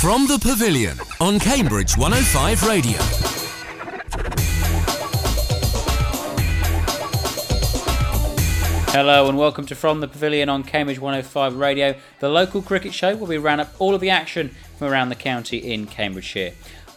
From 0.00 0.26
the 0.26 0.38
Pavilion 0.38 0.98
on 1.20 1.40
Cambridge 1.40 1.96
105 1.96 2.62
Radio. 2.64 2.98
Hello 8.92 9.26
and 9.26 9.38
welcome 9.38 9.64
to 9.64 9.74
From 9.74 10.00
the 10.00 10.06
Pavilion 10.06 10.50
on 10.50 10.64
Cambridge 10.64 10.98
105 10.98 11.56
Radio, 11.56 11.94
the 12.20 12.28
local 12.28 12.60
cricket 12.60 12.92
show 12.92 13.16
where 13.16 13.26
we 13.26 13.38
round 13.38 13.62
up 13.62 13.74
all 13.78 13.94
of 13.94 14.02
the 14.02 14.10
action 14.10 14.54
from 14.76 14.88
around 14.88 15.08
the 15.08 15.14
county 15.14 15.56
in 15.56 15.86
Cambridgeshire. 15.86 16.52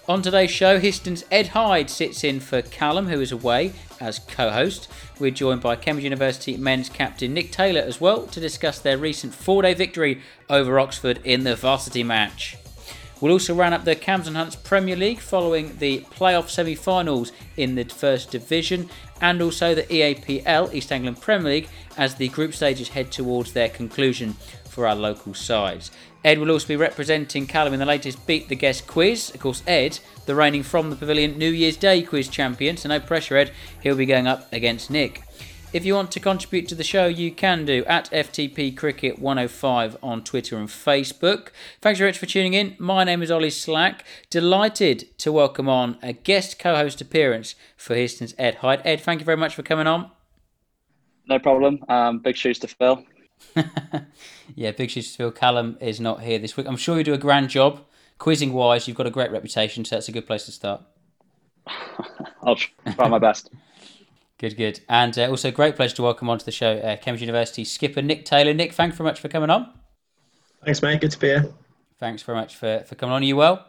On 0.09 0.21
today's 0.21 0.52
show, 0.52 0.77
Histon's 0.77 1.23
Ed 1.31 1.47
Hyde 1.47 1.89
sits 1.89 2.25
in 2.25 2.41
for 2.41 2.61
Callum, 2.61 3.07
who 3.07 3.21
is 3.21 3.31
away 3.31 3.71
as 4.02 4.20
co 4.20 4.50
host. 4.50 4.89
We're 5.20 5.31
joined 5.31 5.61
by 5.61 5.77
Cambridge 5.77 6.04
University 6.04 6.57
men's 6.57 6.89
captain 6.89 7.34
Nick 7.34 7.54
Taylor 7.54 7.81
as 7.81 8.02
well 8.02 8.27
to 8.27 8.41
discuss 8.41 8.77
their 8.77 8.97
recent 8.97 9.34
four 9.34 9.61
day 9.61 9.73
victory 9.73 10.21
over 10.50 10.79
Oxford 10.81 11.21
in 11.23 11.45
the 11.45 11.55
varsity 11.55 12.04
match. 12.04 12.57
We'll 13.21 13.33
also 13.33 13.54
round 13.54 13.73
up 13.73 13.83
the 13.83 13.95
Cambs 13.95 14.27
and 14.27 14.37
Hunts 14.37 14.55
Premier 14.55 14.96
League 14.96 15.19
following 15.19 15.77
the 15.77 16.01
playoff 16.11 16.50
semi 16.50 16.75
finals 16.75 17.33
in 17.57 17.75
the 17.75 17.83
First 17.83 18.32
Division 18.32 18.89
and 19.19 19.41
also 19.41 19.75
the 19.75 19.83
EAPL, 19.83 20.73
East 20.73 20.91
Anglian 20.91 21.15
Premier 21.15 21.51
League, 21.51 21.69
as 21.97 22.15
the 22.15 22.29
group 22.29 22.54
stages 22.54 22.89
head 22.89 23.11
towards 23.11 23.51
their 23.51 23.68
conclusion 23.68 24.33
for 24.69 24.87
our 24.87 24.96
local 24.96 25.33
sides. 25.33 25.91
Ed 26.24 26.39
will 26.39 26.51
also 26.51 26.68
be 26.68 26.75
representing 26.77 27.47
Callum 27.47 27.74
in 27.74 27.79
the 27.79 27.86
latest 27.86 28.25
Beat 28.25 28.47
the 28.47 28.55
Guest 28.55 28.87
quiz. 28.87 29.29
Of 29.33 29.41
course, 29.41 29.63
Ed, 29.68 29.99
the 30.25 30.36
reigning 30.36 30.63
From 30.63 30.89
the 30.89 30.96
Pavilion 30.96 31.38
New 31.38 31.51
Year's 31.51 31.77
Day 31.77 32.02
quiz 32.02 32.30
champion, 32.30 32.77
so 32.77 32.88
no 32.89 32.99
pressure, 32.99 33.38
Ed. 33.38 33.52
He'll 33.81 33.95
be 33.95 34.05
going 34.05 34.27
up 34.27 34.52
against 34.53 34.89
Nick. 34.89 35.23
If 35.72 35.86
you 35.86 35.94
want 35.94 36.11
to 36.14 36.19
contribute 36.19 36.67
to 36.69 36.75
the 36.75 36.83
show, 36.83 37.05
you 37.05 37.31
can 37.31 37.64
do 37.64 37.86
at 37.86 38.09
FTP 38.09 38.75
Cricket 38.75 39.19
105 39.19 39.97
on 40.02 40.23
Twitter 40.23 40.58
and 40.58 40.67
Facebook. 40.67 41.50
Thanks 41.80 42.00
very 42.00 42.09
much 42.09 42.17
for 42.17 42.25
tuning 42.25 42.55
in. 42.55 42.75
My 42.80 43.03
name 43.03 43.22
is 43.22 43.30
Ollie 43.30 43.52
Slack. 43.52 44.03
Delighted 44.31 45.16
to 45.19 45.31
welcome 45.31 45.69
on 45.69 46.00
a 46.02 46.13
guest 46.13 46.57
co 46.57 46.75
host 46.75 47.02
appearance 47.02 47.53
for 47.77 47.94
Histon's 47.94 48.33
Ed 48.39 48.55
Hyde. 48.55 48.81
Ed, 48.83 49.02
thank 49.02 49.19
you 49.19 49.25
very 49.25 49.38
much 49.38 49.53
for 49.53 49.61
coming 49.61 49.85
on. 49.85 50.09
No 51.27 51.38
problem. 51.38 51.83
Um, 51.88 52.17
big 52.17 52.35
shoes 52.35 52.57
to 52.59 52.67
fill. 52.67 53.05
yeah, 54.55 54.72
big 54.72 54.89
shoes 54.89 55.11
to 55.11 55.17
fill. 55.17 55.31
Callum 55.31 55.77
is 55.79 55.99
not 55.99 56.23
here 56.23 56.39
this 56.39 56.57
week. 56.57 56.66
I'm 56.66 56.77
sure 56.77 56.97
you 56.97 57.03
do 57.03 57.13
a 57.13 57.19
grand 57.19 57.49
job. 57.49 57.85
Quizzing 58.17 58.53
wise, 58.53 58.88
you've 58.88 58.97
got 58.97 59.05
a 59.05 59.11
great 59.11 59.31
reputation, 59.31 59.85
so 59.85 59.97
that's 59.97 60.09
a 60.09 60.11
good 60.11 60.25
place 60.25 60.45
to 60.45 60.51
start. 60.51 60.81
I'll 62.41 62.55
try 62.55 63.07
my 63.07 63.19
best. 63.19 63.51
Good, 64.39 64.55
good. 64.55 64.79
And 64.87 65.19
uh, 65.19 65.29
also, 65.29 65.51
great 65.51 65.75
pleasure 65.75 65.97
to 65.97 66.03
welcome 66.03 66.29
onto 66.29 66.45
the 66.45 66.51
show 66.51 66.77
uh, 66.77 66.95
Cambridge 66.95 67.21
University 67.21 67.65
skipper 67.65 68.01
Nick 68.01 68.23
Taylor. 68.23 68.53
Nick, 68.53 68.71
thanks 68.71 68.95
very 68.95 69.09
much 69.09 69.19
for 69.19 69.27
coming 69.27 69.49
on. 69.49 69.69
Thanks, 70.63 70.81
mate. 70.81 71.01
Good 71.01 71.11
to 71.11 71.19
be 71.19 71.27
here. 71.27 71.53
Thanks 71.99 72.23
very 72.23 72.37
much 72.37 72.55
for, 72.55 72.85
for 72.87 72.95
coming 72.95 73.13
on. 73.13 73.21
Are 73.21 73.25
you 73.25 73.35
well? 73.35 73.65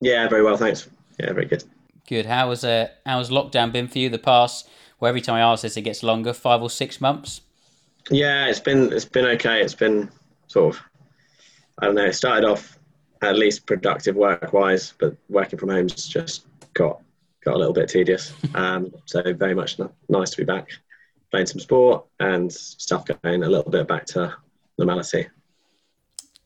Yeah, 0.00 0.28
very 0.28 0.44
well, 0.44 0.56
thanks. 0.56 0.88
Yeah, 1.18 1.32
very 1.32 1.46
good. 1.46 1.64
Good. 2.06 2.26
How 2.26 2.48
was 2.48 2.62
uh, 2.62 2.88
how 3.04 3.18
has 3.18 3.30
lockdown 3.30 3.72
been 3.72 3.88
for 3.88 3.98
you? 3.98 4.08
The 4.08 4.20
past, 4.20 4.68
well, 5.00 5.08
every 5.08 5.20
time 5.20 5.34
I 5.34 5.40
ask 5.40 5.62
this, 5.62 5.76
it 5.76 5.82
gets 5.82 6.04
longer. 6.04 6.32
Five 6.32 6.62
or 6.62 6.70
six 6.70 7.00
months. 7.00 7.40
Yeah, 8.08 8.46
it's 8.46 8.60
been 8.60 8.92
it's 8.92 9.04
been 9.04 9.26
okay. 9.26 9.60
It's 9.62 9.74
been 9.74 10.08
sort 10.46 10.76
of 10.76 10.82
I 11.80 11.86
don't 11.86 11.96
know. 11.96 12.04
It 12.04 12.14
started 12.14 12.46
off 12.46 12.78
at 13.22 13.36
least 13.36 13.66
productive 13.66 14.14
work 14.14 14.52
wise, 14.52 14.94
but 15.00 15.16
working 15.28 15.58
from 15.58 15.70
home's 15.70 16.06
just 16.06 16.46
got 16.74 17.00
got 17.46 17.54
a 17.54 17.58
little 17.58 17.72
bit 17.72 17.88
tedious. 17.88 18.34
Um, 18.54 18.92
so 19.06 19.22
very 19.32 19.54
much 19.54 19.78
nice 20.08 20.30
to 20.30 20.36
be 20.36 20.44
back 20.44 20.68
playing 21.30 21.46
some 21.46 21.60
sport 21.60 22.04
and 22.20 22.52
stuff 22.52 23.04
going 23.06 23.42
a 23.42 23.48
little 23.48 23.70
bit 23.70 23.88
back 23.88 24.04
to 24.06 24.34
normality. 24.78 25.26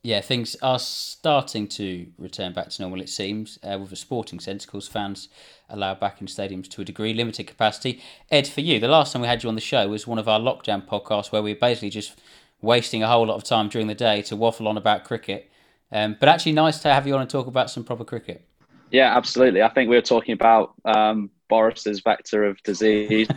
Yeah, 0.03 0.21
things 0.21 0.55
are 0.61 0.79
starting 0.79 1.67
to 1.69 2.07
return 2.17 2.53
back 2.53 2.69
to 2.69 2.81
normal. 2.81 3.01
It 3.01 3.09
seems 3.09 3.59
uh, 3.63 3.77
with 3.79 3.91
the 3.91 3.95
sporting 3.95 4.39
sense, 4.39 4.65
because 4.65 4.87
fans 4.87 5.29
allowed 5.69 5.99
back 5.99 6.21
in 6.21 6.27
stadiums 6.27 6.67
to 6.69 6.81
a 6.81 6.85
degree, 6.85 7.13
limited 7.13 7.45
capacity. 7.45 8.01
Ed, 8.31 8.47
for 8.47 8.61
you, 8.61 8.79
the 8.79 8.87
last 8.87 9.13
time 9.13 9.21
we 9.21 9.27
had 9.27 9.43
you 9.43 9.49
on 9.49 9.55
the 9.55 9.61
show 9.61 9.87
was 9.87 10.07
one 10.07 10.17
of 10.17 10.27
our 10.27 10.39
lockdown 10.39 10.87
podcasts 10.87 11.31
where 11.31 11.43
we 11.43 11.53
were 11.53 11.59
basically 11.59 11.91
just 11.91 12.19
wasting 12.61 13.03
a 13.03 13.07
whole 13.07 13.27
lot 13.27 13.35
of 13.35 13.43
time 13.43 13.69
during 13.69 13.87
the 13.87 13.95
day 13.95 14.21
to 14.23 14.35
waffle 14.35 14.67
on 14.67 14.77
about 14.77 15.03
cricket. 15.03 15.51
Um, 15.91 16.15
but 16.19 16.29
actually, 16.29 16.53
nice 16.53 16.79
to 16.79 16.91
have 16.91 17.05
you 17.05 17.13
on 17.13 17.21
and 17.21 17.29
talk 17.29 17.47
about 17.47 17.69
some 17.69 17.83
proper 17.83 18.05
cricket. 18.05 18.47
Yeah, 18.91 19.15
absolutely. 19.15 19.61
I 19.61 19.69
think 19.69 19.89
we 19.89 19.95
were 19.95 20.01
talking 20.01 20.33
about 20.33 20.73
um, 20.83 21.31
Boris's 21.47 22.01
vector 22.01 22.43
of 22.43 22.61
disease, 22.63 23.29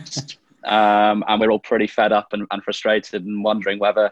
um, 0.65 1.23
and 1.27 1.39
we're 1.39 1.49
all 1.49 1.59
pretty 1.59 1.87
fed 1.87 2.11
up 2.11 2.33
and, 2.33 2.45
and, 2.51 2.61
frustrated 2.63 3.25
and 3.25 3.43
wondering 3.43 3.79
whether 3.79 4.11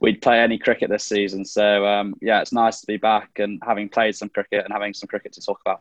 we'd 0.00 0.20
play 0.20 0.38
any 0.38 0.58
cricket 0.58 0.90
this 0.90 1.04
season. 1.04 1.44
So 1.46 1.86
um, 1.86 2.14
yeah, 2.20 2.42
it's 2.42 2.52
nice 2.52 2.80
to 2.80 2.86
be 2.86 2.98
back 2.98 3.38
and 3.38 3.60
having 3.64 3.88
played 3.88 4.16
some 4.16 4.28
cricket 4.28 4.64
and 4.64 4.72
having 4.72 4.92
some 4.92 5.08
cricket 5.08 5.32
to 5.32 5.40
talk 5.40 5.60
about. 5.64 5.80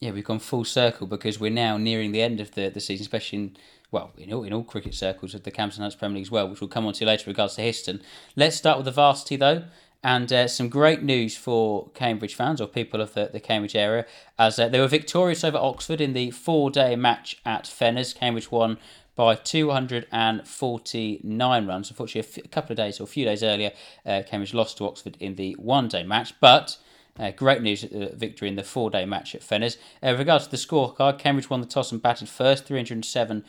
Yeah, 0.00 0.10
we've 0.10 0.24
gone 0.24 0.40
full 0.40 0.64
circle 0.64 1.06
because 1.06 1.38
we're 1.38 1.52
now 1.52 1.76
nearing 1.76 2.10
the 2.10 2.20
end 2.20 2.40
of 2.40 2.50
the, 2.52 2.68
the 2.68 2.80
season, 2.80 3.02
especially 3.02 3.38
in 3.38 3.56
well, 3.92 4.10
in 4.18 4.32
all, 4.32 4.42
in 4.42 4.52
all 4.52 4.64
cricket 4.64 4.92
circles 4.92 5.34
of 5.34 5.44
the 5.44 5.52
Cambs 5.52 5.76
and 5.76 5.82
Hunts 5.82 5.94
Premier 5.94 6.16
League 6.16 6.26
as 6.26 6.30
well, 6.30 6.48
which 6.48 6.60
we'll 6.60 6.66
come 6.66 6.84
on 6.84 6.94
to 6.94 7.06
later 7.06 7.26
in 7.26 7.30
regards 7.30 7.54
to 7.54 7.62
Histon. 7.62 8.02
Let's 8.34 8.56
start 8.56 8.76
with 8.76 8.86
the 8.86 8.90
varsity 8.90 9.36
though 9.36 9.64
and 10.04 10.32
uh, 10.32 10.46
some 10.46 10.68
great 10.68 11.02
news 11.02 11.34
for 11.34 11.88
Cambridge 11.94 12.34
fans 12.34 12.60
or 12.60 12.68
people 12.68 13.00
of 13.00 13.14
the, 13.14 13.30
the 13.32 13.40
Cambridge 13.40 13.74
area 13.74 14.04
as 14.38 14.58
uh, 14.58 14.68
they 14.68 14.78
were 14.78 14.86
victorious 14.86 15.42
over 15.42 15.56
Oxford 15.56 15.98
in 16.00 16.12
the 16.12 16.30
four 16.30 16.70
day 16.70 16.94
match 16.94 17.40
at 17.46 17.64
Fenners. 17.64 18.14
Cambridge 18.14 18.50
won 18.50 18.76
by 19.16 19.34
249 19.34 21.66
runs. 21.66 21.90
Unfortunately, 21.90 22.20
a, 22.20 22.24
f- 22.24 22.44
a 22.44 22.48
couple 22.48 22.72
of 22.72 22.76
days 22.76 23.00
or 23.00 23.04
a 23.04 23.06
few 23.06 23.24
days 23.24 23.42
earlier, 23.42 23.72
uh, 24.04 24.20
Cambridge 24.26 24.52
lost 24.52 24.76
to 24.76 24.84
Oxford 24.84 25.16
in 25.20 25.36
the 25.36 25.54
one 25.54 25.88
day 25.88 26.02
match, 26.02 26.34
but 26.38 26.76
uh, 27.18 27.30
great 27.30 27.62
news 27.62 27.84
victory 27.84 28.48
in 28.48 28.56
the 28.56 28.62
four 28.62 28.90
day 28.90 29.06
match 29.06 29.34
at 29.34 29.40
Fenners. 29.40 29.78
Uh, 30.02 30.14
regards 30.16 30.44
to 30.44 30.50
the 30.50 30.58
scorecard, 30.58 31.18
Cambridge 31.18 31.48
won 31.48 31.62
the 31.62 31.66
toss 31.66 31.90
and 31.92 32.02
batted 32.02 32.28
first, 32.28 32.66
307 32.66 33.42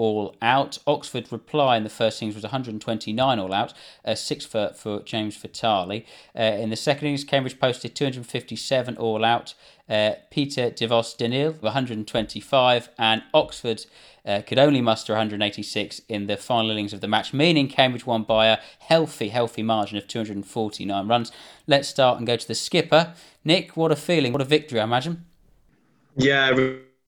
all 0.00 0.34
out. 0.40 0.78
Oxford 0.86 1.30
reply 1.30 1.76
in 1.76 1.84
the 1.84 1.90
first 1.90 2.22
innings 2.22 2.34
was 2.34 2.42
129 2.42 3.38
all 3.38 3.52
out, 3.52 3.74
uh, 4.02 4.14
six 4.14 4.46
for, 4.46 4.72
for 4.74 5.02
James 5.02 5.36
Vitale. 5.36 6.06
Uh, 6.34 6.42
in 6.42 6.70
the 6.70 6.76
second 6.76 7.08
innings, 7.08 7.22
Cambridge 7.22 7.60
posted 7.60 7.94
257 7.94 8.96
all 8.96 9.26
out. 9.26 9.52
Uh, 9.90 10.12
Peter 10.30 10.70
DeVos 10.70 11.14
Denil 11.18 11.60
125, 11.60 12.88
and 12.98 13.22
Oxford 13.34 13.84
uh, 14.24 14.40
could 14.46 14.58
only 14.58 14.80
muster 14.80 15.12
186 15.12 16.00
in 16.08 16.28
the 16.28 16.38
final 16.38 16.70
innings 16.70 16.94
of 16.94 17.02
the 17.02 17.08
match, 17.08 17.34
meaning 17.34 17.68
Cambridge 17.68 18.06
won 18.06 18.22
by 18.22 18.46
a 18.46 18.58
healthy, 18.78 19.28
healthy 19.28 19.62
margin 19.62 19.98
of 19.98 20.08
249 20.08 21.08
runs. 21.08 21.30
Let's 21.66 21.88
start 21.88 22.16
and 22.16 22.26
go 22.26 22.36
to 22.36 22.48
the 22.48 22.54
skipper. 22.54 23.12
Nick, 23.44 23.76
what 23.76 23.92
a 23.92 23.96
feeling, 23.96 24.32
what 24.32 24.40
a 24.40 24.46
victory, 24.46 24.80
I 24.80 24.84
imagine. 24.84 25.26
Yeah, 26.16 26.50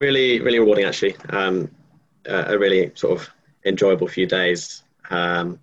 really, 0.00 0.41
really 0.41 0.58
rewarding 0.58 0.84
actually. 0.84 1.16
Um, 1.31 1.70
a 2.26 2.58
really 2.58 2.92
sort 2.94 3.20
of 3.20 3.30
enjoyable 3.64 4.08
few 4.08 4.26
days, 4.26 4.82
um, 5.10 5.58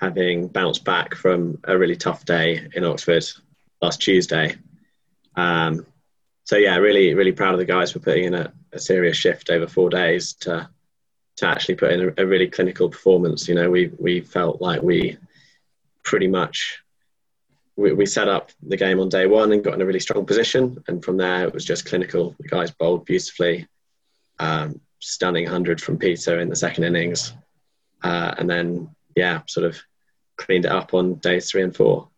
having 0.00 0.48
bounced 0.48 0.84
back 0.84 1.14
from 1.14 1.58
a 1.64 1.76
really 1.76 1.96
tough 1.96 2.24
day 2.24 2.68
in 2.74 2.84
Oxford 2.84 3.24
last 3.82 4.00
Tuesday. 4.00 4.56
Um, 5.36 5.86
so 6.44 6.56
yeah, 6.56 6.76
really, 6.76 7.14
really 7.14 7.32
proud 7.32 7.52
of 7.52 7.58
the 7.58 7.64
guys 7.64 7.92
for 7.92 7.98
putting 7.98 8.24
in 8.24 8.34
a, 8.34 8.52
a 8.72 8.78
serious 8.78 9.16
shift 9.16 9.50
over 9.50 9.66
four 9.66 9.90
days 9.90 10.32
to 10.34 10.68
to 11.36 11.46
actually 11.46 11.76
put 11.76 11.92
in 11.92 12.00
a, 12.00 12.22
a, 12.22 12.26
really 12.26 12.48
clinical 12.48 12.88
performance. 12.88 13.46
You 13.46 13.54
know, 13.54 13.70
we 13.70 13.92
we 13.98 14.20
felt 14.20 14.60
like 14.60 14.82
we 14.82 15.18
pretty 16.02 16.26
much 16.26 16.82
we, 17.76 17.92
we 17.92 18.06
set 18.06 18.28
up 18.28 18.50
the 18.60 18.76
game 18.76 18.98
on 18.98 19.08
day 19.08 19.26
one 19.26 19.52
and 19.52 19.62
got 19.62 19.74
in 19.74 19.82
a 19.82 19.86
really 19.86 20.00
strong 20.00 20.26
position, 20.26 20.82
and 20.88 21.04
from 21.04 21.16
there 21.16 21.44
it 21.44 21.54
was 21.54 21.64
just 21.64 21.86
clinical. 21.86 22.34
The 22.40 22.48
guys 22.48 22.70
bowled 22.70 23.04
beautifully. 23.04 23.68
Um, 24.40 24.80
stunning 25.00 25.44
100 25.44 25.80
from 25.80 25.98
Peter 25.98 26.40
in 26.40 26.48
the 26.48 26.56
second 26.56 26.84
innings. 26.84 27.32
Uh, 28.02 28.34
and 28.38 28.48
then, 28.48 28.88
yeah, 29.16 29.42
sort 29.46 29.66
of 29.66 29.80
cleaned 30.36 30.64
it 30.64 30.70
up 30.72 30.94
on 30.94 31.14
days 31.16 31.50
three 31.50 31.62
and 31.62 31.74
four. 31.74 32.08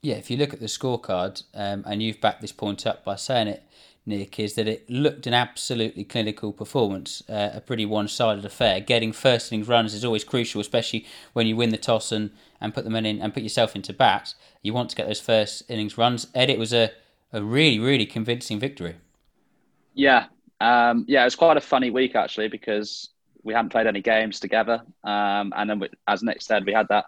Yeah, 0.00 0.14
if 0.14 0.30
you 0.30 0.36
look 0.36 0.52
at 0.52 0.60
the 0.60 0.66
scorecard, 0.66 1.42
um, 1.54 1.84
and 1.86 2.02
you've 2.02 2.20
backed 2.20 2.40
this 2.40 2.52
point 2.52 2.86
up 2.86 3.04
by 3.04 3.16
saying 3.16 3.48
it, 3.48 3.64
Nick, 4.06 4.38
is 4.40 4.54
that 4.54 4.66
it 4.66 4.88
looked 4.88 5.26
an 5.26 5.34
absolutely 5.34 6.04
clinical 6.04 6.52
performance, 6.52 7.22
uh, 7.28 7.50
a 7.52 7.60
pretty 7.60 7.84
one 7.84 8.08
sided 8.08 8.44
affair. 8.44 8.80
Getting 8.80 9.12
first 9.12 9.52
innings 9.52 9.68
runs 9.68 9.92
is 9.92 10.04
always 10.04 10.24
crucial, 10.24 10.60
especially 10.60 11.04
when 11.34 11.46
you 11.46 11.56
win 11.56 11.70
the 11.70 11.76
toss 11.76 12.10
and, 12.10 12.30
and 12.60 12.72
put 12.72 12.84
the 12.84 12.90
men 12.90 13.04
in 13.04 13.20
and 13.20 13.34
put 13.34 13.42
yourself 13.42 13.76
into 13.76 13.92
bat. 13.92 14.34
You 14.62 14.72
want 14.72 14.88
to 14.90 14.96
get 14.96 15.08
those 15.08 15.20
first 15.20 15.68
innings 15.68 15.98
runs. 15.98 16.28
Ed, 16.34 16.48
it 16.48 16.58
was 16.58 16.72
a, 16.72 16.92
a 17.32 17.42
really, 17.42 17.78
really 17.78 18.06
convincing 18.06 18.58
victory. 18.58 18.96
Yeah, 19.92 20.26
um, 20.60 21.04
yeah, 21.08 21.22
it 21.22 21.26
was 21.26 21.36
quite 21.36 21.56
a 21.56 21.60
funny 21.60 21.90
week 21.90 22.14
actually 22.14 22.48
because 22.48 23.10
we 23.42 23.54
hadn't 23.54 23.70
played 23.70 23.86
any 23.86 24.00
games 24.00 24.40
together, 24.40 24.82
um, 25.04 25.52
and 25.56 25.70
then 25.70 25.78
we, 25.78 25.88
as 26.06 26.22
Nick 26.22 26.42
said, 26.42 26.66
we 26.66 26.72
had 26.72 26.88
that 26.88 27.06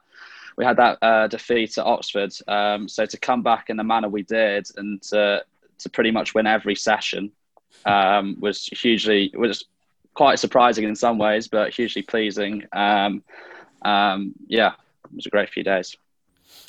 we 0.56 0.64
had 0.64 0.76
that 0.76 0.98
uh, 1.02 1.26
defeat 1.26 1.78
at 1.78 1.86
Oxford. 1.86 2.32
Um, 2.46 2.88
so 2.88 3.06
to 3.06 3.18
come 3.18 3.42
back 3.42 3.70
in 3.70 3.76
the 3.76 3.84
manner 3.84 4.08
we 4.08 4.22
did 4.22 4.66
and 4.76 5.00
to 5.02 5.44
to 5.78 5.88
pretty 5.88 6.10
much 6.10 6.34
win 6.34 6.46
every 6.46 6.74
session 6.74 7.32
um, 7.86 8.36
was 8.40 8.66
hugely 8.66 9.32
was 9.34 9.64
quite 10.14 10.38
surprising 10.38 10.84
in 10.84 10.94
some 10.94 11.18
ways, 11.18 11.48
but 11.48 11.72
hugely 11.72 12.02
pleasing. 12.02 12.64
Um, 12.72 13.22
um, 13.82 14.34
yeah, 14.46 14.72
it 15.04 15.16
was 15.16 15.26
a 15.26 15.30
great 15.30 15.48
few 15.48 15.62
days. 15.62 15.96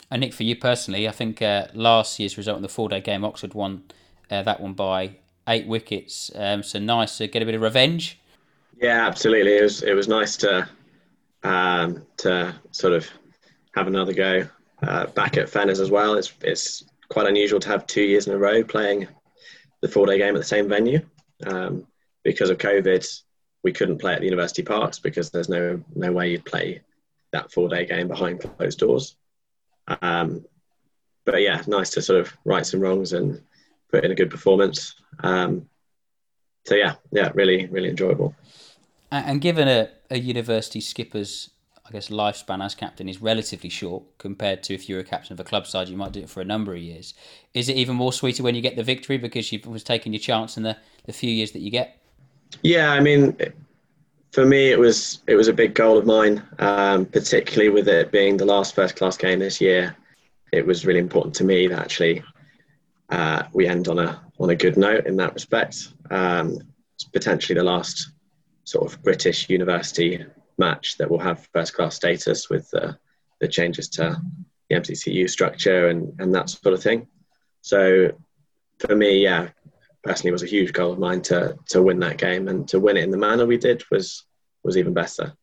And 0.09 0.21
Nick, 0.21 0.33
for 0.33 0.43
you 0.43 0.55
personally, 0.55 1.07
I 1.07 1.11
think 1.11 1.41
uh, 1.41 1.67
last 1.73 2.19
year's 2.19 2.37
result 2.37 2.57
in 2.57 2.63
the 2.63 2.69
four 2.69 2.89
day 2.89 3.01
game, 3.01 3.23
Oxford 3.23 3.53
won 3.53 3.83
uh, 4.29 4.43
that 4.43 4.59
one 4.59 4.73
by 4.73 5.17
eight 5.47 5.67
wickets. 5.67 6.31
Um, 6.35 6.63
so 6.63 6.79
nice 6.79 7.17
to 7.17 7.27
get 7.27 7.41
a 7.41 7.45
bit 7.45 7.55
of 7.55 7.61
revenge. 7.61 8.19
Yeah, 8.79 9.05
absolutely. 9.07 9.57
It 9.57 9.63
was 9.63 9.83
it 9.83 9.93
was 9.93 10.07
nice 10.07 10.37
to 10.37 10.67
um, 11.43 12.03
to 12.17 12.53
sort 12.71 12.93
of 12.93 13.09
have 13.75 13.87
another 13.87 14.13
go 14.13 14.47
uh, 14.83 15.07
back 15.07 15.37
at 15.37 15.47
Fenners 15.47 15.79
as 15.79 15.91
well. 15.91 16.15
It's 16.15 16.33
it's 16.41 16.83
quite 17.09 17.27
unusual 17.27 17.59
to 17.59 17.69
have 17.69 17.85
two 17.85 18.03
years 18.03 18.27
in 18.27 18.33
a 18.33 18.37
row 18.37 18.63
playing 18.63 19.07
the 19.81 19.87
four 19.87 20.05
day 20.05 20.17
game 20.17 20.35
at 20.35 20.39
the 20.39 20.43
same 20.43 20.67
venue. 20.67 21.01
Um, 21.45 21.87
because 22.23 22.49
of 22.49 22.57
COVID, 22.57 23.21
we 23.63 23.71
couldn't 23.71 23.97
play 23.97 24.13
at 24.13 24.19
the 24.19 24.25
university 24.25 24.63
parks 24.63 24.99
because 24.99 25.29
there's 25.29 25.49
no 25.49 25.83
no 25.95 26.11
way 26.11 26.31
you'd 26.31 26.45
play 26.45 26.81
that 27.31 27.51
four 27.51 27.69
day 27.69 27.85
game 27.85 28.07
behind 28.07 28.41
closed 28.57 28.79
doors. 28.79 29.15
Um, 30.01 30.45
but 31.25 31.41
yeah, 31.41 31.61
nice 31.67 31.91
to 31.91 32.01
sort 32.01 32.19
of 32.19 32.35
right 32.45 32.65
some 32.65 32.79
wrongs 32.79 33.13
and 33.13 33.41
put 33.91 34.05
in 34.05 34.11
a 34.11 34.15
good 34.15 34.29
performance. 34.29 34.95
Um, 35.19 35.67
so 36.65 36.75
yeah, 36.75 36.95
yeah, 37.11 37.31
really, 37.33 37.67
really 37.67 37.89
enjoyable. 37.89 38.35
And 39.11 39.41
given 39.41 39.67
a, 39.67 39.89
a 40.09 40.19
university 40.19 40.79
skipper's, 40.79 41.49
I 41.85 41.91
guess, 41.91 42.09
lifespan 42.09 42.63
as 42.63 42.75
captain 42.75 43.09
is 43.09 43.21
relatively 43.21 43.69
short 43.69 44.03
compared 44.17 44.63
to 44.63 44.73
if 44.73 44.87
you're 44.87 45.01
a 45.01 45.03
captain 45.03 45.33
of 45.33 45.39
a 45.39 45.43
club 45.43 45.67
side, 45.67 45.89
you 45.89 45.97
might 45.97 46.13
do 46.13 46.21
it 46.21 46.29
for 46.29 46.39
a 46.39 46.45
number 46.45 46.73
of 46.73 46.81
years. 46.81 47.13
Is 47.53 47.67
it 47.67 47.75
even 47.75 47.95
more 47.95 48.13
sweeter 48.13 48.43
when 48.43 48.55
you 48.55 48.61
get 48.61 48.77
the 48.77 48.83
victory 48.83 49.17
because 49.17 49.51
you 49.51 49.59
was 49.65 49.83
taking 49.83 50.13
your 50.13 50.21
chance 50.21 50.55
in 50.55 50.63
the, 50.63 50.77
the 51.05 51.13
few 51.13 51.29
years 51.29 51.51
that 51.51 51.59
you 51.59 51.71
get? 51.71 51.97
Yeah, 52.63 52.91
I 52.91 52.99
mean, 53.01 53.35
for 54.31 54.45
me, 54.45 54.71
it 54.71 54.79
was 54.79 55.21
it 55.27 55.35
was 55.35 55.47
a 55.47 55.53
big 55.53 55.73
goal 55.73 55.97
of 55.97 56.05
mine, 56.05 56.43
um, 56.59 57.05
particularly 57.05 57.69
with 57.69 57.87
it 57.87 58.11
being 58.11 58.37
the 58.37 58.45
last 58.45 58.75
first 58.75 58.95
class 58.95 59.17
game 59.17 59.39
this 59.39 59.59
year. 59.59 59.95
It 60.51 60.65
was 60.65 60.85
really 60.85 60.99
important 60.99 61.35
to 61.35 61.43
me 61.43 61.67
that 61.67 61.79
actually 61.79 62.23
uh, 63.11 63.43
we 63.53 63.67
end 63.67 63.87
on 63.87 63.99
a 63.99 64.21
on 64.39 64.49
a 64.49 64.55
good 64.55 64.77
note 64.77 65.05
in 65.05 65.17
that 65.17 65.33
respect. 65.33 65.89
Um, 66.09 66.57
it's 66.95 67.03
potentially 67.03 67.57
the 67.57 67.63
last 67.63 68.11
sort 68.63 68.91
of 68.91 69.01
British 69.03 69.49
university 69.49 70.23
match 70.57 70.97
that 70.97 71.09
will 71.09 71.19
have 71.19 71.47
first 71.53 71.73
class 71.73 71.95
status 71.95 72.49
with 72.49 72.69
the, 72.71 72.97
changes 73.49 73.89
to 73.89 74.21
the 74.69 74.75
MCCU 74.75 75.27
structure 75.27 75.87
and, 75.89 76.13
and 76.19 76.33
that 76.35 76.47
sort 76.47 76.75
of 76.75 76.83
thing. 76.83 77.07
So 77.61 78.11
for 78.77 78.95
me, 78.95 79.23
yeah, 79.23 79.49
personally 80.03 80.31
was 80.31 80.43
a 80.43 80.47
huge 80.47 80.73
goal 80.73 80.93
of 80.93 80.99
mine 80.99 81.21
to 81.23 81.57
to 81.69 81.81
win 81.81 81.99
that 81.99 82.17
game 82.17 82.47
and 82.47 82.67
to 82.69 82.79
win 82.79 82.97
it 82.97 83.03
in 83.03 83.11
the 83.11 83.17
manner 83.17 83.45
we 83.45 83.57
did 83.57 83.83
was 83.91 84.23
was 84.63 84.77
even 84.77 84.93
better. 84.93 85.33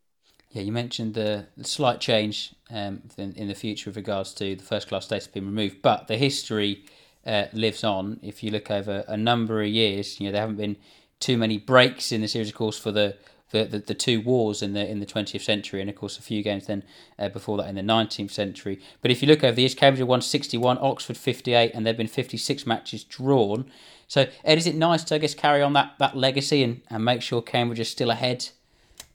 Yeah, 0.51 0.63
you 0.63 0.73
mentioned 0.73 1.15
the 1.15 1.47
slight 1.63 2.01
change 2.01 2.55
um, 2.71 3.03
in, 3.19 3.35
in, 3.35 3.49
the 3.49 3.55
future 3.55 3.91
with 3.91 3.97
regards 3.97 4.33
to 4.35 4.57
the 4.57 4.65
first 4.65 4.89
class 4.89 5.05
status 5.05 5.27
being 5.27 5.45
removed, 5.45 5.83
but 5.83 6.07
the 6.07 6.17
history 6.17 6.87
uh, 7.27 7.47
lives 7.53 7.85
on. 7.85 8.21
If 8.23 8.43
you 8.43 8.51
look 8.51 8.71
over 8.71 9.05
a 9.07 9.17
number 9.17 9.63
of 9.63 9.69
years, 9.69 10.21
you 10.21 10.27
know 10.27 10.33
there 10.33 10.41
haven't 10.41 10.57
been 10.57 10.77
too 11.21 11.37
many 11.37 11.59
breaks 11.59 12.13
in 12.13 12.21
the 12.21 12.29
series, 12.29 12.49
of 12.49 12.55
course, 12.55 12.79
for 12.79 12.93
the 12.93 13.17
the, 13.51 13.65
the, 13.65 13.79
the, 13.79 13.95
two 13.95 14.21
wars 14.21 14.61
in 14.61 14.75
the 14.75 14.87
in 14.87 15.01
the 15.01 15.07
20th 15.07 15.41
century, 15.41 15.81
and 15.81 15.89
of 15.89 15.97
course 15.97 16.19
a 16.19 16.23
few 16.23 16.43
games 16.43 16.67
then 16.67 16.83
uh, 17.19 17.29
before 17.31 17.57
that 17.57 17.69
in 17.69 17.77
the 17.77 17.83
19th 17.83 18.31
century. 18.31 18.79
But 19.01 19.11
if 19.11 19.23
you 19.23 19.29
look 19.29 19.43
over 19.43 19.55
the 19.55 19.63
years, 19.63 19.75
Cambridge 19.75 20.07
won 20.07 20.21
61, 20.21 20.79
Oxford 20.81 21.17
58, 21.17 21.73
and 21.75 21.87
there 21.87 21.93
have 21.93 21.97
been 21.97 22.07
56 22.09 22.67
matches 22.67 23.05
drawn. 23.05 23.71
So 24.07 24.27
Ed, 24.45 24.59
is 24.59 24.67
it 24.67 24.75
nice 24.75 25.03
to 25.05 25.15
I 25.15 25.19
guess 25.19 25.35
carry 25.35 25.63
on 25.63 25.73
that, 25.73 25.95
that 25.99 26.17
legacy 26.17 26.63
and, 26.63 26.83
and 26.91 27.05
make 27.05 27.23
sure 27.23 27.41
Cambridge 27.41 27.81
is 27.81 27.89
still 27.89 28.11
ahead 28.11 28.49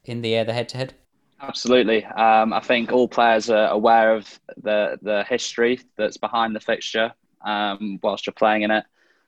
in 0.03 0.21
the 0.21 0.33
air, 0.33 0.43
the 0.43 0.53
head 0.53 0.69
to 0.69 0.77
head? 0.77 0.93
Absolutely. 1.39 2.05
Um, 2.05 2.53
I 2.53 2.59
think 2.59 2.91
all 2.91 3.07
players 3.07 3.49
are 3.49 3.67
aware 3.67 4.15
of 4.15 4.39
the 4.57 4.97
the 5.01 5.25
history 5.29 5.79
that's 5.97 6.17
behind 6.17 6.55
the 6.55 6.59
fixture 6.59 7.13
um, 7.43 7.99
whilst 8.01 8.25
you're 8.25 8.33
playing 8.33 8.63
in 8.63 8.71
it. 8.71 8.85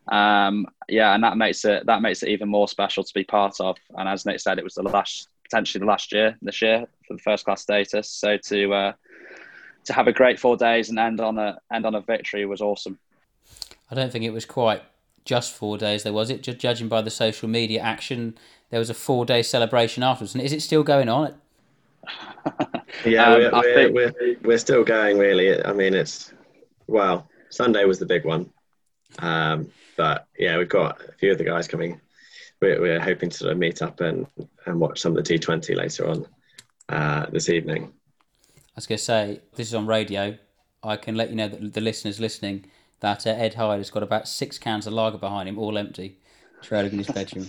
Um, 0.07 0.67
yeah, 0.87 1.15
and 1.15 1.23
that 1.23 1.37
makes 1.37 1.65
it 1.65 1.85
that 1.87 2.01
makes 2.01 2.21
it 2.23 2.29
even 2.29 2.49
more 2.49 2.67
special 2.67 3.03
to 3.03 3.13
be 3.13 3.23
part 3.23 3.59
of. 3.59 3.77
And 3.97 4.07
as 4.07 4.25
Nick 4.25 4.39
said, 4.39 4.59
it 4.59 4.63
was 4.63 4.75
the 4.75 4.83
last 4.83 5.29
potentially 5.43 5.79
the 5.79 5.85
last 5.85 6.11
year 6.11 6.37
this 6.41 6.61
year 6.61 6.85
for 7.07 7.13
the 7.13 7.21
first 7.21 7.45
class 7.45 7.61
status. 7.61 8.09
So 8.09 8.37
to 8.37 8.73
uh, 8.73 8.93
to 9.85 9.93
have 9.93 10.07
a 10.07 10.11
great 10.11 10.39
four 10.39 10.57
days 10.57 10.89
and 10.89 10.99
end 10.99 11.19
on 11.19 11.37
a 11.37 11.59
end 11.71 11.85
on 11.85 11.95
a 11.95 12.01
victory 12.01 12.45
was 12.45 12.61
awesome. 12.61 12.99
I 13.89 13.95
don't 13.95 14.11
think 14.11 14.25
it 14.25 14.31
was 14.31 14.45
quite 14.45 14.83
just 15.25 15.53
four 15.53 15.77
days. 15.77 16.03
There 16.03 16.13
was 16.13 16.29
it, 16.29 16.43
just 16.43 16.59
judging 16.59 16.87
by 16.87 17.01
the 17.01 17.11
social 17.11 17.49
media 17.49 17.81
action. 17.81 18.37
There 18.69 18.79
was 18.79 18.89
a 18.89 18.93
four 18.93 19.25
day 19.25 19.41
celebration 19.41 20.03
afterwards, 20.03 20.35
and 20.35 20.43
is 20.43 20.53
it 20.53 20.61
still 20.61 20.83
going 20.83 21.09
on? 21.09 21.35
yeah, 23.05 23.25
um, 23.25 23.39
we're, 23.39 23.51
we're, 23.51 23.73
think... 23.73 23.95
we're, 23.95 24.35
we're 24.43 24.57
still 24.57 24.83
going. 24.83 25.17
Really, 25.17 25.63
I 25.63 25.73
mean, 25.73 25.93
it's 25.93 26.33
well, 26.87 27.27
Sunday 27.55 27.85
was 27.85 27.99
the 27.99 28.05
big 28.05 28.25
one. 28.25 28.49
Um, 29.19 29.71
but 29.95 30.27
yeah, 30.37 30.57
we've 30.57 30.69
got 30.69 31.01
a 31.01 31.13
few 31.13 31.31
of 31.31 31.37
the 31.37 31.43
guys 31.43 31.67
coming. 31.67 32.01
We're, 32.61 32.81
we're 32.81 32.99
hoping 32.99 33.29
to 33.29 33.37
sort 33.37 33.51
of 33.51 33.57
meet 33.57 33.81
up 33.81 34.01
and, 34.01 34.27
and 34.65 34.79
watch 34.79 34.99
some 34.99 35.15
of 35.15 35.23
the 35.23 35.39
T20 35.39 35.75
later 35.75 36.07
on 36.07 36.25
uh, 36.89 37.25
this 37.29 37.49
evening. 37.49 37.93
I 38.57 38.61
was 38.75 38.87
going 38.87 38.97
to 38.97 39.03
say, 39.03 39.41
this 39.55 39.67
is 39.67 39.73
on 39.73 39.87
radio. 39.87 40.37
I 40.83 40.97
can 40.97 41.15
let 41.15 41.29
you 41.29 41.35
know 41.35 41.47
that 41.47 41.73
the 41.73 41.81
listeners 41.81 42.19
listening 42.19 42.65
that 42.99 43.25
uh, 43.25 43.31
Ed 43.31 43.53
Hyde 43.53 43.77
has 43.77 43.89
got 43.89 44.03
about 44.03 44.27
six 44.27 44.57
cans 44.57 44.85
of 44.85 44.93
lager 44.93 45.17
behind 45.17 45.47
him, 45.47 45.57
all 45.57 45.77
empty, 45.77 46.19
trailing 46.61 46.91
in 46.91 46.97
his 46.97 47.07
bedroom. 47.07 47.47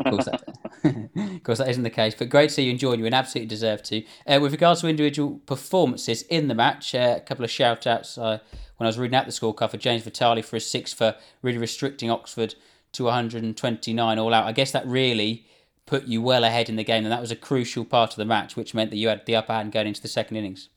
Of 0.00 0.10
course, 0.10 0.24
that, 0.26 0.42
of 0.84 1.42
course, 1.42 1.58
that 1.58 1.68
isn't 1.68 1.82
the 1.82 1.90
case. 1.90 2.14
But 2.14 2.28
great 2.28 2.48
to 2.48 2.54
see 2.54 2.64
you 2.64 2.70
enjoying. 2.70 3.00
You 3.00 3.06
and 3.06 3.14
absolutely 3.14 3.48
deserve 3.48 3.82
to. 3.84 4.02
Uh, 4.26 4.38
with 4.40 4.52
regards 4.52 4.80
to 4.80 4.88
individual 4.88 5.40
performances 5.46 6.22
in 6.22 6.48
the 6.48 6.54
match, 6.54 6.94
uh, 6.94 7.14
a 7.18 7.20
couple 7.20 7.44
of 7.44 7.50
shout 7.50 7.86
outs. 7.86 8.18
Uh, 8.18 8.38
when 8.82 8.86
I 8.86 8.88
was 8.88 8.98
reading 8.98 9.14
out 9.14 9.26
the 9.26 9.32
scorecard 9.32 9.70
for 9.70 9.76
James 9.76 10.02
Vitale 10.02 10.42
for 10.42 10.56
a 10.56 10.60
six 10.60 10.92
for 10.92 11.14
really 11.40 11.58
restricting 11.58 12.10
Oxford 12.10 12.56
to 12.90 13.04
129 13.04 14.18
all 14.18 14.34
out. 14.34 14.44
I 14.44 14.50
guess 14.50 14.72
that 14.72 14.84
really 14.86 15.46
put 15.86 16.04
you 16.04 16.20
well 16.20 16.42
ahead 16.42 16.68
in 16.68 16.74
the 16.74 16.82
game, 16.82 17.04
and 17.04 17.12
that 17.12 17.20
was 17.20 17.30
a 17.30 17.36
crucial 17.36 17.84
part 17.84 18.10
of 18.10 18.16
the 18.16 18.24
match, 18.24 18.56
which 18.56 18.74
meant 18.74 18.90
that 18.90 18.96
you 18.96 19.08
had 19.08 19.24
the 19.24 19.36
upper 19.36 19.52
hand 19.52 19.70
going 19.70 19.86
into 19.86 20.02
the 20.02 20.08
second 20.08 20.36
innings. 20.36 20.68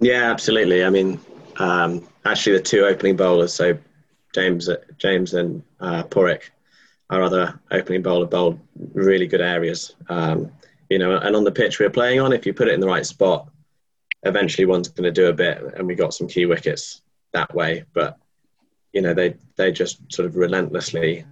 Yeah, 0.00 0.30
absolutely. 0.30 0.84
I 0.84 0.90
mean, 0.90 1.20
um, 1.58 2.06
actually, 2.24 2.56
the 2.56 2.62
two 2.62 2.84
opening 2.84 3.16
bowlers, 3.16 3.54
so 3.54 3.78
James, 4.34 4.68
James 4.98 5.34
and 5.34 5.62
uh, 5.80 6.02
Porrick, 6.04 6.50
our 7.12 7.22
other 7.22 7.60
opening 7.70 8.00
bowler, 8.00 8.26
bowled 8.26 8.58
really 8.94 9.26
good 9.26 9.42
areas. 9.42 9.94
Um, 10.08 10.50
you 10.88 10.98
know, 10.98 11.18
and 11.18 11.36
on 11.36 11.44
the 11.44 11.52
pitch 11.52 11.78
we 11.78 11.84
we're 11.84 11.90
playing 11.90 12.20
on, 12.20 12.32
if 12.32 12.46
you 12.46 12.54
put 12.54 12.68
it 12.68 12.74
in 12.74 12.80
the 12.80 12.86
right 12.86 13.04
spot, 13.04 13.48
eventually 14.22 14.64
one's 14.64 14.88
going 14.88 15.04
to 15.04 15.20
do 15.20 15.28
a 15.28 15.32
bit, 15.32 15.62
and 15.76 15.86
we 15.86 15.94
got 15.94 16.14
some 16.14 16.26
key 16.26 16.46
wickets 16.46 17.02
that 17.32 17.54
way. 17.54 17.84
But 17.92 18.18
you 18.94 19.02
know, 19.02 19.12
they 19.12 19.36
they 19.56 19.72
just 19.72 20.10
sort 20.10 20.26
of 20.26 20.36
relentlessly 20.36 21.26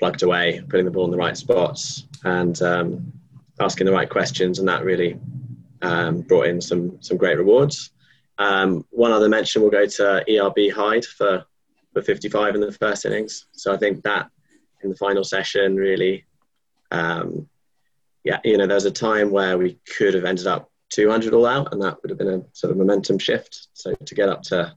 plugged 0.00 0.24
away, 0.24 0.62
putting 0.68 0.84
the 0.84 0.90
ball 0.90 1.04
in 1.04 1.12
the 1.12 1.16
right 1.16 1.36
spots 1.36 2.06
and 2.24 2.60
um, 2.62 3.12
asking 3.60 3.86
the 3.86 3.92
right 3.92 4.10
questions, 4.10 4.58
and 4.58 4.66
that 4.66 4.84
really 4.84 5.16
um, 5.82 6.22
brought 6.22 6.48
in 6.48 6.60
some 6.60 7.00
some 7.00 7.16
great 7.16 7.38
rewards. 7.38 7.92
Um, 8.38 8.84
one 8.90 9.12
other 9.12 9.28
mention 9.28 9.62
will 9.62 9.70
go 9.70 9.86
to 9.86 10.24
ERB 10.28 10.72
Hyde 10.74 11.04
for 11.04 11.44
for 11.92 12.02
55 12.02 12.56
in 12.56 12.60
the 12.60 12.72
first 12.72 13.04
innings. 13.04 13.46
So 13.52 13.72
I 13.72 13.76
think 13.76 14.02
that 14.02 14.28
in 14.82 14.90
the 14.90 14.96
final 14.96 15.24
session 15.24 15.76
really, 15.76 16.24
um, 16.90 17.48
yeah, 18.24 18.38
you 18.44 18.58
know, 18.58 18.66
there 18.66 18.74
was 18.74 18.84
a 18.84 18.90
time 18.90 19.30
where 19.30 19.56
we 19.56 19.78
could 19.96 20.14
have 20.14 20.24
ended 20.24 20.46
up 20.46 20.70
200 20.90 21.32
all 21.32 21.46
out, 21.46 21.72
and 21.72 21.80
that 21.82 22.02
would 22.02 22.10
have 22.10 22.18
been 22.18 22.28
a 22.28 22.42
sort 22.52 22.70
of 22.70 22.76
momentum 22.76 23.18
shift. 23.18 23.68
So 23.72 23.94
to 23.94 24.14
get 24.14 24.28
up 24.28 24.42
to 24.44 24.74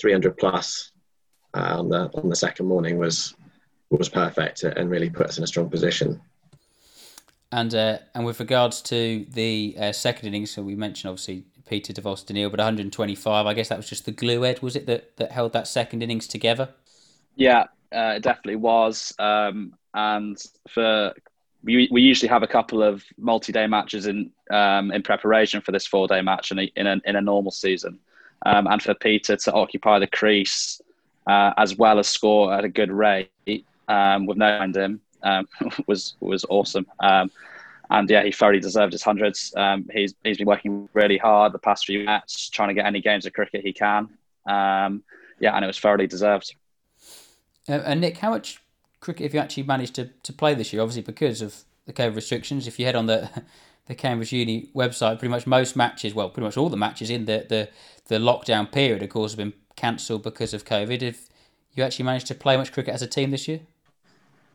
300 0.00 0.36
plus 0.36 0.92
uh, 1.54 1.78
on 1.78 1.88
the 1.88 2.10
on 2.14 2.28
the 2.28 2.36
second 2.36 2.66
morning 2.66 2.98
was 2.98 3.34
was 3.90 4.08
perfect 4.08 4.62
and 4.64 4.90
really 4.90 5.08
put 5.08 5.26
us 5.26 5.38
in 5.38 5.44
a 5.44 5.46
strong 5.46 5.70
position. 5.70 6.20
And 7.52 7.74
uh, 7.74 7.98
and 8.14 8.26
with 8.26 8.40
regards 8.40 8.82
to 8.82 9.24
the 9.30 9.76
uh, 9.78 9.92
second 9.92 10.28
innings, 10.28 10.50
so 10.50 10.62
we 10.62 10.74
mentioned 10.74 11.10
obviously 11.10 11.44
Peter 11.66 11.92
de 11.92 12.00
Vos 12.00 12.22
Daniel, 12.22 12.50
but 12.50 12.58
125. 12.58 13.46
I 13.46 13.54
guess 13.54 13.68
that 13.68 13.78
was 13.78 13.88
just 13.88 14.04
the 14.04 14.12
glue, 14.12 14.44
Ed, 14.44 14.62
was 14.62 14.76
it 14.76 14.86
that 14.86 15.16
that 15.16 15.32
held 15.32 15.52
that 15.54 15.66
second 15.66 16.02
innings 16.02 16.26
together? 16.28 16.68
Yeah, 17.34 17.64
uh, 17.94 18.14
it 18.16 18.22
definitely 18.22 18.56
was. 18.56 19.14
Um, 19.18 19.74
and 19.94 20.42
for 20.68 21.12
we, 21.64 21.88
we 21.90 22.00
usually 22.00 22.28
have 22.28 22.42
a 22.42 22.46
couple 22.46 22.82
of 22.82 23.04
multi-day 23.18 23.66
matches 23.66 24.06
in 24.06 24.30
um, 24.50 24.92
in 24.92 25.02
preparation 25.02 25.60
for 25.60 25.72
this 25.72 25.86
four-day 25.86 26.22
match 26.22 26.52
in 26.52 26.60
a, 26.60 26.72
in 26.76 26.86
a, 26.86 27.00
in 27.04 27.16
a 27.16 27.20
normal 27.20 27.50
season, 27.50 27.98
um, 28.44 28.66
and 28.66 28.80
for 28.82 28.94
Peter 28.94 29.36
to 29.36 29.52
occupy 29.52 29.98
the 29.98 30.06
crease 30.06 30.80
uh, 31.26 31.52
as 31.56 31.76
well 31.76 31.98
as 31.98 32.08
score 32.08 32.54
at 32.54 32.64
a 32.64 32.68
good 32.68 32.92
rate 32.92 33.30
um, 33.88 34.26
with 34.26 34.36
no 34.36 34.52
behind 34.52 34.76
him 34.76 35.00
um, 35.22 35.48
was 35.86 36.14
was 36.20 36.44
awesome. 36.48 36.86
Um, 37.00 37.30
and 37.88 38.10
yeah, 38.10 38.24
he 38.24 38.32
thoroughly 38.32 38.60
deserved 38.60 38.92
his 38.92 39.02
hundreds. 39.02 39.52
Um, 39.56 39.88
he's 39.92 40.14
he's 40.24 40.38
been 40.38 40.46
working 40.46 40.88
really 40.92 41.18
hard 41.18 41.52
the 41.52 41.58
past 41.58 41.86
few 41.86 42.04
matches, 42.04 42.48
trying 42.50 42.68
to 42.68 42.74
get 42.74 42.86
any 42.86 43.00
games 43.00 43.26
of 43.26 43.32
cricket 43.32 43.64
he 43.64 43.72
can. 43.72 44.08
yeah, 44.46 45.54
and 45.54 45.64
it 45.64 45.66
was 45.66 45.78
thoroughly 45.78 46.06
deserved. 46.06 46.54
Uh, 47.68 47.82
and 47.84 48.00
Nick, 48.00 48.18
how 48.18 48.30
much 48.30 48.62
cricket 49.00 49.24
have 49.24 49.34
you 49.34 49.40
actually 49.40 49.64
managed 49.64 49.94
to, 49.96 50.10
to 50.22 50.32
play 50.32 50.54
this 50.54 50.72
year? 50.72 50.82
Obviously, 50.82 51.02
because 51.02 51.42
of 51.42 51.64
the 51.86 51.92
COVID 51.92 52.16
restrictions. 52.16 52.66
If 52.66 52.78
you 52.78 52.84
head 52.84 52.96
on 52.96 53.06
the 53.06 53.30
the 53.86 53.94
Cambridge 53.94 54.32
Uni 54.32 54.68
website, 54.74 55.18
pretty 55.18 55.30
much 55.30 55.46
most 55.46 55.76
matches, 55.76 56.12
well, 56.14 56.28
pretty 56.28 56.44
much 56.44 56.56
all 56.56 56.68
the 56.68 56.76
matches 56.76 57.08
in 57.08 57.24
the 57.24 57.46
the, 57.48 57.68
the 58.08 58.18
lockdown 58.18 58.70
period, 58.70 59.02
of 59.02 59.08
course, 59.08 59.32
have 59.32 59.38
been 59.38 59.54
cancelled 59.76 60.22
because 60.22 60.52
of 60.52 60.64
COVID. 60.64 61.00
Have 61.00 61.18
you 61.74 61.84
actually 61.84 62.04
managed 62.04 62.26
to 62.26 62.34
play 62.34 62.56
much 62.56 62.72
cricket 62.72 62.94
as 62.94 63.02
a 63.02 63.06
team 63.06 63.30
this 63.30 63.48
year? 63.48 63.60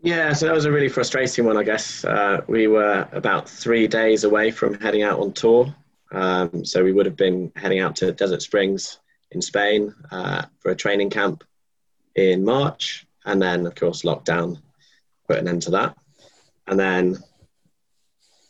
Yeah, 0.03 0.33
so 0.33 0.47
that 0.47 0.55
was 0.55 0.65
a 0.65 0.71
really 0.71 0.89
frustrating 0.89 1.45
one, 1.45 1.57
I 1.57 1.63
guess. 1.63 2.03
Uh, 2.03 2.41
we 2.47 2.65
were 2.65 3.07
about 3.11 3.47
three 3.47 3.87
days 3.87 4.23
away 4.23 4.49
from 4.49 4.73
heading 4.79 5.03
out 5.03 5.19
on 5.19 5.31
tour. 5.31 5.75
Um, 6.11 6.65
so 6.65 6.83
we 6.83 6.91
would 6.91 7.05
have 7.05 7.15
been 7.15 7.51
heading 7.55 7.79
out 7.79 7.95
to 7.97 8.11
Desert 8.11 8.41
Springs 8.41 8.99
in 9.29 9.43
Spain 9.43 9.93
uh, 10.09 10.45
for 10.59 10.71
a 10.71 10.75
training 10.75 11.11
camp 11.11 11.43
in 12.15 12.43
March. 12.43 13.05
And 13.25 13.41
then, 13.41 13.65
of 13.65 13.75
course, 13.75 14.01
lockdown 14.01 14.61
put 15.27 15.37
an 15.37 15.47
end 15.47 15.61
to 15.63 15.71
that. 15.71 15.95
And 16.67 16.79
then, 16.79 17.17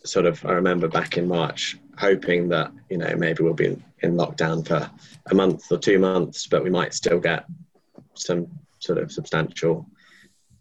sort 0.05 0.25
of, 0.25 0.43
I 0.45 0.53
remember 0.53 0.87
back 0.87 1.17
in 1.17 1.27
March 1.27 1.77
hoping 1.97 2.49
that, 2.49 2.71
you 2.89 2.97
know, 2.97 3.15
maybe 3.15 3.43
we'll 3.43 3.53
be 3.53 3.77
in, 4.01 4.15
lockdown 4.15 4.65
for 4.67 4.89
a 5.29 5.35
month 5.35 5.71
or 5.71 5.77
two 5.77 5.99
months, 5.99 6.47
but 6.47 6.63
we 6.63 6.69
might 6.69 6.93
still 6.93 7.19
get 7.19 7.45
some 8.15 8.47
sort 8.79 8.97
of 8.97 9.11
substantial 9.11 9.85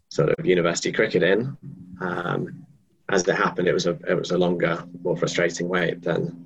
sort 0.09 0.29
of 0.29 0.45
university 0.45 0.91
cricket 0.91 1.23
in. 1.23 1.57
Um, 1.99 2.65
as 3.09 3.27
it 3.27 3.35
happened, 3.35 3.67
it 3.67 3.73
was 3.73 3.87
a 3.87 3.97
it 4.07 4.13
was 4.13 4.31
a 4.31 4.37
longer, 4.37 4.83
more 5.03 5.17
frustrating 5.17 5.67
wait 5.67 6.01
than 6.01 6.45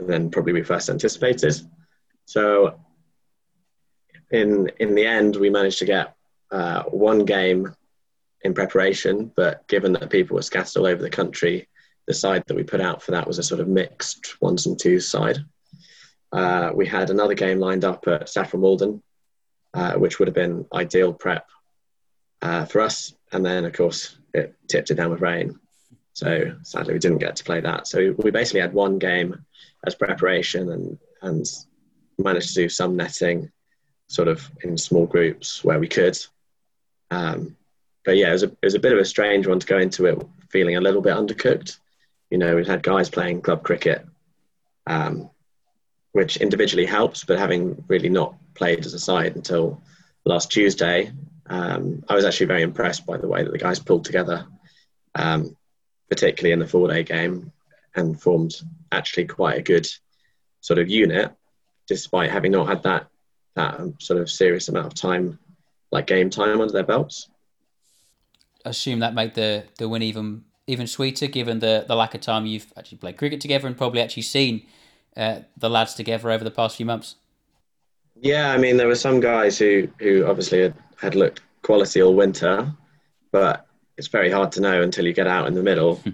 than 0.00 0.30
probably 0.30 0.52
we 0.52 0.62
first 0.62 0.88
anticipated. 0.88 1.54
So, 2.24 2.78
in 4.30 4.70
in 4.78 4.94
the 4.94 5.06
end, 5.06 5.36
we 5.36 5.50
managed 5.50 5.78
to 5.78 5.84
get 5.84 6.14
uh, 6.50 6.84
one 6.84 7.24
game 7.24 7.74
in 8.42 8.54
preparation, 8.54 9.32
but 9.34 9.66
given 9.66 9.92
that 9.92 10.10
people 10.10 10.36
were 10.36 10.42
scattered 10.42 10.78
all 10.78 10.86
over 10.86 11.02
the 11.02 11.10
country, 11.10 11.68
the 12.06 12.14
side 12.14 12.44
that 12.46 12.56
we 12.56 12.62
put 12.62 12.80
out 12.80 13.02
for 13.02 13.12
that 13.12 13.26
was 13.26 13.38
a 13.38 13.42
sort 13.42 13.60
of 13.60 13.68
mixed 13.68 14.40
ones 14.40 14.66
and 14.66 14.78
twos 14.78 15.08
side. 15.08 15.38
Uh, 16.32 16.70
we 16.74 16.86
had 16.86 17.10
another 17.10 17.34
game 17.34 17.58
lined 17.58 17.84
up 17.84 18.06
at 18.06 18.28
Saffron 18.28 18.60
Walden, 18.60 19.02
uh, 19.72 19.94
which 19.94 20.18
would 20.18 20.28
have 20.28 20.34
been 20.34 20.66
ideal 20.74 21.12
prep 21.12 21.48
uh, 22.42 22.64
for 22.64 22.80
us. 22.80 23.14
And 23.32 23.44
then, 23.44 23.64
of 23.64 23.72
course, 23.72 24.16
it 24.34 24.54
tipped 24.68 24.90
it 24.90 24.96
down 24.96 25.10
with 25.10 25.20
rain. 25.20 25.58
So 26.12 26.56
sadly, 26.62 26.94
we 26.94 27.00
didn't 27.00 27.18
get 27.18 27.36
to 27.36 27.44
play 27.44 27.60
that. 27.60 27.86
So 27.86 28.14
we 28.18 28.30
basically 28.30 28.60
had 28.60 28.74
one 28.74 28.98
game 28.98 29.44
as 29.86 29.94
preparation 29.94 30.70
and, 30.70 30.98
and 31.22 31.46
managed 32.18 32.48
to 32.48 32.62
do 32.62 32.68
some 32.68 32.96
netting 32.96 33.50
sort 34.08 34.28
of 34.28 34.50
in 34.62 34.76
small 34.76 35.06
groups 35.06 35.64
where 35.64 35.78
we 35.78 35.88
could. 35.88 36.18
Um, 37.10 37.56
but 38.04 38.16
yeah, 38.16 38.28
it 38.28 38.32
was, 38.32 38.42
a, 38.42 38.46
it 38.46 38.64
was 38.64 38.74
a 38.74 38.80
bit 38.80 38.92
of 38.92 38.98
a 38.98 39.04
strange 39.04 39.46
one 39.46 39.58
to 39.58 39.66
go 39.66 39.78
into 39.78 40.06
it 40.06 40.22
feeling 40.50 40.76
a 40.76 40.80
little 40.80 41.02
bit 41.02 41.16
undercooked. 41.16 41.78
You 42.30 42.38
know, 42.38 42.54
we've 42.54 42.66
had 42.66 42.82
guys 42.82 43.08
playing 43.08 43.42
club 43.42 43.62
cricket, 43.62 44.06
um, 44.86 45.30
which 46.12 46.36
individually 46.36 46.86
helps, 46.86 47.24
but 47.24 47.38
having 47.38 47.84
really 47.88 48.08
not 48.08 48.34
played 48.54 48.84
as 48.84 48.94
a 48.94 48.98
side 48.98 49.36
until 49.36 49.82
last 50.24 50.50
Tuesday, 50.50 51.10
um, 51.46 52.04
I 52.08 52.14
was 52.14 52.24
actually 52.24 52.46
very 52.46 52.62
impressed 52.62 53.04
by 53.06 53.16
the 53.16 53.28
way 53.28 53.42
that 53.42 53.50
the 53.50 53.58
guys 53.58 53.78
pulled 53.78 54.04
together, 54.04 54.46
um, 55.14 55.56
particularly 56.08 56.52
in 56.52 56.58
the 56.58 56.66
four 56.66 56.88
day 56.88 57.02
game, 57.02 57.52
and 57.94 58.20
formed 58.20 58.54
actually 58.92 59.26
quite 59.26 59.58
a 59.58 59.62
good 59.62 59.86
sort 60.60 60.78
of 60.78 60.88
unit, 60.88 61.32
despite 61.86 62.30
having 62.30 62.52
not 62.52 62.68
had 62.68 62.82
that 62.84 63.08
that 63.54 63.80
sort 63.98 64.20
of 64.20 64.30
serious 64.30 64.68
amount 64.68 64.86
of 64.86 64.94
time, 64.94 65.38
like 65.90 66.06
game 66.06 66.30
time 66.30 66.60
under 66.60 66.72
their 66.72 66.82
belts. 66.82 67.28
Assume 68.64 69.00
that 69.00 69.14
made 69.14 69.34
the 69.34 69.64
the 69.78 69.88
win 69.88 70.02
even 70.02 70.44
even 70.66 70.86
sweeter, 70.86 71.26
given 71.26 71.58
the 71.58 71.84
the 71.86 71.96
lack 71.96 72.14
of 72.14 72.20
time 72.20 72.46
you've 72.46 72.72
actually 72.76 72.98
played 72.98 73.16
cricket 73.16 73.40
together 73.40 73.66
and 73.66 73.76
probably 73.76 74.00
actually 74.00 74.22
seen 74.22 74.66
uh, 75.16 75.40
the 75.56 75.70
lads 75.70 75.94
together 75.94 76.30
over 76.30 76.44
the 76.44 76.50
past 76.50 76.76
few 76.76 76.86
months. 76.86 77.16
Yeah, 78.20 78.52
I 78.52 78.58
mean, 78.58 78.76
there 78.76 78.86
were 78.86 78.94
some 78.94 79.20
guys 79.20 79.58
who 79.58 79.88
who 79.98 80.26
obviously 80.26 80.62
had 80.62 80.74
had 80.96 81.14
looked 81.14 81.42
quality 81.62 82.02
all 82.02 82.14
winter, 82.14 82.72
but 83.32 83.66
it's 83.96 84.08
very 84.08 84.30
hard 84.30 84.52
to 84.52 84.60
know 84.60 84.82
until 84.82 85.06
you 85.06 85.12
get 85.12 85.26
out 85.26 85.46
in 85.46 85.54
the 85.54 85.62
middle 85.62 85.96
hmm. 85.96 86.10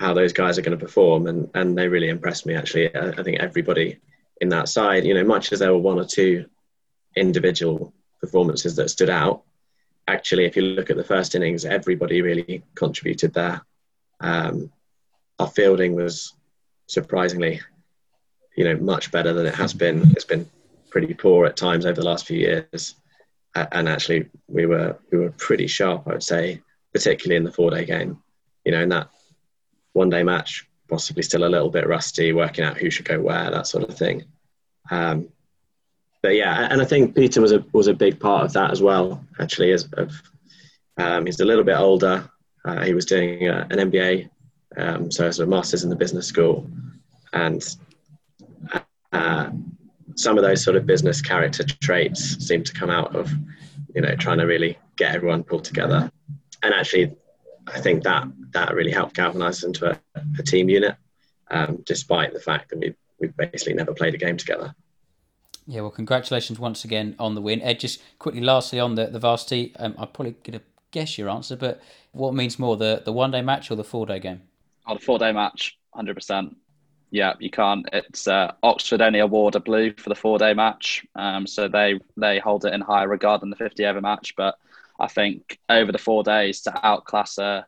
how 0.00 0.14
those 0.14 0.32
guys 0.32 0.58
are 0.58 0.62
going 0.62 0.78
to 0.78 0.84
perform. 0.84 1.26
And, 1.26 1.50
and 1.54 1.76
they 1.76 1.88
really 1.88 2.08
impressed 2.08 2.46
me, 2.46 2.54
actually. 2.54 2.94
I, 2.94 3.08
I 3.08 3.22
think 3.22 3.38
everybody 3.40 3.98
in 4.40 4.48
that 4.50 4.68
side, 4.68 5.04
you 5.04 5.14
know, 5.14 5.24
much 5.24 5.52
as 5.52 5.60
there 5.60 5.72
were 5.72 5.78
one 5.78 5.98
or 5.98 6.04
two 6.04 6.46
individual 7.16 7.92
performances 8.20 8.76
that 8.76 8.90
stood 8.90 9.10
out, 9.10 9.42
actually, 10.06 10.44
if 10.44 10.56
you 10.56 10.62
look 10.62 10.90
at 10.90 10.96
the 10.96 11.04
first 11.04 11.34
innings, 11.34 11.64
everybody 11.64 12.22
really 12.22 12.62
contributed 12.74 13.34
there. 13.34 13.62
Um, 14.20 14.72
our 15.38 15.48
fielding 15.48 15.94
was 15.94 16.34
surprisingly, 16.86 17.60
you 18.56 18.64
know, 18.64 18.76
much 18.76 19.10
better 19.10 19.32
than 19.32 19.46
it 19.46 19.54
has 19.54 19.74
been. 19.74 20.10
It's 20.12 20.24
been 20.24 20.48
pretty 20.90 21.14
poor 21.14 21.46
at 21.46 21.56
times 21.56 21.84
over 21.84 22.00
the 22.00 22.06
last 22.06 22.26
few 22.26 22.38
years 22.38 22.94
and 23.72 23.88
actually 23.88 24.28
we 24.48 24.66
were 24.66 24.96
we 25.10 25.18
were 25.18 25.30
pretty 25.32 25.66
sharp, 25.66 26.06
I 26.06 26.12
would 26.12 26.22
say, 26.22 26.60
particularly 26.92 27.36
in 27.36 27.44
the 27.44 27.52
four 27.52 27.70
day 27.70 27.84
game. 27.84 28.22
You 28.64 28.72
know, 28.72 28.82
in 28.82 28.88
that 28.90 29.10
one 29.92 30.10
day 30.10 30.22
match, 30.22 30.68
possibly 30.88 31.22
still 31.22 31.44
a 31.44 31.48
little 31.48 31.70
bit 31.70 31.88
rusty, 31.88 32.32
working 32.32 32.64
out 32.64 32.76
who 32.76 32.90
should 32.90 33.06
go 33.06 33.20
where, 33.20 33.50
that 33.50 33.66
sort 33.66 33.88
of 33.88 33.96
thing. 33.96 34.24
Um, 34.90 35.28
but 36.26 36.34
yeah, 36.34 36.66
and 36.72 36.82
I 36.82 36.84
think 36.84 37.14
Peter 37.14 37.40
was 37.40 37.52
a 37.52 37.64
was 37.72 37.86
a 37.86 37.94
big 37.94 38.18
part 38.18 38.44
of 38.44 38.52
that 38.54 38.72
as 38.72 38.82
well. 38.82 39.24
Actually, 39.38 39.70
as 39.70 39.84
of 39.92 40.20
um, 40.96 41.24
he's 41.24 41.38
a 41.38 41.44
little 41.44 41.62
bit 41.62 41.78
older. 41.78 42.28
Uh, 42.64 42.82
he 42.82 42.94
was 42.94 43.04
doing 43.04 43.48
uh, 43.48 43.64
an 43.70 43.92
MBA, 43.92 44.28
um, 44.76 45.08
so 45.08 45.24
as 45.24 45.38
a 45.38 45.46
master's 45.46 45.84
in 45.84 45.88
the 45.88 45.94
business 45.94 46.26
school, 46.26 46.68
and 47.32 47.76
uh, 49.12 49.50
some 50.16 50.36
of 50.36 50.42
those 50.42 50.64
sort 50.64 50.76
of 50.76 50.84
business 50.84 51.22
character 51.22 51.62
traits 51.62 52.44
seem 52.44 52.64
to 52.64 52.72
come 52.72 52.90
out 52.90 53.14
of 53.14 53.30
you 53.94 54.00
know 54.00 54.16
trying 54.16 54.38
to 54.38 54.46
really 54.46 54.76
get 54.96 55.14
everyone 55.14 55.44
pulled 55.44 55.64
together 55.64 56.10
and 56.64 56.74
actually 56.74 57.14
i 57.68 57.78
think 57.80 58.02
that 58.02 58.26
that 58.50 58.74
really 58.74 58.90
helped 58.90 59.14
galvanize 59.14 59.58
us 59.58 59.64
into 59.64 59.90
a, 59.90 59.98
a 60.38 60.42
team 60.42 60.68
unit 60.68 60.96
um, 61.50 61.82
despite 61.86 62.32
the 62.32 62.40
fact 62.40 62.70
that 62.70 62.78
we 62.78 62.94
we 63.20 63.28
basically 63.28 63.74
never 63.74 63.94
played 63.94 64.14
a 64.14 64.18
game 64.18 64.36
together 64.36 64.74
yeah 65.66 65.80
well 65.80 65.90
congratulations 65.90 66.58
once 66.58 66.84
again 66.84 67.14
on 67.18 67.34
the 67.34 67.40
win 67.40 67.60
ed 67.62 67.80
just 67.80 68.00
quickly 68.18 68.40
lastly 68.40 68.80
on 68.80 68.94
the 68.94 69.06
the 69.06 69.18
varsity 69.18 69.74
um, 69.78 69.94
i'm 69.98 70.08
probably 70.08 70.32
going 70.44 70.58
to 70.58 70.64
guess 70.90 71.18
your 71.18 71.28
answer 71.28 71.56
but 71.56 71.82
what 72.12 72.34
means 72.34 72.58
more 72.58 72.76
the 72.76 73.02
the 73.04 73.12
one 73.12 73.30
day 73.30 73.42
match 73.42 73.70
or 73.70 73.74
the 73.74 73.84
four 73.84 74.06
day 74.06 74.18
game 74.18 74.40
oh 74.86 74.94
the 74.94 75.00
four 75.00 75.18
day 75.18 75.32
match 75.32 75.78
100% 75.94 76.54
yeah, 77.10 77.34
you 77.38 77.50
can't. 77.50 77.88
It's 77.92 78.26
uh, 78.26 78.52
Oxford 78.62 79.00
only 79.00 79.20
award 79.20 79.54
a 79.54 79.60
blue 79.60 79.92
for 79.96 80.08
the 80.08 80.14
four 80.14 80.38
day 80.38 80.54
match, 80.54 81.06
um, 81.14 81.46
so 81.46 81.68
they 81.68 82.00
they 82.16 82.38
hold 82.38 82.64
it 82.64 82.74
in 82.74 82.80
higher 82.80 83.08
regard 83.08 83.42
than 83.42 83.50
the 83.50 83.56
fifty 83.56 83.86
over 83.86 84.00
match. 84.00 84.34
But 84.36 84.58
I 84.98 85.06
think 85.06 85.58
over 85.68 85.92
the 85.92 85.98
four 85.98 86.24
days 86.24 86.62
to 86.62 86.86
outclass 86.86 87.38
a, 87.38 87.66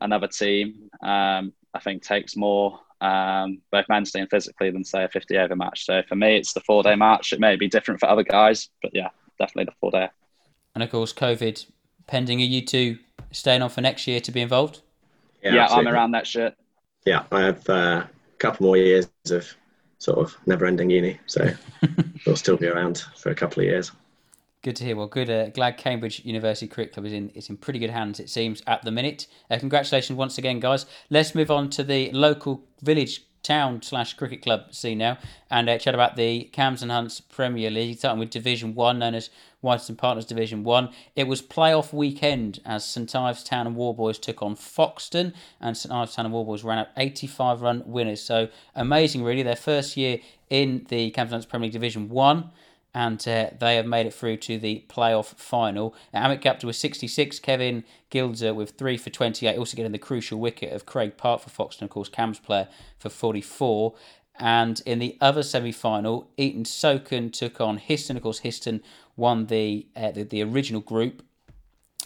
another 0.00 0.26
team, 0.26 0.90
um, 1.00 1.52
I 1.72 1.80
think 1.80 2.02
takes 2.02 2.36
more 2.36 2.80
um, 3.02 3.60
both 3.70 3.86
mentally 3.88 4.20
and 4.20 4.30
physically 4.30 4.70
than 4.70 4.84
say 4.84 5.04
a 5.04 5.08
fifty 5.08 5.36
over 5.36 5.56
match. 5.56 5.84
So 5.84 6.02
for 6.08 6.14
me, 6.14 6.36
it's 6.36 6.52
the 6.52 6.60
four 6.60 6.82
day 6.82 6.94
match. 6.94 7.32
It 7.32 7.40
may 7.40 7.56
be 7.56 7.68
different 7.68 8.00
for 8.00 8.08
other 8.08 8.22
guys, 8.22 8.68
but 8.80 8.92
yeah, 8.94 9.08
definitely 9.38 9.64
the 9.64 9.76
four 9.80 9.90
day. 9.90 10.08
And 10.74 10.82
of 10.82 10.90
course, 10.90 11.12
COVID 11.12 11.66
pending. 12.06 12.40
Are 12.40 12.44
you 12.44 12.64
two 12.64 12.98
staying 13.30 13.62
on 13.62 13.70
for 13.70 13.80
next 13.80 14.06
year 14.06 14.20
to 14.20 14.32
be 14.32 14.40
involved? 14.40 14.80
Yeah, 15.42 15.54
yeah 15.54 15.66
I'm 15.66 15.88
around 15.88 16.12
that 16.12 16.26
shit. 16.26 16.56
Yeah, 17.04 17.24
I 17.30 17.42
have. 17.42 17.68
Uh 17.68 18.04
couple 18.42 18.66
more 18.66 18.76
years 18.76 19.08
of 19.30 19.56
sort 19.98 20.18
of 20.18 20.36
never-ending 20.46 20.90
uni, 20.90 21.18
so 21.26 21.48
we'll 22.26 22.36
still 22.36 22.56
be 22.56 22.66
around 22.66 23.04
for 23.16 23.30
a 23.30 23.34
couple 23.34 23.60
of 23.62 23.66
years. 23.66 23.92
Good 24.62 24.76
to 24.76 24.84
hear. 24.84 24.94
Well, 24.94 25.08
good. 25.08 25.28
Uh, 25.28 25.48
glad 25.48 25.76
Cambridge 25.76 26.24
University 26.24 26.68
Cricket 26.68 26.94
Club 26.94 27.06
is 27.06 27.12
in 27.12 27.30
is 27.30 27.50
in 27.50 27.56
pretty 27.56 27.80
good 27.80 27.90
hands. 27.90 28.20
It 28.20 28.30
seems 28.30 28.62
at 28.64 28.84
the 28.84 28.92
minute. 28.92 29.26
Uh, 29.50 29.58
congratulations 29.58 30.16
once 30.16 30.38
again, 30.38 30.60
guys. 30.60 30.86
Let's 31.10 31.34
move 31.34 31.50
on 31.50 31.68
to 31.70 31.82
the 31.82 32.12
local 32.12 32.62
village 32.80 33.24
town 33.42 33.82
slash 33.82 34.14
cricket 34.14 34.40
club 34.40 34.72
scene 34.72 34.98
now 34.98 35.18
and 35.50 35.68
uh, 35.68 35.76
chat 35.78 35.94
about 35.94 36.14
the 36.14 36.44
Cambs 36.52 36.80
and 36.80 36.92
Hunts 36.92 37.20
Premier 37.20 37.70
League, 37.70 37.98
starting 37.98 38.20
with 38.20 38.30
Division 38.30 38.76
One, 38.76 39.00
known 39.00 39.16
as 39.16 39.30
Whiteson 39.62 39.96
Partners 39.96 40.26
Division 40.26 40.62
1. 40.62 40.90
It 41.16 41.26
was 41.26 41.42
playoff 41.42 41.92
weekend 41.92 42.60
as 42.64 42.84
St 42.84 43.14
Ives 43.16 43.42
Town 43.42 43.66
and 43.66 43.74
Warboys 43.74 44.20
took 44.20 44.42
on 44.42 44.54
Foxton, 44.54 45.34
and 45.60 45.76
St 45.76 45.92
Ives 45.92 46.14
Town 46.14 46.26
and 46.26 46.32
Warboys 46.32 46.62
ran 46.62 46.78
out 46.78 46.88
85 46.96 47.62
run 47.62 47.82
winners. 47.84 48.22
So 48.22 48.48
amazing, 48.76 49.24
really. 49.24 49.42
Their 49.42 49.56
first 49.56 49.96
year 49.96 50.20
in 50.50 50.86
the 50.88 51.10
Cambs 51.10 51.32
and 51.32 51.34
Hunts 51.34 51.46
Premier 51.46 51.66
League 51.66 51.72
Division 51.72 52.08
1 52.08 52.50
and 52.94 53.26
uh, 53.26 53.50
they 53.58 53.76
have 53.76 53.86
made 53.86 54.06
it 54.06 54.12
through 54.12 54.36
to 54.36 54.58
the 54.58 54.84
playoff 54.88 55.34
final. 55.36 55.94
Amit 56.14 56.42
Gupta 56.42 56.66
with 56.66 56.76
66, 56.76 57.38
Kevin 57.38 57.84
Gilder 58.10 58.52
with 58.52 58.72
3 58.72 58.98
for 58.98 59.10
28, 59.10 59.56
also 59.56 59.76
getting 59.76 59.92
the 59.92 59.98
crucial 59.98 60.38
wicket 60.38 60.72
of 60.72 60.84
Craig 60.84 61.16
Park 61.16 61.40
for 61.40 61.50
Foxton, 61.50 61.82
of 61.82 61.90
course, 61.90 62.08
Cam's 62.08 62.38
player 62.38 62.68
for 62.98 63.08
44. 63.08 63.94
And 64.38 64.82
in 64.84 64.98
the 64.98 65.16
other 65.20 65.42
semi 65.42 65.72
final, 65.72 66.30
Eaton 66.36 66.64
Socon 66.64 67.32
took 67.32 67.60
on 67.60 67.78
Histon. 67.78 68.16
Of 68.16 68.22
course, 68.22 68.40
Histon 68.40 68.80
won 69.16 69.46
the, 69.46 69.86
uh, 69.94 70.10
the, 70.10 70.24
the 70.24 70.42
original 70.42 70.80
group. 70.80 71.22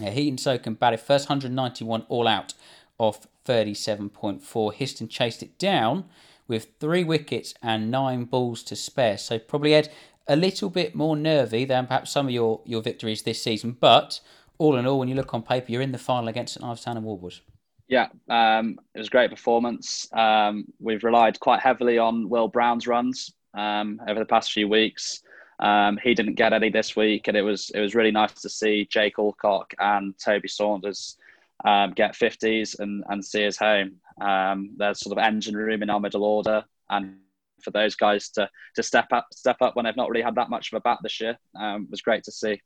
Uh, 0.01 0.11
Eaton 0.11 0.37
Socon 0.37 0.79
batted 0.79 1.01
first 1.01 1.29
191 1.29 2.05
all 2.09 2.29
out 2.29 2.55
of 2.99 3.27
37.4. 3.45 4.75
Histon 4.75 5.09
chased 5.09 5.43
it 5.43 5.59
down 5.59 6.05
with 6.49 6.69
three 6.79 7.05
wickets 7.05 7.55
and 7.63 7.91
nine 7.91 8.25
balls 8.25 8.63
to 8.65 8.77
spare. 8.77 9.19
So 9.19 9.39
probably 9.39 9.73
had 9.73 9.89
a 10.29 10.37
little 10.37 10.71
bit 10.71 10.95
more 10.95 11.17
nervy 11.17 11.65
than 11.65 11.87
perhaps 11.87 12.11
some 12.11 12.27
of 12.27 12.33
your, 12.33 12.61
your 12.65 12.83
victories 12.83 13.23
this 13.23 13.43
season. 13.43 13.77
But 13.79 14.21
all 14.59 14.77
in 14.77 14.87
all, 14.87 14.99
when 14.99 15.09
you 15.09 15.15
look 15.15 15.35
on 15.35 15.43
paper, 15.43 15.71
you're 15.71 15.83
in 15.83 15.93
the 15.93 15.99
final 15.99 16.29
against 16.29 16.55
St 16.55 16.65
Ives 16.65 16.85
Town 16.85 16.97
and 16.97 17.07
Warboys. 17.07 17.41
Yeah, 17.89 18.09
um, 18.29 18.81
it 18.95 18.99
was 18.99 19.07
a 19.07 19.11
great 19.11 19.31
performance. 19.31 20.09
Um, 20.13 20.65
we've 20.81 21.05
relied 21.05 21.39
quite 21.39 21.61
heavily 21.61 21.99
on 21.99 22.29
Will 22.29 22.49
Brown's 22.49 22.87
runs 22.87 23.33
um, 23.55 24.01
over 24.09 24.19
the 24.19 24.27
past 24.27 24.53
few 24.53 24.69
weeks. 24.69 25.23
Um, 25.61 25.99
he 26.03 26.15
didn't 26.15 26.35
get 26.35 26.53
any 26.53 26.69
this 26.69 26.97
week, 26.97 27.29
and 27.29 27.37
it 27.37 27.43
was 27.43 27.71
it 27.71 27.81
was 27.81 27.95
really 27.95 28.11
nice 28.11 28.33
to 28.43 28.49
see 28.49 28.87
Jake 28.91 29.19
Alcock 29.19 29.73
and 29.79 30.15
Toby 30.19 30.49
Saunders 30.49 31.17
um, 31.65 31.93
get 31.93 32.15
50s 32.15 32.79
and, 32.79 33.05
and 33.09 33.25
see 33.25 33.47
us 33.47 33.57
home. 33.57 33.93
Um, 34.21 34.73
there's 34.77 35.01
sort 35.01 35.17
of 35.17 35.25
engine 35.25 35.57
room 35.57 35.83
in 35.83 35.89
our 35.89 36.01
middle 36.01 36.25
order, 36.25 36.65
and 36.91 37.17
for 37.61 37.71
those 37.71 37.95
guys 37.95 38.29
to 38.31 38.49
to 38.75 38.83
step 38.83 39.07
up 39.13 39.29
step 39.33 39.57
up 39.61 39.77
when 39.77 39.85
they've 39.85 39.97
not 39.97 40.09
really 40.11 40.23
had 40.23 40.35
that 40.35 40.51
much 40.51 40.73
of 40.73 40.77
a 40.77 40.81
bat 40.81 40.99
this 41.03 41.21
year 41.21 41.37
um, 41.59 41.87
was 41.91 42.03
great 42.03 42.25
to 42.25 42.33
see. 42.33 42.61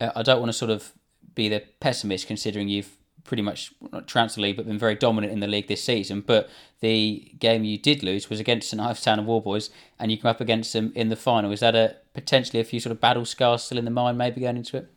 Uh, 0.00 0.10
I 0.16 0.22
don't 0.22 0.40
want 0.40 0.50
to 0.50 0.56
sort 0.58 0.70
of 0.70 0.92
be 1.34 1.48
the 1.48 1.62
pessimist, 1.80 2.26
considering 2.26 2.68
you've 2.68 2.96
pretty 3.24 3.42
much 3.42 3.72
not 3.92 4.08
transfer 4.08 4.40
league, 4.40 4.56
but 4.56 4.66
been 4.66 4.78
very 4.78 4.94
dominant 4.94 5.32
in 5.32 5.40
the 5.40 5.46
league 5.46 5.68
this 5.68 5.82
season. 5.82 6.22
But 6.26 6.50
the 6.80 7.32
game 7.38 7.64
you 7.64 7.78
did 7.78 8.02
lose 8.02 8.28
was 8.28 8.40
against 8.40 8.70
St 8.70 8.80
Ives 8.80 9.02
Town 9.02 9.18
and 9.18 9.28
Warboys, 9.28 9.70
and 9.98 10.10
you 10.10 10.18
come 10.18 10.30
up 10.30 10.40
against 10.40 10.72
them 10.72 10.92
in 10.94 11.08
the 11.08 11.16
final. 11.16 11.52
Is 11.52 11.60
that 11.60 11.74
a 11.74 11.96
potentially 12.14 12.60
a 12.60 12.64
few 12.64 12.80
sort 12.80 12.90
of 12.90 13.00
battle 13.00 13.24
scars 13.24 13.62
still 13.62 13.78
in 13.78 13.84
the 13.84 13.90
mind, 13.90 14.18
maybe 14.18 14.40
going 14.40 14.56
into 14.56 14.76
it? 14.76 14.90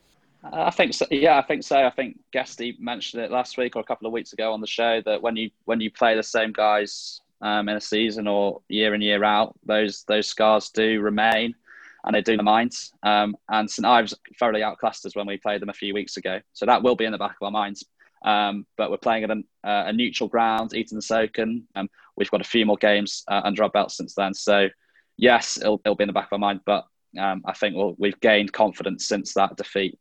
I 0.44 0.70
think 0.70 0.94
so. 0.94 1.08
Yeah, 1.10 1.40
I 1.40 1.42
think 1.42 1.64
so. 1.64 1.84
I 1.84 1.90
think 1.90 2.20
Guesty 2.32 2.76
mentioned 2.80 3.24
it 3.24 3.32
last 3.32 3.58
week 3.58 3.76
or 3.76 3.80
a 3.80 3.84
couple 3.84 4.06
of 4.06 4.14
weeks 4.14 4.34
ago 4.34 4.54
on 4.54 4.62
the 4.62 4.68
show 4.68 5.02
that 5.06 5.22
when 5.22 5.36
you 5.36 5.50
when 5.66 5.82
you 5.82 5.90
play 5.90 6.16
the 6.16 6.24
same 6.24 6.52
guys 6.52 7.22
um, 7.42 7.70
in 7.70 7.78
a 7.78 7.82
season 7.82 8.28
or 8.28 8.62
year 8.70 8.94
in 8.94 9.02
year 9.02 9.24
out, 9.24 9.56
those 9.66 10.04
those 10.08 10.28
scars 10.28 10.70
do 10.70 11.02
remain 11.02 11.56
and 12.06 12.16
they 12.16 12.22
do 12.22 12.34
in 12.34 12.38
the 12.38 12.44
minds. 12.44 12.94
Um, 13.04 13.36
and 13.50 13.70
St 13.70 13.86
Ives 13.86 14.14
thoroughly 14.40 14.64
outclassed 14.64 15.06
us 15.06 15.16
when 15.16 15.26
we 15.26 15.38
played 15.38 15.62
them 15.62 15.70
a 15.70 15.74
few 15.74 15.94
weeks 15.94 16.18
ago, 16.18 16.40
so 16.54 16.66
that 16.66 16.84
will 16.84 16.96
be 16.96 17.06
in 17.06 17.12
the 17.12 17.18
back 17.18 17.36
of 17.42 17.46
our 17.46 17.52
minds. 17.52 17.84
Um, 18.26 18.66
but 18.76 18.90
we're 18.90 18.98
playing 18.98 19.24
at 19.24 19.30
a, 19.30 19.44
uh, 19.64 19.84
a 19.88 19.94
neutral 19.94 20.28
ground, 20.28 20.74
Eton-on-Soken. 20.74 21.64
Um, 21.76 21.90
we've 22.16 22.32
got 22.32 22.42
a 22.42 22.46
few 22.46 22.66
more 22.66 22.78
games 22.78 23.24
uh, 23.28 23.42
under 23.44 23.64
our 23.64 23.70
belt 23.70 23.92
since 23.92 24.16
then. 24.16 24.34
So, 24.34 24.68
yes, 25.16 25.58
it'll, 25.58 25.80
it'll 25.86 25.96
be 25.96 26.04
in 26.04 26.08
the 26.08 26.14
back 26.14 26.28
of 26.28 26.34
our 26.34 26.40
mind. 26.40 26.62
But 26.66 26.88
um, 27.20 27.44
I 27.46 27.54
think 27.54 27.76
we'll, 27.76 27.96
we've 28.00 28.20
gained 28.20 28.52
confidence 28.52 29.08
since 29.08 29.34
that 29.36 29.56
defeat. 29.58 30.00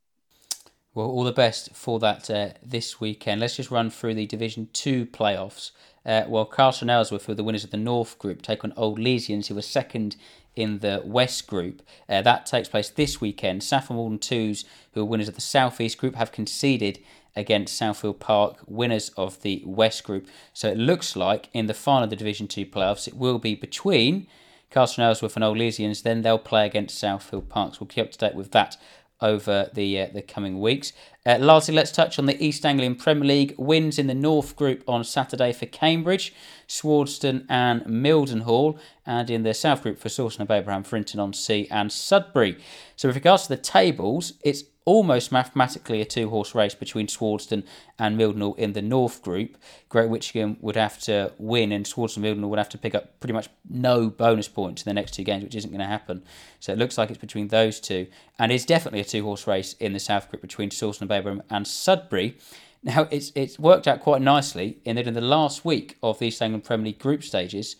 Well, 0.94 1.06
all 1.06 1.24
the 1.24 1.32
best 1.32 1.74
for 1.74 1.98
that 2.00 2.30
uh, 2.30 2.50
this 2.64 3.00
weekend. 3.00 3.40
Let's 3.40 3.56
just 3.56 3.70
run 3.70 3.90
through 3.90 4.14
the 4.14 4.26
Division 4.26 4.68
2 4.72 5.06
playoffs. 5.06 5.72
Uh, 6.06 6.24
well, 6.28 6.44
Castle 6.44 6.90
Ellsworth, 6.90 7.26
who 7.26 7.32
are 7.32 7.36
the 7.36 7.44
winners 7.44 7.64
of 7.64 7.70
the 7.70 7.76
North 7.76 8.18
Group, 8.18 8.42
take 8.42 8.64
on 8.64 8.72
Old 8.76 8.98
Leysians, 8.98 9.46
who 9.46 9.54
were 9.54 9.62
second 9.62 10.16
in 10.56 10.80
the 10.80 11.02
West 11.04 11.46
Group. 11.46 11.82
Uh, 12.08 12.22
that 12.22 12.46
takes 12.46 12.68
place 12.68 12.90
this 12.90 13.20
weekend. 13.20 13.62
Saffron 13.62 13.96
Walden 13.96 14.18
Twos, 14.18 14.64
who 14.92 15.00
are 15.00 15.04
winners 15.04 15.28
of 15.28 15.34
the 15.34 15.40
South 15.40 15.80
East 15.80 15.98
Group, 15.98 16.14
have 16.14 16.32
conceded 16.32 16.98
against 17.36 17.80
Southfield 17.80 18.20
Park, 18.20 18.58
winners 18.66 19.10
of 19.16 19.42
the 19.42 19.62
West 19.64 20.04
Group. 20.04 20.28
So 20.52 20.68
it 20.68 20.78
looks 20.78 21.16
like 21.16 21.48
in 21.52 21.66
the 21.66 21.74
final 21.74 22.04
of 22.04 22.10
the 22.10 22.16
Division 22.16 22.46
2 22.46 22.66
playoffs, 22.66 23.08
it 23.08 23.16
will 23.16 23.38
be 23.38 23.54
between 23.54 24.26
Castle 24.70 25.04
Ellsworth 25.04 25.36
and 25.36 25.44
Old 25.44 25.58
Leysians. 25.58 26.02
Then 26.02 26.22
they'll 26.22 26.38
play 26.38 26.66
against 26.66 27.02
Southfield 27.02 27.48
Park. 27.48 27.74
So 27.74 27.78
we'll 27.80 27.88
keep 27.88 28.06
up 28.06 28.12
to 28.12 28.18
date 28.18 28.34
with 28.34 28.52
that 28.52 28.76
over 29.24 29.70
the 29.72 30.00
uh, 30.00 30.08
the 30.12 30.22
coming 30.22 30.60
weeks. 30.60 30.92
Uh, 31.26 31.38
lastly, 31.40 31.74
let's 31.74 31.90
touch 31.90 32.18
on 32.18 32.26
the 32.26 32.44
East 32.44 32.66
Anglian 32.66 32.94
Premier 32.94 33.24
League 33.24 33.54
wins 33.56 33.98
in 33.98 34.06
the 34.06 34.14
North 34.14 34.54
Group 34.54 34.84
on 34.86 35.02
Saturday 35.02 35.52
for 35.52 35.64
Cambridge, 35.64 36.34
Swardeston, 36.66 37.46
and 37.48 37.82
Mildenhall, 37.86 38.78
and 39.06 39.30
in 39.30 39.42
the 39.42 39.54
South 39.54 39.82
Group 39.82 39.98
for 39.98 40.10
Sawston 40.10 40.40
and 40.40 40.48
Babraham, 40.48 40.86
Frinton 40.86 41.18
on 41.18 41.32
Sea, 41.32 41.66
and 41.70 41.90
Sudbury. 41.90 42.58
So, 42.96 43.08
with 43.08 43.16
regards 43.16 43.44
to 43.44 43.48
the 43.48 43.56
tables, 43.56 44.34
it's 44.44 44.64
almost 44.84 45.32
mathematically 45.32 46.00
a 46.00 46.04
two 46.04 46.28
horse 46.30 46.54
race 46.54 46.74
between 46.74 47.08
Swardeston 47.08 47.64
and 47.98 48.18
Mildenhall 48.18 48.56
in 48.58 48.74
the 48.74 48.82
North 48.82 49.22
Group. 49.22 49.56
Great 49.88 50.10
Witchingham 50.10 50.58
would 50.60 50.76
have 50.76 51.00
to 51.02 51.32
win, 51.38 51.72
and 51.72 51.86
Swardeston 51.86 52.24
and 52.24 52.36
Mildenhall 52.38 52.50
would 52.50 52.58
have 52.58 52.68
to 52.70 52.78
pick 52.78 52.94
up 52.94 53.18
pretty 53.20 53.32
much 53.32 53.48
no 53.68 54.10
bonus 54.10 54.48
points 54.48 54.82
in 54.82 54.90
the 54.90 54.94
next 54.94 55.14
two 55.14 55.24
games, 55.24 55.44
which 55.44 55.54
isn't 55.54 55.70
going 55.70 55.80
to 55.80 55.86
happen. 55.86 56.22
So 56.60 56.72
it 56.72 56.78
looks 56.78 56.98
like 56.98 57.10
it's 57.10 57.18
between 57.18 57.48
those 57.48 57.80
two, 57.80 58.06
and 58.38 58.52
it's 58.52 58.64
definitely 58.64 59.00
a 59.00 59.04
two 59.04 59.22
horse 59.22 59.46
race 59.46 59.74
in 59.74 59.92
the 59.92 60.00
South 60.00 60.30
Group 60.30 60.42
between 60.42 60.70
Sawston 60.70 61.02
and 61.02 61.10
Babraham 61.10 61.42
and 61.50 61.66
Sudbury. 61.66 62.36
Now 62.82 63.08
it's 63.10 63.32
it's 63.34 63.58
worked 63.58 63.88
out 63.88 64.00
quite 64.00 64.20
nicely 64.20 64.78
in 64.84 64.96
that 64.96 65.06
in 65.06 65.14
the 65.14 65.22
last 65.22 65.64
week 65.64 65.96
of 66.02 66.18
the 66.18 66.26
East 66.26 66.42
Anglian 66.42 66.60
Premier 66.60 66.86
League 66.86 66.98
group 66.98 67.24
stages, 67.24 67.76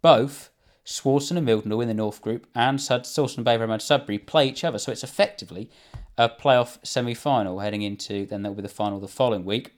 both 0.00 0.50
Swardeston 0.84 1.38
and 1.38 1.48
Mildenhall 1.48 1.82
in 1.82 1.88
the 1.88 1.94
North 1.94 2.20
Group 2.20 2.46
and 2.54 2.78
Sawston 2.78 3.38
and 3.38 3.46
Babraham 3.46 3.72
and 3.72 3.82
Sudbury 3.82 4.18
play 4.18 4.48
each 4.48 4.64
other. 4.64 4.78
So 4.78 4.92
it's 4.92 5.04
effectively 5.04 5.70
a 6.16 6.28
playoff 6.28 6.78
semi 6.84 7.14
final 7.14 7.60
heading 7.60 7.82
into 7.82 8.26
then 8.26 8.42
there'll 8.42 8.56
be 8.56 8.62
the 8.62 8.68
final 8.68 9.00
the 9.00 9.08
following 9.08 9.44
week. 9.44 9.72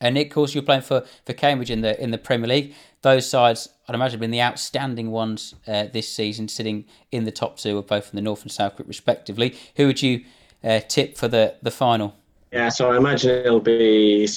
And 0.00 0.14
Nick, 0.14 0.28
of 0.28 0.34
course, 0.34 0.54
you're 0.54 0.62
playing 0.62 0.82
for, 0.82 1.04
for 1.24 1.32
Cambridge 1.32 1.70
in 1.70 1.80
the 1.80 2.00
in 2.00 2.10
the 2.10 2.18
Premier 2.18 2.46
League. 2.46 2.74
Those 3.02 3.28
sides, 3.28 3.68
I'd 3.88 3.94
imagine, 3.94 4.12
have 4.12 4.20
been 4.20 4.30
the 4.30 4.42
outstanding 4.42 5.10
ones 5.10 5.54
uh, 5.66 5.86
this 5.92 6.08
season, 6.08 6.48
sitting 6.48 6.84
in 7.10 7.24
the 7.24 7.32
top 7.32 7.56
two 7.56 7.78
of 7.78 7.86
both 7.86 8.10
in 8.10 8.16
the 8.16 8.22
North 8.22 8.42
and 8.42 8.52
South 8.52 8.76
Group, 8.76 8.86
respectively. 8.86 9.56
Who 9.76 9.86
would 9.86 10.02
you 10.02 10.24
uh, 10.62 10.80
tip 10.86 11.16
for 11.16 11.26
the, 11.26 11.54
the 11.62 11.70
final? 11.70 12.14
Yeah, 12.52 12.68
so 12.68 12.90
I 12.92 12.96
imagine 12.96 13.30
it'll 13.30 13.60
be. 13.60 14.28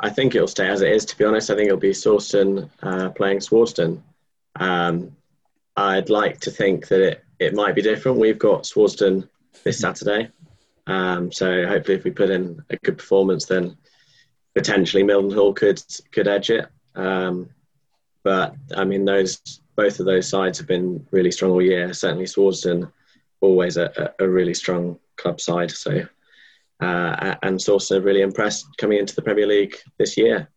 I 0.00 0.10
think 0.10 0.34
it'll 0.34 0.48
stay 0.48 0.68
as 0.68 0.82
it 0.82 0.90
is. 0.90 1.04
To 1.06 1.16
be 1.16 1.24
honest, 1.24 1.50
I 1.50 1.54
think 1.54 1.68
it'll 1.68 1.78
be 1.78 1.90
Sawston 1.90 2.68
uh, 2.82 3.10
playing 3.10 3.40
Swardeston. 3.40 4.02
Um, 4.56 5.16
I'd 5.80 6.10
like 6.10 6.40
to 6.40 6.50
think 6.50 6.88
that 6.88 7.00
it, 7.00 7.24
it 7.38 7.54
might 7.54 7.74
be 7.74 7.82
different. 7.82 8.18
We've 8.18 8.38
got 8.38 8.66
Swardeston 8.66 9.28
this 9.64 9.78
Saturday, 9.78 10.30
um, 10.86 11.30
so 11.30 11.66
hopefully, 11.66 11.96
if 11.96 12.04
we 12.04 12.10
put 12.10 12.30
in 12.30 12.62
a 12.70 12.76
good 12.76 12.98
performance, 12.98 13.46
then 13.46 13.76
potentially 14.54 15.02
Mildenhall 15.02 15.54
could 15.54 15.82
could 16.12 16.28
edge 16.28 16.50
it. 16.50 16.66
Um, 16.94 17.50
but 18.22 18.54
I 18.76 18.84
mean, 18.84 19.04
those 19.04 19.40
both 19.76 20.00
of 20.00 20.06
those 20.06 20.28
sides 20.28 20.58
have 20.58 20.66
been 20.66 21.06
really 21.10 21.30
strong 21.30 21.52
all 21.52 21.62
year. 21.62 21.92
Certainly, 21.92 22.26
Swardeston 22.26 22.90
always 23.40 23.76
a, 23.76 24.12
a 24.18 24.28
really 24.28 24.54
strong 24.54 24.98
club 25.16 25.40
side. 25.40 25.70
So, 25.70 26.06
uh, 26.80 27.34
and 27.42 27.60
Swardeston 27.60 28.02
really 28.02 28.22
impressed 28.22 28.66
coming 28.76 28.98
into 28.98 29.14
the 29.14 29.22
Premier 29.22 29.46
League 29.46 29.76
this 29.98 30.16
year. 30.16 30.48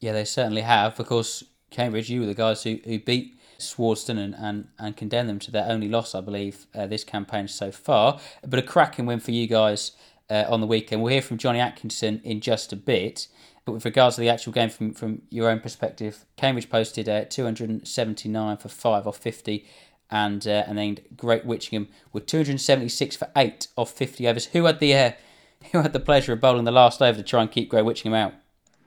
Yeah, 0.00 0.12
they 0.12 0.24
certainly 0.24 0.62
have. 0.62 1.00
Of 1.00 1.06
course, 1.06 1.42
Cambridge, 1.70 2.10
you 2.10 2.20
were 2.20 2.26
the 2.26 2.34
guys 2.34 2.62
who, 2.62 2.78
who 2.84 2.98
beat 2.98 3.38
Swardeston 3.58 4.18
and, 4.18 4.34
and, 4.34 4.68
and 4.78 4.96
condemn 4.96 5.26
them 5.26 5.38
to 5.40 5.50
their 5.50 5.66
only 5.66 5.88
loss, 5.88 6.14
I 6.14 6.20
believe, 6.20 6.66
uh, 6.74 6.86
this 6.86 7.04
campaign 7.04 7.48
so 7.48 7.70
far. 7.70 8.18
But 8.46 8.58
a 8.58 8.62
cracking 8.62 9.06
win 9.06 9.20
for 9.20 9.30
you 9.30 9.46
guys 9.46 9.92
uh, 10.30 10.44
on 10.48 10.60
the 10.60 10.66
weekend. 10.66 11.02
We'll 11.02 11.12
hear 11.12 11.22
from 11.22 11.38
Johnny 11.38 11.60
Atkinson 11.60 12.20
in 12.24 12.40
just 12.40 12.72
a 12.72 12.76
bit. 12.76 13.28
But 13.64 13.72
with 13.72 13.84
regards 13.84 14.16
to 14.16 14.20
the 14.20 14.28
actual 14.28 14.52
game 14.52 14.68
from, 14.68 14.92
from 14.92 15.22
your 15.30 15.48
own 15.48 15.60
perspective, 15.60 16.26
Cambridge 16.36 16.68
posted 16.68 17.08
uh, 17.08 17.24
279 17.24 18.56
for 18.58 18.68
5 18.68 19.06
off 19.06 19.16
50 19.16 19.66
and 20.10 20.46
uh, 20.46 20.64
and 20.66 20.76
then 20.78 20.98
Great 21.16 21.44
Witchingham 21.46 21.88
with 22.12 22.26
276 22.26 23.16
for 23.16 23.30
8 23.34 23.68
off 23.76 23.90
50 23.90 24.28
overs. 24.28 24.46
Who 24.46 24.64
had 24.64 24.78
the 24.78 24.94
uh, 24.94 25.12
who 25.72 25.80
had 25.80 25.92
the 25.92 26.00
pleasure 26.00 26.32
of 26.32 26.40
bowling 26.40 26.64
the 26.64 26.72
last 26.72 27.00
over 27.00 27.16
to 27.16 27.22
try 27.24 27.42
and 27.42 27.50
keep 27.50 27.68
Great 27.68 27.84
Witchingham 27.84 28.14
out? 28.14 28.34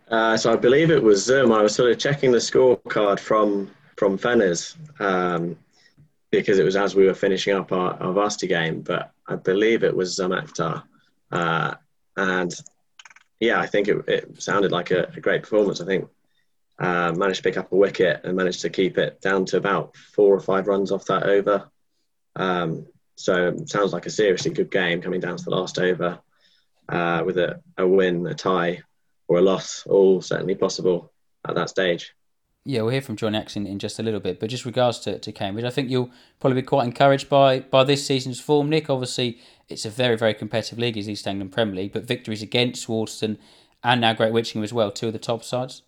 Uh, 0.09 0.37
so 0.37 0.53
I 0.53 0.55
believe 0.55 0.89
it 0.89 1.03
was 1.03 1.23
Zoom. 1.23 1.51
I 1.51 1.61
was 1.61 1.75
sort 1.75 1.91
of 1.91 1.99
checking 1.99 2.31
the 2.31 2.37
scorecard 2.37 3.19
from 3.19 3.69
from 3.97 4.17
Fenners 4.17 4.75
um, 5.01 5.57
because 6.31 6.59
it 6.59 6.63
was 6.63 6.75
as 6.75 6.95
we 6.95 7.05
were 7.05 7.13
finishing 7.13 7.55
up 7.55 7.71
our, 7.71 7.93
our 8.01 8.13
varsity 8.13 8.47
game, 8.47 8.81
but 8.81 9.11
I 9.27 9.35
believe 9.35 9.83
it 9.83 9.95
was 9.95 10.15
Zum 10.15 10.31
Akhtar. 10.31 10.83
Uh, 11.31 11.75
and 12.15 12.53
yeah, 13.39 13.59
I 13.59 13.67
think 13.67 13.87
it, 13.87 14.07
it 14.07 14.41
sounded 14.41 14.71
like 14.71 14.91
a, 14.91 15.11
a, 15.15 15.19
great 15.19 15.43
performance. 15.43 15.81
I 15.81 15.85
think 15.85 16.07
uh, 16.79 17.11
managed 17.15 17.37
to 17.37 17.43
pick 17.43 17.57
up 17.57 17.71
a 17.71 17.75
wicket 17.75 18.21
and 18.23 18.37
managed 18.37 18.61
to 18.61 18.69
keep 18.69 18.97
it 18.97 19.19
down 19.21 19.45
to 19.45 19.57
about 19.57 19.95
four 19.95 20.33
or 20.33 20.39
five 20.39 20.67
runs 20.67 20.91
off 20.91 21.05
that 21.05 21.23
over. 21.23 21.69
Um, 22.35 22.85
so 23.15 23.55
sounds 23.65 23.93
like 23.93 24.05
a 24.05 24.11
seriously 24.11 24.51
good 24.51 24.71
game 24.71 25.01
coming 25.01 25.19
down 25.19 25.37
to 25.37 25.43
the 25.43 25.49
last 25.49 25.79
over 25.79 26.19
uh, 26.87 27.23
with 27.25 27.37
a, 27.37 27.61
a 27.77 27.87
win, 27.87 28.25
a 28.27 28.35
tie, 28.35 28.81
or 29.27 29.39
a 29.39 29.41
loss, 29.41 29.85
all 29.87 30.21
certainly 30.21 30.55
possible 30.55 31.11
at 31.47 31.55
that 31.55 31.69
stage. 31.69 32.13
Yeah, 32.67 32.81
we'll 32.81 32.91
hear 32.91 33.01
from 33.01 33.15
John 33.15 33.33
X 33.33 33.55
in, 33.55 33.79
just 33.79 33.97
a 33.97 34.03
little 34.03 34.19
bit. 34.19 34.41
But 34.41 34.49
just 34.49 34.65
regards 34.65 34.99
to, 34.99 35.17
to 35.19 35.31
Cambridge, 35.31 35.63
I 35.63 35.69
think 35.69 35.89
you'll 35.89 36.11
probably 36.41 36.61
be 36.61 36.65
quite 36.65 36.83
encouraged 36.83 37.29
by, 37.29 37.61
by 37.61 37.85
this 37.85 38.05
season's 38.05 38.41
form, 38.41 38.69
Nick. 38.69 38.89
Obviously, 38.89 39.39
it's 39.69 39.85
a 39.85 39.89
very, 39.89 40.17
very 40.17 40.33
competitive 40.33 40.77
league, 40.77 40.97
as 40.97 41.07
East 41.07 41.25
Anglian 41.25 41.47
Premier 41.47 41.75
League, 41.75 41.93
but 41.93 42.03
victories 42.03 42.41
against 42.41 42.81
Swardeston 42.81 43.37
and 43.85 44.01
now 44.01 44.11
Great 44.11 44.33
Witchingham 44.33 44.65
as 44.65 44.73
well, 44.73 44.91
two 44.91 45.07
of 45.07 45.13
the 45.13 45.19
top 45.19 45.45
sides. 45.45 45.81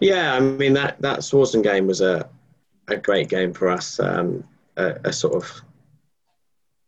Yeah, 0.00 0.34
I 0.34 0.40
mean, 0.40 0.72
that, 0.72 1.00
that 1.00 1.22
Swardeston 1.22 1.62
game 1.62 1.86
was 1.86 2.00
a, 2.00 2.28
a 2.88 2.96
great 2.96 3.28
game 3.28 3.52
for 3.52 3.68
us. 3.68 4.00
Um, 4.00 4.42
a, 4.76 4.98
a, 5.04 5.12
sort 5.12 5.34
of 5.36 5.62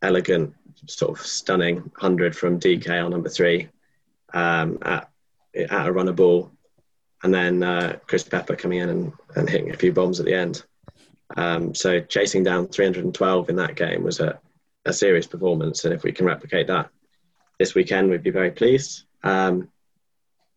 elegant, 0.02 0.52
sort 0.88 1.16
of 1.16 1.24
stunning 1.24 1.76
100 1.76 2.34
from 2.34 2.58
DK 2.58 3.04
on 3.04 3.12
number 3.12 3.28
three 3.28 3.68
um, 4.34 4.78
at, 4.82 5.08
at 5.54 5.86
a 5.86 5.92
runner 5.92 6.12
ball 6.12 6.50
and 7.22 7.34
then 7.34 7.62
uh, 7.62 7.98
Chris 8.06 8.24
Pepper 8.24 8.56
coming 8.56 8.78
in 8.78 8.88
and, 8.88 9.12
and 9.34 9.48
hitting 9.48 9.70
a 9.70 9.76
few 9.76 9.92
bombs 9.92 10.20
at 10.20 10.26
the 10.26 10.34
end. 10.34 10.64
Um, 11.36 11.74
so 11.74 12.00
chasing 12.00 12.42
down 12.42 12.68
312 12.68 13.50
in 13.50 13.56
that 13.56 13.74
game 13.74 14.02
was 14.02 14.20
a, 14.20 14.38
a 14.84 14.92
serious 14.92 15.26
performance, 15.26 15.84
and 15.84 15.92
if 15.92 16.02
we 16.02 16.12
can 16.12 16.26
replicate 16.26 16.68
that 16.68 16.90
this 17.58 17.74
weekend, 17.74 18.10
we'd 18.10 18.22
be 18.22 18.30
very 18.30 18.50
pleased. 18.50 19.04
Um, 19.22 19.68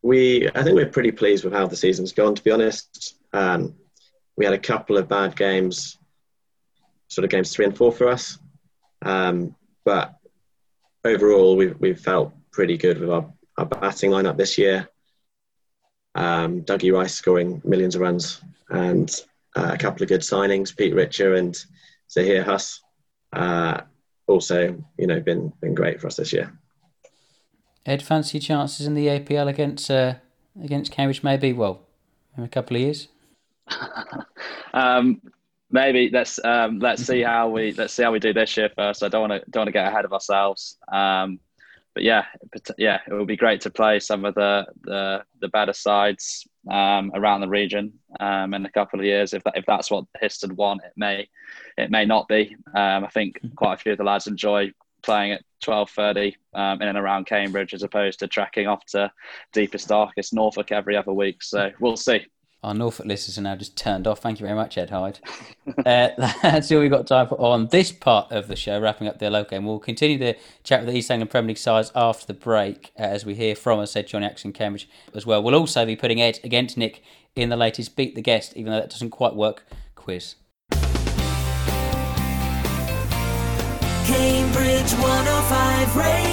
we, 0.02 0.50
I 0.50 0.64
think 0.64 0.76
we're 0.76 0.88
pretty 0.88 1.12
pleased 1.12 1.44
with 1.44 1.54
how 1.54 1.68
the 1.68 1.76
season's 1.76 2.14
gone. 2.14 2.36
To 2.36 2.44
be 2.44 2.52
honest, 2.52 3.18
um, 3.34 3.76
we 4.36 4.46
had 4.46 4.54
a 4.54 4.60
couple 4.60 4.98
of 4.98 5.08
bad 5.08 5.36
games, 5.36 5.98
sort 7.08 7.26
of 7.26 7.32
games 7.32 7.54
three 7.54 7.66
and 7.66 7.76
four 7.76 7.92
for 7.92 8.08
us, 8.08 8.40
um, 9.02 9.56
but 9.84 10.16
overall, 11.04 11.56
we've 11.56 11.80
we've 11.80 12.00
felt 12.00 12.34
pretty 12.52 12.78
good 12.78 13.00
with 13.00 13.10
our, 13.10 13.32
our 13.58 13.66
batting 13.66 14.12
lineup 14.12 14.38
this 14.38 14.58
year. 14.58 14.88
Um, 16.16 16.62
Dougie 16.62 16.94
Rice 16.94 17.14
scoring 17.14 17.62
millions 17.64 17.96
of 17.96 18.02
runs, 18.02 18.42
and 18.70 19.10
uh, 19.56 19.72
a 19.74 19.78
couple 19.78 20.04
of 20.04 20.10
good 20.10 20.22
signings, 20.22 20.76
Pete 20.76 20.94
Richer 20.94 21.36
and 21.36 21.58
Zahir 22.10 22.44
Huss. 22.44 22.82
Uh, 23.34 23.82
also, 24.28 24.84
you 24.98 25.08
know, 25.08 25.20
been 25.20 25.54
been 25.62 25.74
great 25.74 26.00
for 26.00 26.08
us 26.08 26.18
this 26.18 26.34
year. 26.34 26.52
Ed, 27.86 28.04
fancy 28.04 28.40
chances 28.40 28.86
in 28.86 28.94
the 28.94 29.08
APL 29.08 29.48
against 29.48 29.90
uh, 29.90 30.16
against 30.62 30.92
Cambridge? 30.92 31.24
Maybe 31.24 31.54
well, 31.54 31.82
in 32.38 32.44
a 32.44 32.48
couple 32.48 32.78
of 32.78 32.82
years. 32.82 33.08
um, 34.74 35.22
maybe 35.72 36.10
let's 36.12 36.40
um, 36.44 36.80
let's 36.80 37.04
see 37.04 37.22
how 37.22 37.50
we 37.50 37.74
let's 37.74 37.94
see 37.94 38.04
how 38.04 38.12
we 38.12 38.20
do 38.20 38.34
this 38.34 38.56
year 38.58 38.70
first. 38.76 39.04
I 39.04 39.08
don't 39.08 39.30
want 39.30 39.44
to 39.44 39.52
don't 39.52 39.62
want 39.62 39.68
to 39.68 39.74
get 39.74 39.88
ahead 39.88 40.06
of 40.06 40.14
ourselves. 40.14 40.78
Um, 40.92 41.40
but 41.94 42.04
yeah, 42.04 42.26
yeah, 42.78 43.00
it 43.08 43.14
would 43.14 43.28
be 43.28 43.36
great 43.36 43.62
to 43.62 43.70
play 43.70 44.00
some 44.00 44.26
of 44.26 44.36
the 44.36 44.66
the, 44.84 45.24
the 45.42 45.50
better 45.50 45.74
sides 45.74 46.48
um, 46.70 47.12
around 47.14 47.42
the 47.42 47.50
region 47.50 47.94
um, 48.20 48.54
in 48.54 48.66
a 48.66 48.72
couple 48.72 49.00
of 49.00 49.06
years. 49.06 49.34
If 49.34 49.44
that 49.44 49.58
if 49.58 49.66
that's 49.66 49.92
what 49.92 50.06
Histon 50.22 50.56
want, 50.56 50.82
it 50.84 50.94
may 50.96 51.28
it 51.78 51.92
may 51.92 52.06
not 52.06 52.28
be. 52.28 52.56
Um, 52.76 53.04
I 53.04 53.10
think 53.14 53.40
quite 53.56 53.74
a 53.74 53.78
few 53.78 53.92
of 53.94 53.98
the 53.98 54.04
lads 54.04 54.28
enjoy 54.28 54.72
playing 55.04 55.34
at 55.34 55.44
twelve 55.62 55.90
thirty 55.90 56.38
um, 56.54 56.82
in 56.82 56.88
and 56.88 56.98
around 56.98 57.26
Cambridge 57.26 57.74
as 57.74 57.84
opposed 57.84 58.20
to 58.20 58.28
tracking 58.28 58.68
off 58.68 58.86
to 58.88 59.12
deepest 59.52 59.90
darkest 59.90 60.34
Norfolk 60.34 60.72
every 60.72 60.96
other 60.96 61.14
week. 61.14 61.44
So 61.44 61.72
we'll 61.80 61.98
see 61.98 62.26
our 62.64 62.74
Norfolk 62.74 63.08
listeners 63.08 63.38
are 63.38 63.42
now 63.42 63.56
just 63.56 63.76
turned 63.76 64.06
off. 64.06 64.20
Thank 64.20 64.40
you 64.40 64.46
very 64.46 64.56
much, 64.56 64.78
Ed 64.78 64.92
Hyde. 64.92 65.20
uh, 65.86 66.10
that's 66.42 66.72
all 66.72 66.80
we've 66.80 66.92
got 66.92 67.08
time 67.08 67.28
for 67.28 67.40
on 67.42 67.68
this 67.68 67.92
part 67.92 68.32
of 68.32 68.48
the 68.48 68.56
show, 68.56 68.80
wrapping 68.80 69.08
up 69.08 69.20
the 69.20 69.30
local 69.30 69.50
game. 69.52 69.66
We'll 69.66 69.80
continue 69.80 70.18
the 70.18 70.38
chat 70.64 70.82
with 70.82 70.90
the 70.90 70.98
East 70.98 71.10
Anglian 71.10 71.28
Premier 71.28 71.50
League 71.50 71.58
sides 71.58 71.92
after 71.96 72.28
the 72.28 72.34
break, 72.34 72.92
uh, 73.00 73.04
as 73.04 73.26
we 73.26 73.34
hear 73.36 73.56
from, 73.56 73.80
as 73.80 73.92
said, 73.92 74.08
Johnny 74.08 74.28
Action 74.28 74.54
Cambridge 74.54 74.88
as 75.16 75.26
well. 75.26 75.42
We'll 75.42 75.56
also 75.56 75.86
be 75.86 75.96
putting 75.96 76.22
Ed 76.22 76.40
against 76.44 76.78
Nick 76.78 77.02
in 77.36 77.50
the 77.50 77.58
latest 77.58 77.96
Beat 77.96 78.14
the 78.16 78.22
Guest, 78.22 78.54
even 78.56 78.72
though 78.72 78.80
that 78.80 78.90
doesn't 78.92 79.10
quite 79.10 79.36
work, 79.36 79.66
quiz. 79.96 80.36
Cambridge 84.06 84.92
105 84.92 85.96
Radio. 85.96 86.32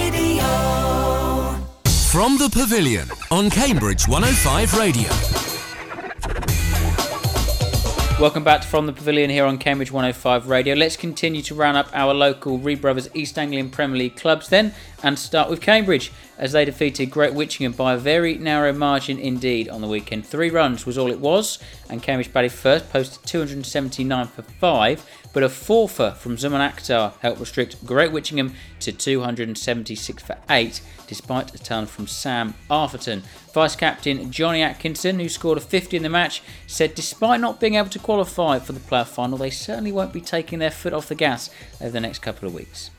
From 2.11 2.37
the 2.37 2.49
Pavilion 2.51 3.07
on 3.31 3.49
Cambridge 3.49 4.07
105 4.07 4.77
Radio. 4.77 5.38
Welcome 8.19 8.43
back 8.43 8.59
to 8.59 8.67
from 8.67 8.85
the 8.85 8.91
Pavilion 8.91 9.29
here 9.29 9.45
on 9.45 9.57
Cambridge 9.57 9.93
105 9.93 10.49
Radio. 10.49 10.75
Let's 10.75 10.97
continue 10.97 11.41
to 11.43 11.55
round 11.55 11.77
up 11.77 11.87
our 11.93 12.13
local 12.13 12.57
Reed 12.57 12.81
Brothers 12.81 13.07
East 13.13 13.39
Anglian 13.39 13.69
Premier 13.69 13.97
League 13.97 14.17
clubs 14.17 14.49
then 14.49 14.73
and 15.03 15.17
start 15.17 15.49
with 15.49 15.61
Cambridge 15.61 16.11
as 16.37 16.53
they 16.53 16.65
defeated 16.65 17.11
Great 17.11 17.33
Witchingham 17.33 17.73
by 17.73 17.93
a 17.93 17.97
very 17.97 18.37
narrow 18.37 18.73
margin 18.73 19.19
indeed 19.19 19.69
on 19.69 19.81
the 19.81 19.87
weekend. 19.87 20.25
Three 20.25 20.49
runs 20.49 20.85
was 20.85 20.97
all 20.97 21.11
it 21.11 21.19
was, 21.19 21.59
and 21.89 22.01
Cambridge 22.01 22.31
batted 22.31 22.51
first, 22.51 22.89
posted 22.89 23.25
279 23.25 24.27
for 24.27 24.41
five, 24.41 25.05
but 25.33 25.43
a 25.43 25.47
fourfer 25.47 26.15
from 26.15 26.37
Zaman 26.37 26.61
Akhtar 26.61 27.13
helped 27.19 27.39
restrict 27.39 27.85
Great 27.85 28.11
Witchingham 28.11 28.53
to 28.79 28.91
276 28.91 30.23
for 30.23 30.37
8, 30.49 30.81
despite 31.07 31.53
a 31.53 31.59
ton 31.59 31.85
from 31.85 32.07
Sam 32.07 32.55
Arthurton. 32.69 33.21
Vice 33.53 33.75
captain 33.75 34.31
Johnny 34.31 34.61
Atkinson, 34.61 35.19
who 35.19 35.29
scored 35.29 35.57
a 35.57 35.61
50 35.61 35.97
in 35.97 36.03
the 36.03 36.09
match, 36.09 36.41
said 36.67 36.95
despite 36.95 37.41
not 37.41 37.59
being 37.59 37.75
able 37.75 37.89
to 37.89 37.99
qualify 37.99 38.59
for 38.59 38.73
the 38.73 38.79
playoff 38.79 39.07
final, 39.07 39.37
they 39.37 39.49
certainly 39.49 39.91
won't 39.91 40.13
be 40.13 40.21
taking 40.21 40.59
their 40.59 40.71
foot 40.71 40.93
off 40.93 41.09
the 41.09 41.15
gas 41.15 41.49
over 41.81 41.91
the 41.91 41.99
next 41.99 42.19
couple 42.19 42.47
of 42.47 42.53
weeks 42.53 42.91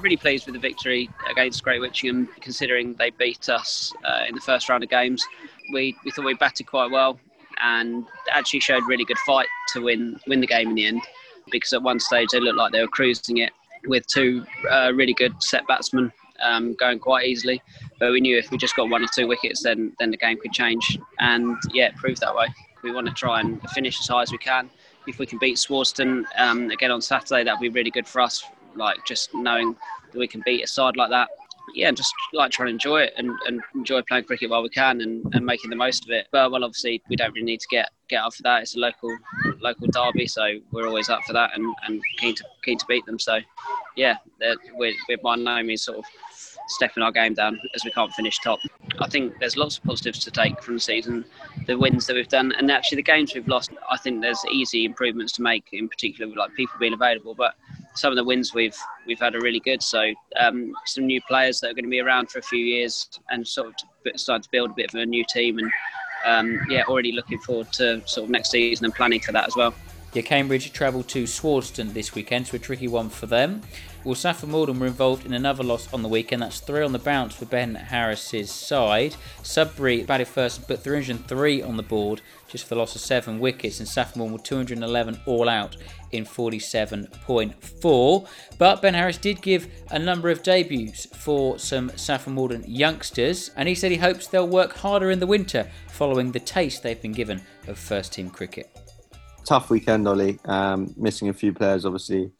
really 0.00 0.16
pleased 0.16 0.46
with 0.46 0.54
the 0.54 0.60
victory 0.60 1.08
against 1.30 1.62
Great 1.62 1.80
Witchingham, 1.80 2.28
considering 2.40 2.94
they 2.94 3.10
beat 3.10 3.48
us 3.48 3.92
uh, 4.04 4.24
in 4.28 4.34
the 4.34 4.40
first 4.40 4.68
round 4.68 4.84
of 4.84 4.90
games. 4.90 5.24
We, 5.72 5.96
we 6.04 6.10
thought 6.10 6.24
we 6.24 6.34
batted 6.34 6.66
quite 6.66 6.90
well 6.90 7.18
and 7.60 8.06
actually 8.30 8.60
showed 8.60 8.86
really 8.86 9.04
good 9.04 9.18
fight 9.18 9.48
to 9.68 9.80
win 9.80 10.20
win 10.26 10.40
the 10.40 10.46
game 10.46 10.68
in 10.68 10.74
the 10.74 10.86
end 10.86 11.02
because 11.50 11.72
at 11.72 11.82
one 11.82 11.98
stage 11.98 12.28
they 12.32 12.40
looked 12.40 12.56
like 12.56 12.72
they 12.72 12.80
were 12.80 12.88
cruising 12.88 13.38
it 13.38 13.52
with 13.86 14.06
two 14.06 14.44
uh, 14.70 14.92
really 14.94 15.14
good 15.14 15.32
set 15.42 15.66
batsmen 15.66 16.12
um, 16.40 16.74
going 16.74 16.98
quite 16.98 17.26
easily. 17.26 17.60
But 17.98 18.12
we 18.12 18.20
knew 18.20 18.38
if 18.38 18.50
we 18.50 18.58
just 18.58 18.76
got 18.76 18.88
one 18.88 19.02
or 19.02 19.08
two 19.12 19.26
wickets, 19.26 19.62
then 19.62 19.92
then 19.98 20.10
the 20.10 20.16
game 20.16 20.38
could 20.40 20.52
change. 20.52 20.98
And 21.18 21.56
yeah, 21.72 21.86
it 21.86 21.96
proved 21.96 22.20
that 22.20 22.34
way. 22.34 22.46
We 22.82 22.92
want 22.92 23.08
to 23.08 23.14
try 23.14 23.40
and 23.40 23.60
finish 23.70 24.00
as 24.00 24.06
high 24.06 24.22
as 24.22 24.30
we 24.30 24.38
can. 24.38 24.70
If 25.06 25.18
we 25.18 25.26
can 25.26 25.38
beat 25.38 25.58
Swardeston 25.58 26.26
um, 26.36 26.70
again 26.70 26.90
on 26.90 27.00
Saturday, 27.00 27.42
that'd 27.42 27.60
be 27.60 27.70
really 27.70 27.90
good 27.90 28.06
for 28.06 28.20
us. 28.20 28.44
Like 28.74 29.04
just 29.06 29.34
knowing 29.34 29.76
that 30.12 30.18
we 30.18 30.28
can 30.28 30.42
beat 30.44 30.62
a 30.62 30.66
side 30.66 30.96
like 30.96 31.10
that 31.10 31.28
yeah, 31.74 31.90
just 31.90 32.14
like 32.32 32.50
trying 32.50 32.66
to 32.66 32.72
enjoy 32.72 33.02
it 33.02 33.14
and, 33.16 33.30
and 33.46 33.62
enjoy 33.74 34.02
playing 34.02 34.24
cricket 34.24 34.50
while 34.50 34.62
we 34.62 34.68
can 34.68 35.00
and, 35.00 35.24
and 35.34 35.44
making 35.44 35.70
the 35.70 35.76
most 35.76 36.04
of 36.04 36.10
it. 36.10 36.28
But 36.30 36.50
well, 36.50 36.64
obviously 36.64 37.02
we 37.08 37.16
don't 37.16 37.32
really 37.32 37.44
need 37.44 37.60
to 37.60 37.68
get 37.70 37.90
get 38.08 38.22
up 38.22 38.34
for 38.34 38.42
that. 38.42 38.62
It's 38.62 38.74
a 38.74 38.78
local 38.78 39.16
local 39.60 39.86
derby, 39.88 40.26
so 40.26 40.58
we're 40.72 40.86
always 40.86 41.08
up 41.08 41.22
for 41.24 41.32
that 41.34 41.56
and, 41.56 41.74
and 41.86 42.00
keen 42.18 42.34
to 42.34 42.44
keen 42.64 42.78
to 42.78 42.86
beat 42.86 43.04
them. 43.06 43.18
So 43.18 43.38
yeah, 43.96 44.16
we're, 44.74 44.94
we're 45.08 45.18
by 45.18 45.36
no 45.36 45.62
means 45.62 45.82
sort 45.82 45.98
of 45.98 46.04
stepping 46.68 47.02
our 47.02 47.12
game 47.12 47.34
down 47.34 47.58
as 47.74 47.84
we 47.84 47.90
can't 47.90 48.12
finish 48.12 48.38
top. 48.40 48.58
I 49.00 49.08
think 49.08 49.34
there's 49.40 49.56
lots 49.56 49.78
of 49.78 49.84
positives 49.84 50.18
to 50.20 50.30
take 50.30 50.62
from 50.62 50.74
the 50.74 50.80
season, 50.80 51.24
the 51.66 51.78
wins 51.78 52.06
that 52.06 52.14
we've 52.14 52.28
done, 52.28 52.52
and 52.52 52.70
actually 52.70 52.96
the 52.96 53.02
games 53.02 53.34
we've 53.34 53.48
lost. 53.48 53.70
I 53.90 53.96
think 53.96 54.20
there's 54.20 54.42
easy 54.50 54.84
improvements 54.84 55.32
to 55.34 55.42
make, 55.42 55.68
in 55.72 55.88
particular 55.88 56.28
with 56.28 56.36
like 56.36 56.54
people 56.54 56.74
being 56.78 56.92
available, 56.92 57.34
but 57.34 57.54
some 57.98 58.12
of 58.12 58.16
the 58.16 58.24
wins 58.24 58.54
we've 58.54 58.76
we've 59.06 59.18
had 59.18 59.34
are 59.34 59.40
really 59.40 59.60
good. 59.60 59.82
So 59.82 60.12
um, 60.38 60.72
some 60.86 61.06
new 61.06 61.20
players 61.22 61.60
that 61.60 61.70
are 61.70 61.74
going 61.74 61.84
to 61.84 61.90
be 61.90 62.00
around 62.00 62.30
for 62.30 62.38
a 62.38 62.42
few 62.42 62.64
years 62.64 63.08
and 63.30 63.46
sort 63.46 63.68
of 63.68 63.74
starting 64.16 64.42
to 64.42 64.48
build 64.50 64.70
a 64.70 64.74
bit 64.74 64.94
of 64.94 65.00
a 65.00 65.06
new 65.06 65.24
team 65.28 65.58
and 65.58 65.70
um, 66.24 66.60
yeah, 66.68 66.84
already 66.84 67.12
looking 67.12 67.38
forward 67.38 67.72
to 67.74 68.06
sort 68.06 68.24
of 68.24 68.30
next 68.30 68.50
season 68.50 68.84
and 68.84 68.94
planning 68.94 69.20
for 69.20 69.32
that 69.32 69.46
as 69.46 69.56
well. 69.56 69.74
Yeah, 70.14 70.22
Cambridge 70.22 70.72
travel 70.72 71.02
to 71.04 71.26
Swardeston 71.26 71.92
this 71.92 72.14
weekend, 72.14 72.46
so 72.46 72.56
a 72.56 72.58
tricky 72.58 72.88
one 72.88 73.10
for 73.10 73.26
them. 73.26 73.62
Well, 74.08 74.14
Saffron 74.14 74.52
Walden 74.52 74.80
were 74.80 74.86
involved 74.86 75.26
in 75.26 75.34
another 75.34 75.62
loss 75.62 75.92
on 75.92 76.00
the 76.00 76.08
weekend. 76.08 76.40
That's 76.40 76.60
three 76.60 76.82
on 76.82 76.92
the 76.92 76.98
bounce 76.98 77.34
for 77.34 77.44
Ben 77.44 77.74
Harris's 77.74 78.50
side. 78.50 79.14
Sudbury 79.42 80.02
batted 80.02 80.28
first 80.28 80.56
and 80.56 80.66
put 80.66 80.82
303 80.82 81.60
on 81.60 81.76
the 81.76 81.82
board 81.82 82.22
just 82.48 82.64
for 82.64 82.70
the 82.70 82.78
loss 82.78 82.94
of 82.94 83.02
seven 83.02 83.38
wickets, 83.38 83.80
and 83.80 83.86
Saffron 83.86 84.20
Walden 84.20 84.38
were 84.38 84.42
211 84.42 85.20
all 85.26 85.46
out 85.46 85.76
in 86.12 86.24
47.4. 86.24 88.28
But 88.56 88.80
Ben 88.80 88.94
Harris 88.94 89.18
did 89.18 89.42
give 89.42 89.68
a 89.90 89.98
number 89.98 90.30
of 90.30 90.42
debuts 90.42 91.04
for 91.04 91.58
some 91.58 91.92
Saffron 91.94 92.34
Walden 92.34 92.64
youngsters, 92.66 93.50
and 93.56 93.68
he 93.68 93.74
said 93.74 93.90
he 93.90 93.98
hopes 93.98 94.26
they'll 94.26 94.48
work 94.48 94.72
harder 94.72 95.10
in 95.10 95.20
the 95.20 95.26
winter 95.26 95.70
following 95.88 96.32
the 96.32 96.40
taste 96.40 96.82
they've 96.82 97.02
been 97.02 97.12
given 97.12 97.42
of 97.66 97.78
first 97.78 98.14
team 98.14 98.30
cricket 98.30 98.70
tough 99.44 99.70
weekend, 99.70 100.06
Ollie. 100.06 100.38
Um, 100.44 100.92
missing 100.98 101.30
a 101.30 101.32
few 101.32 101.54
players 101.54 101.86
obviously 101.86 102.30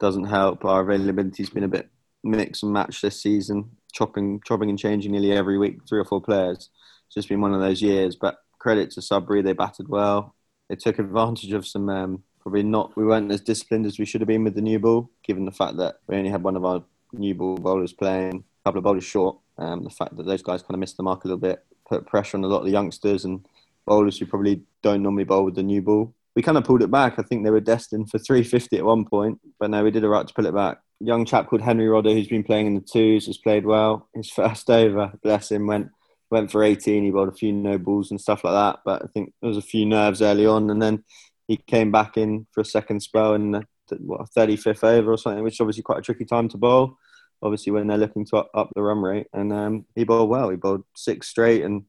doesn't 0.00 0.24
help. 0.24 0.64
Our 0.64 0.82
availability's 0.82 1.50
been 1.50 1.64
a 1.64 1.68
bit 1.68 1.88
mix 2.22 2.62
and 2.62 2.72
match 2.72 3.00
this 3.00 3.22
season, 3.22 3.70
chopping, 3.92 4.40
chopping 4.44 4.70
and 4.70 4.78
changing 4.78 5.12
nearly 5.12 5.32
every 5.32 5.58
week, 5.58 5.80
three 5.88 6.00
or 6.00 6.04
four 6.04 6.20
players. 6.20 6.70
It's 7.06 7.14
just 7.14 7.28
been 7.28 7.40
one 7.40 7.54
of 7.54 7.60
those 7.60 7.82
years. 7.82 8.16
But 8.16 8.38
credit 8.58 8.90
to 8.92 9.02
Sudbury, 9.02 9.42
they 9.42 9.52
batted 9.52 9.88
well. 9.88 10.34
They 10.68 10.76
took 10.76 10.98
advantage 10.98 11.52
of 11.52 11.66
some 11.66 11.88
um, 11.88 12.22
probably 12.40 12.62
not. 12.62 12.96
We 12.96 13.04
weren't 13.04 13.30
as 13.30 13.40
disciplined 13.40 13.86
as 13.86 13.98
we 13.98 14.04
should 14.04 14.20
have 14.20 14.28
been 14.28 14.44
with 14.44 14.54
the 14.54 14.62
new 14.62 14.78
ball, 14.78 15.10
given 15.22 15.44
the 15.44 15.52
fact 15.52 15.76
that 15.76 15.96
we 16.06 16.16
only 16.16 16.30
had 16.30 16.42
one 16.42 16.56
of 16.56 16.64
our 16.64 16.82
new 17.12 17.34
ball 17.34 17.56
bowlers 17.56 17.92
playing, 17.92 18.44
a 18.64 18.68
couple 18.68 18.78
of 18.78 18.84
bowlers 18.84 19.04
short. 19.04 19.38
Um, 19.58 19.84
the 19.84 19.90
fact 19.90 20.16
that 20.16 20.26
those 20.26 20.42
guys 20.42 20.62
kind 20.62 20.74
of 20.74 20.80
missed 20.80 20.96
the 20.96 21.02
mark 21.02 21.24
a 21.24 21.28
little 21.28 21.38
bit, 21.38 21.64
put 21.86 22.06
pressure 22.06 22.36
on 22.36 22.44
a 22.44 22.48
lot 22.48 22.60
of 22.60 22.64
the 22.64 22.72
youngsters 22.72 23.24
and 23.24 23.46
bowlers 23.86 24.18
who 24.18 24.26
probably 24.26 24.62
don't 24.82 25.02
normally 25.02 25.24
bowl 25.24 25.44
with 25.44 25.54
the 25.54 25.62
new 25.62 25.82
ball 25.82 26.14
we 26.36 26.42
kind 26.42 26.58
of 26.58 26.64
pulled 26.64 26.82
it 26.82 26.90
back. 26.90 27.18
I 27.18 27.22
think 27.22 27.44
they 27.44 27.50
were 27.50 27.60
destined 27.60 28.10
for 28.10 28.18
350 28.18 28.78
at 28.78 28.84
one 28.84 29.04
point, 29.04 29.40
but 29.58 29.70
no, 29.70 29.84
we 29.84 29.90
did 29.90 30.04
a 30.04 30.08
right 30.08 30.26
to 30.26 30.34
pull 30.34 30.46
it 30.46 30.54
back. 30.54 30.78
Young 31.00 31.24
chap 31.24 31.48
called 31.48 31.62
Henry 31.62 31.86
Rodder, 31.86 32.12
who's 32.12 32.28
been 32.28 32.44
playing 32.44 32.66
in 32.66 32.74
the 32.74 32.80
twos, 32.80 33.26
has 33.26 33.38
played 33.38 33.64
well. 33.64 34.08
His 34.14 34.30
first 34.34 34.68
over, 34.70 35.12
bless 35.22 35.50
him, 35.50 35.66
went 35.66 35.90
went 36.30 36.50
for 36.50 36.64
18. 36.64 37.04
He 37.04 37.10
bowled 37.10 37.28
a 37.28 37.32
few 37.32 37.52
no 37.52 37.78
balls 37.78 38.10
and 38.10 38.20
stuff 38.20 38.42
like 38.44 38.54
that, 38.54 38.80
but 38.84 39.02
I 39.02 39.06
think 39.12 39.32
there 39.40 39.48
was 39.48 39.58
a 39.58 39.62
few 39.62 39.86
nerves 39.86 40.22
early 40.22 40.46
on, 40.46 40.70
and 40.70 40.82
then 40.82 41.04
he 41.46 41.56
came 41.56 41.92
back 41.92 42.16
in 42.16 42.46
for 42.52 42.62
a 42.62 42.64
second 42.64 43.00
spell 43.00 43.34
in 43.34 43.52
the, 43.52 43.62
what 43.98 44.28
35th 44.36 44.82
over 44.82 45.12
or 45.12 45.18
something, 45.18 45.44
which 45.44 45.54
is 45.54 45.60
obviously 45.60 45.82
quite 45.82 45.98
a 45.98 46.02
tricky 46.02 46.24
time 46.24 46.48
to 46.48 46.56
bowl. 46.56 46.96
Obviously, 47.42 47.72
when 47.72 47.86
they're 47.86 47.98
looking 47.98 48.24
to 48.26 48.38
up, 48.54 48.70
the 48.74 48.82
run 48.82 49.02
rate, 49.02 49.26
and 49.32 49.52
um, 49.52 49.84
he 49.94 50.04
bowled 50.04 50.30
well. 50.30 50.48
He 50.48 50.56
bowled 50.56 50.84
six 50.96 51.28
straight 51.28 51.62
and 51.62 51.84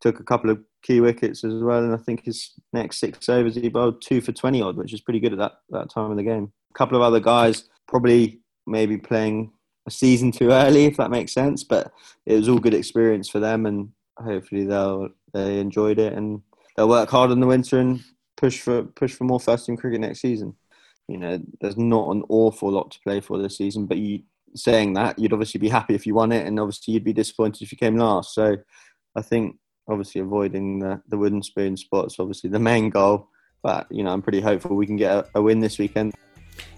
took 0.00 0.20
a 0.20 0.24
couple 0.24 0.50
of 0.50 0.58
key 0.86 1.00
wickets 1.00 1.44
as 1.44 1.62
well. 1.62 1.82
And 1.82 1.92
I 1.92 1.98
think 1.98 2.24
his 2.24 2.52
next 2.72 3.00
six 3.00 3.28
overs, 3.28 3.56
he 3.56 3.68
bowled 3.68 4.00
two 4.00 4.20
for 4.20 4.32
20 4.32 4.62
odd, 4.62 4.76
which 4.76 4.92
is 4.92 5.00
pretty 5.00 5.20
good 5.20 5.32
at 5.32 5.38
that, 5.38 5.52
that 5.70 5.90
time 5.90 6.10
of 6.10 6.16
the 6.16 6.22
game. 6.22 6.52
A 6.74 6.78
couple 6.78 6.96
of 6.96 7.02
other 7.02 7.20
guys 7.20 7.64
probably 7.88 8.40
maybe 8.66 8.96
playing 8.96 9.52
a 9.86 9.90
season 9.90 10.32
too 10.32 10.50
early, 10.50 10.84
if 10.84 10.96
that 10.96 11.10
makes 11.10 11.32
sense. 11.32 11.64
But 11.64 11.92
it 12.24 12.34
was 12.34 12.48
all 12.48 12.58
good 12.58 12.74
experience 12.74 13.28
for 13.28 13.40
them, 13.40 13.66
and 13.66 13.90
hopefully 14.18 14.64
they'll 14.64 15.08
they 15.32 15.58
enjoyed 15.60 15.98
it 15.98 16.14
and 16.14 16.40
they'll 16.76 16.88
work 16.88 17.10
hard 17.10 17.30
in 17.30 17.40
the 17.40 17.46
winter 17.46 17.78
and 17.78 18.02
push 18.36 18.60
for 18.60 18.84
push 18.84 19.12
for 19.12 19.24
more 19.24 19.40
first 19.40 19.66
team 19.66 19.76
cricket 19.76 20.00
next 20.00 20.20
season. 20.20 20.54
You 21.08 21.18
know, 21.18 21.40
there's 21.60 21.76
not 21.76 22.10
an 22.10 22.24
awful 22.28 22.70
lot 22.70 22.90
to 22.92 23.00
play 23.00 23.20
for 23.20 23.38
this 23.38 23.58
season, 23.58 23.86
but 23.86 23.98
you 23.98 24.22
saying 24.54 24.94
that 24.94 25.18
you'd 25.18 25.32
obviously 25.32 25.60
be 25.60 25.68
happy 25.68 25.94
if 25.94 26.06
you 26.06 26.14
won 26.14 26.32
it, 26.32 26.46
and 26.46 26.58
obviously 26.58 26.94
you'd 26.94 27.04
be 27.04 27.12
disappointed 27.12 27.62
if 27.62 27.70
you 27.70 27.78
came 27.78 27.96
last. 27.96 28.34
So 28.34 28.56
I 29.14 29.22
think 29.22 29.56
obviously 29.88 30.20
avoiding 30.20 30.80
the, 30.80 31.00
the 31.08 31.16
wooden 31.16 31.42
spoon 31.42 31.76
spots 31.76 32.18
obviously 32.18 32.50
the 32.50 32.58
main 32.58 32.90
goal. 32.90 33.28
But 33.62 33.86
you 33.90 34.04
know, 34.04 34.10
I'm 34.10 34.22
pretty 34.22 34.40
hopeful 34.40 34.76
we 34.76 34.86
can 34.86 34.96
get 34.96 35.12
a, 35.12 35.26
a 35.36 35.42
win 35.42 35.60
this 35.60 35.78
weekend. 35.78 36.14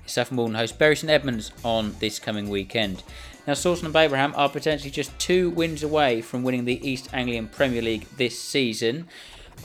Saffron 0.07 0.39
Walden 0.39 0.55
host 0.55 0.79
Bury 0.79 0.97
St 0.97 1.11
Edmunds 1.11 1.53
on 1.65 1.95
this 2.01 2.19
coming 2.19 2.49
weekend. 2.49 3.03
Now, 3.47 3.55
Sawston 3.55 3.85
and 3.85 3.95
Babraham 3.95 4.37
are 4.37 4.49
potentially 4.49 4.91
just 4.91 5.19
two 5.19 5.51
wins 5.51 5.83
away 5.83 6.21
from 6.21 6.43
winning 6.43 6.65
the 6.65 6.87
East 6.87 7.09
Anglian 7.13 7.49
Premier 7.49 7.83
League 7.83 8.07
this 8.17 8.39
season. 8.39 9.09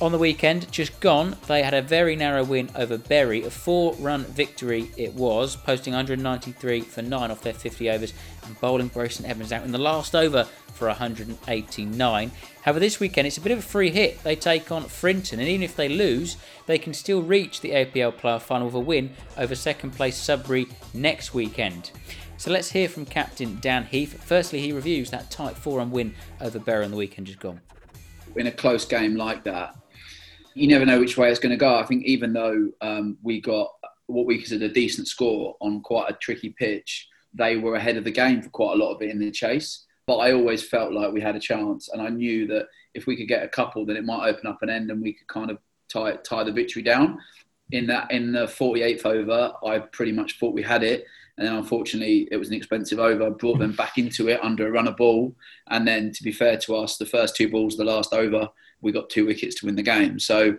On 0.01 0.11
the 0.11 0.17
weekend, 0.17 0.69
just 0.71 0.99
gone, 0.99 1.37
they 1.47 1.63
had 1.63 1.73
a 1.73 1.81
very 1.81 2.15
narrow 2.15 2.43
win 2.43 2.69
over 2.75 2.97
Bury. 2.97 3.43
A 3.43 3.49
four 3.49 3.93
run 3.95 4.25
victory 4.25 4.91
it 4.97 5.13
was, 5.13 5.55
posting 5.55 5.93
193 5.93 6.81
for 6.81 7.01
9 7.01 7.31
off 7.31 7.41
their 7.41 7.53
50 7.53 7.89
overs 7.89 8.13
and 8.45 8.59
bowling 8.59 8.89
St 8.89 9.29
Edmunds 9.29 9.53
out 9.53 9.63
in 9.63 9.71
the 9.71 9.77
last 9.77 10.13
over 10.13 10.45
for 10.73 10.87
189. 10.87 12.31
However, 12.63 12.79
this 12.79 12.99
weekend 12.99 13.27
it's 13.27 13.37
a 13.37 13.41
bit 13.41 13.51
of 13.51 13.59
a 13.59 13.61
free 13.61 13.91
hit. 13.91 14.21
They 14.23 14.35
take 14.35 14.71
on 14.71 14.83
Frinton, 14.83 15.39
and 15.39 15.47
even 15.47 15.63
if 15.63 15.75
they 15.75 15.87
lose, 15.87 16.37
they 16.65 16.77
can 16.77 16.93
still 16.93 17.21
reach 17.21 17.61
the 17.61 17.71
APL 17.71 18.13
playoff 18.13 18.41
final 18.41 18.65
with 18.65 18.75
a 18.75 18.79
win 18.79 19.13
over 19.37 19.55
second 19.55 19.91
place 19.91 20.17
Sudbury 20.17 20.67
next 20.93 21.33
weekend. 21.33 21.91
So 22.37 22.51
let's 22.51 22.71
hear 22.71 22.89
from 22.89 23.05
captain 23.05 23.59
Dan 23.61 23.85
Heath. 23.85 24.21
Firstly, 24.21 24.59
he 24.59 24.73
reviews 24.73 25.11
that 25.11 25.31
tight 25.31 25.55
four 25.55 25.77
run 25.77 25.91
win 25.91 26.15
over 26.41 26.59
Bury 26.59 26.83
on 26.83 26.91
the 26.91 26.97
weekend 26.97 27.27
just 27.27 27.39
gone. 27.39 27.61
In 28.35 28.47
a 28.47 28.51
close 28.51 28.83
game 28.83 29.15
like 29.15 29.43
that, 29.43 29.75
you 30.55 30.67
never 30.67 30.85
know 30.85 30.99
which 30.99 31.17
way 31.17 31.29
it's 31.29 31.39
going 31.39 31.51
to 31.51 31.57
go. 31.57 31.75
I 31.75 31.85
think 31.85 32.05
even 32.05 32.33
though 32.33 32.71
um, 32.81 33.17
we 33.21 33.41
got 33.41 33.69
what 34.07 34.25
we 34.25 34.37
consider 34.37 34.65
a 34.65 34.69
decent 34.69 35.07
score 35.07 35.55
on 35.61 35.81
quite 35.81 36.11
a 36.11 36.17
tricky 36.21 36.49
pitch, 36.49 37.07
they 37.33 37.57
were 37.57 37.75
ahead 37.75 37.97
of 37.97 38.03
the 38.03 38.11
game 38.11 38.41
for 38.41 38.49
quite 38.49 38.73
a 38.73 38.83
lot 38.83 38.93
of 38.93 39.01
it 39.01 39.09
in 39.09 39.19
the 39.19 39.31
chase. 39.31 39.85
But 40.05 40.17
I 40.17 40.33
always 40.33 40.67
felt 40.67 40.91
like 40.91 41.13
we 41.13 41.21
had 41.21 41.35
a 41.35 41.39
chance, 41.39 41.89
and 41.89 42.01
I 42.01 42.09
knew 42.09 42.45
that 42.47 42.67
if 42.93 43.07
we 43.07 43.15
could 43.15 43.27
get 43.27 43.43
a 43.43 43.47
couple, 43.49 43.85
then 43.85 43.95
it 43.95 44.05
might 44.05 44.27
open 44.27 44.47
up 44.47 44.59
an 44.61 44.69
end, 44.69 44.91
and 44.91 45.01
we 45.01 45.13
could 45.13 45.27
kind 45.27 45.49
of 45.49 45.57
tie 45.91 46.17
tie 46.17 46.43
the 46.43 46.51
victory 46.51 46.81
down. 46.81 47.19
In 47.71 47.87
that, 47.87 48.11
in 48.11 48.33
the 48.33 48.45
48th 48.45 49.05
over, 49.05 49.53
I 49.65 49.79
pretty 49.79 50.11
much 50.11 50.37
thought 50.37 50.53
we 50.53 50.61
had 50.61 50.83
it, 50.83 51.05
and 51.37 51.47
then 51.47 51.55
unfortunately 51.55 52.27
it 52.31 52.37
was 52.37 52.49
an 52.49 52.55
expensive 52.55 52.99
over. 52.99 53.31
Brought 53.31 53.59
them 53.59 53.71
back 53.71 53.97
into 53.97 54.27
it 54.27 54.43
under 54.43 54.67
a 54.67 54.71
run 54.71 54.87
of 54.87 54.97
ball, 54.97 55.33
and 55.69 55.87
then 55.87 56.11
to 56.11 56.23
be 56.23 56.33
fair 56.33 56.57
to 56.57 56.75
us, 56.75 56.97
the 56.97 57.05
first 57.05 57.35
two 57.35 57.49
balls, 57.49 57.77
the 57.77 57.85
last 57.85 58.13
over, 58.13 58.49
we 58.83 58.91
got 58.91 59.09
two 59.09 59.25
wickets 59.25 59.55
to 59.55 59.65
win 59.65 59.75
the 59.75 59.83
game. 59.83 60.19
So, 60.19 60.57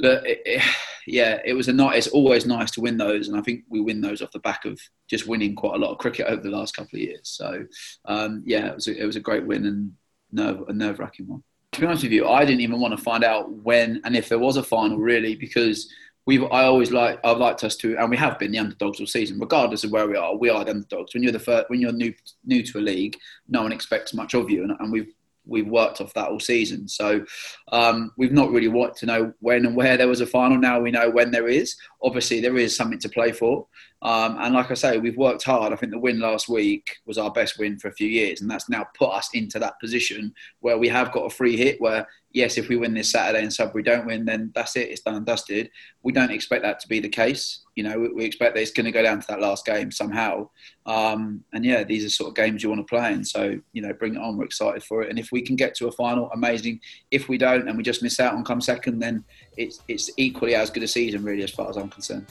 look, 0.00 0.24
it, 0.26 0.42
it, 0.44 0.62
yeah, 1.06 1.40
it 1.44 1.54
was 1.54 1.68
a 1.68 1.72
night. 1.72 1.96
It's 1.96 2.08
always 2.08 2.46
nice 2.46 2.70
to 2.72 2.80
win 2.80 2.98
those, 2.98 3.28
and 3.28 3.38
I 3.38 3.42
think 3.42 3.64
we 3.68 3.80
win 3.80 4.00
those 4.00 4.20
off 4.20 4.32
the 4.32 4.40
back 4.40 4.64
of 4.64 4.78
just 5.08 5.26
winning 5.26 5.54
quite 5.54 5.74
a 5.74 5.78
lot 5.78 5.92
of 5.92 5.98
cricket 5.98 6.26
over 6.26 6.42
the 6.42 6.50
last 6.50 6.76
couple 6.76 6.96
of 6.96 7.02
years. 7.02 7.28
So, 7.28 7.64
um, 8.04 8.42
yeah, 8.44 8.66
it 8.66 8.74
was 8.74 8.88
a, 8.88 9.02
it 9.02 9.06
was 9.06 9.16
a 9.16 9.20
great 9.20 9.46
win 9.46 9.66
and 9.66 9.92
nerve 10.32 10.62
a 10.68 10.72
nerve 10.72 10.98
wracking 10.98 11.28
one. 11.28 11.42
To 11.72 11.80
be 11.80 11.86
honest 11.86 12.02
with 12.02 12.12
you, 12.12 12.28
I 12.28 12.44
didn't 12.44 12.60
even 12.60 12.80
want 12.80 12.96
to 12.96 13.02
find 13.02 13.24
out 13.24 13.50
when 13.50 14.00
and 14.04 14.16
if 14.16 14.28
there 14.28 14.38
was 14.38 14.56
a 14.58 14.62
final 14.62 14.98
really 14.98 15.34
because 15.34 15.90
we've 16.26 16.44
I 16.44 16.64
always 16.64 16.90
like 16.90 17.18
I've 17.24 17.38
liked 17.38 17.64
us 17.64 17.76
to 17.76 17.96
and 17.96 18.10
we 18.10 18.16
have 18.16 18.38
been 18.38 18.52
the 18.52 18.58
underdogs 18.58 19.00
all 19.00 19.06
season 19.06 19.38
regardless 19.38 19.84
of 19.84 19.90
where 19.90 20.06
we 20.06 20.16
are 20.16 20.36
we 20.36 20.50
are 20.50 20.64
the 20.64 20.70
underdogs 20.72 21.14
when 21.14 21.22
you're 21.22 21.32
the 21.32 21.38
first 21.38 21.68
when 21.68 21.80
you're 21.80 21.92
new 21.92 22.12
new 22.44 22.62
to 22.62 22.78
a 22.78 22.80
league 22.80 23.16
no 23.48 23.62
one 23.62 23.72
expects 23.72 24.14
much 24.14 24.34
of 24.34 24.50
you 24.50 24.62
and, 24.62 24.72
and 24.78 24.92
we've 24.92 25.12
we've 25.46 25.66
worked 25.66 26.00
off 26.00 26.14
that 26.14 26.28
all 26.28 26.40
season. 26.40 26.88
So 26.88 27.24
um, 27.72 28.12
we've 28.16 28.32
not 28.32 28.50
really 28.50 28.68
wanted 28.68 28.96
to 28.96 29.06
know 29.06 29.32
when 29.40 29.66
and 29.66 29.76
where 29.76 29.96
there 29.96 30.08
was 30.08 30.20
a 30.20 30.26
final. 30.26 30.58
Now 30.58 30.80
we 30.80 30.90
know 30.90 31.10
when 31.10 31.30
there 31.30 31.48
is. 31.48 31.76
Obviously, 32.02 32.40
there 32.40 32.56
is 32.56 32.76
something 32.76 32.98
to 33.00 33.08
play 33.08 33.32
for. 33.32 33.66
Um, 34.02 34.36
and 34.40 34.54
like 34.54 34.70
I 34.70 34.74
say, 34.74 34.98
we've 34.98 35.16
worked 35.16 35.44
hard. 35.44 35.72
I 35.72 35.76
think 35.76 35.92
the 35.92 35.98
win 35.98 36.18
last 36.18 36.48
week 36.48 36.96
was 37.06 37.18
our 37.18 37.30
best 37.30 37.58
win 37.58 37.78
for 37.78 37.88
a 37.88 37.94
few 37.94 38.08
years, 38.08 38.40
and 38.40 38.50
that's 38.50 38.68
now 38.68 38.86
put 38.98 39.10
us 39.10 39.30
into 39.34 39.58
that 39.60 39.78
position 39.80 40.34
where 40.60 40.78
we 40.78 40.88
have 40.88 41.12
got 41.12 41.26
a 41.26 41.30
free 41.30 41.56
hit. 41.56 41.80
Where 41.80 42.06
yes, 42.32 42.58
if 42.58 42.68
we 42.68 42.76
win 42.76 42.94
this 42.94 43.10
Saturday 43.10 43.42
and 43.42 43.52
Sudbury 43.52 43.82
don't 43.82 44.06
win, 44.06 44.24
then 44.24 44.52
that's 44.54 44.76
it. 44.76 44.88
It's 44.90 45.00
done 45.00 45.16
and 45.16 45.26
dusted. 45.26 45.70
We 46.02 46.12
don't 46.12 46.30
expect 46.30 46.62
that 46.62 46.80
to 46.80 46.88
be 46.88 47.00
the 47.00 47.08
case. 47.08 47.62
You 47.74 47.84
know, 47.84 48.10
we, 48.14 48.24
expect 48.24 48.54
that 48.54 48.60
it's 48.60 48.70
going 48.70 48.86
to 48.86 48.92
go 48.92 49.02
down 49.02 49.20
to 49.20 49.26
that 49.28 49.40
last 49.40 49.64
game 49.64 49.90
somehow. 49.90 50.48
Um, 50.86 51.44
and 51.52 51.64
yeah, 51.64 51.84
these 51.84 52.04
are 52.04 52.10
sort 52.10 52.28
of 52.28 52.34
games 52.34 52.62
you 52.62 52.68
want 52.68 52.86
to 52.86 52.90
play, 52.94 53.12
and 53.12 53.26
so 53.26 53.58
you 53.72 53.82
know, 53.82 53.92
bring 53.92 54.14
it 54.14 54.20
on. 54.20 54.36
We're 54.36 54.44
excited 54.44 54.82
for 54.82 55.02
it, 55.02 55.10
and 55.10 55.18
if 55.18 55.30
we 55.32 55.42
can 55.42 55.56
get 55.56 55.74
to 55.76 55.88
a 55.88 55.92
final, 55.92 56.30
amazing. 56.34 56.80
If 57.10 57.28
we 57.28 57.38
don't, 57.38 57.68
and 57.68 57.76
we 57.76 57.82
just 57.82 58.02
miss 58.02 58.20
out 58.20 58.34
on 58.34 58.44
come 58.44 58.60
second, 58.60 58.98
then 58.98 59.24
it's 59.56 59.80
it's 59.88 60.10
equally 60.16 60.54
as 60.54 60.70
good 60.70 60.82
a 60.82 60.88
season, 60.88 61.24
really, 61.24 61.42
as 61.42 61.50
far 61.50 61.70
as 61.70 61.76
I'm 61.76 61.88
concerned. 61.88 62.26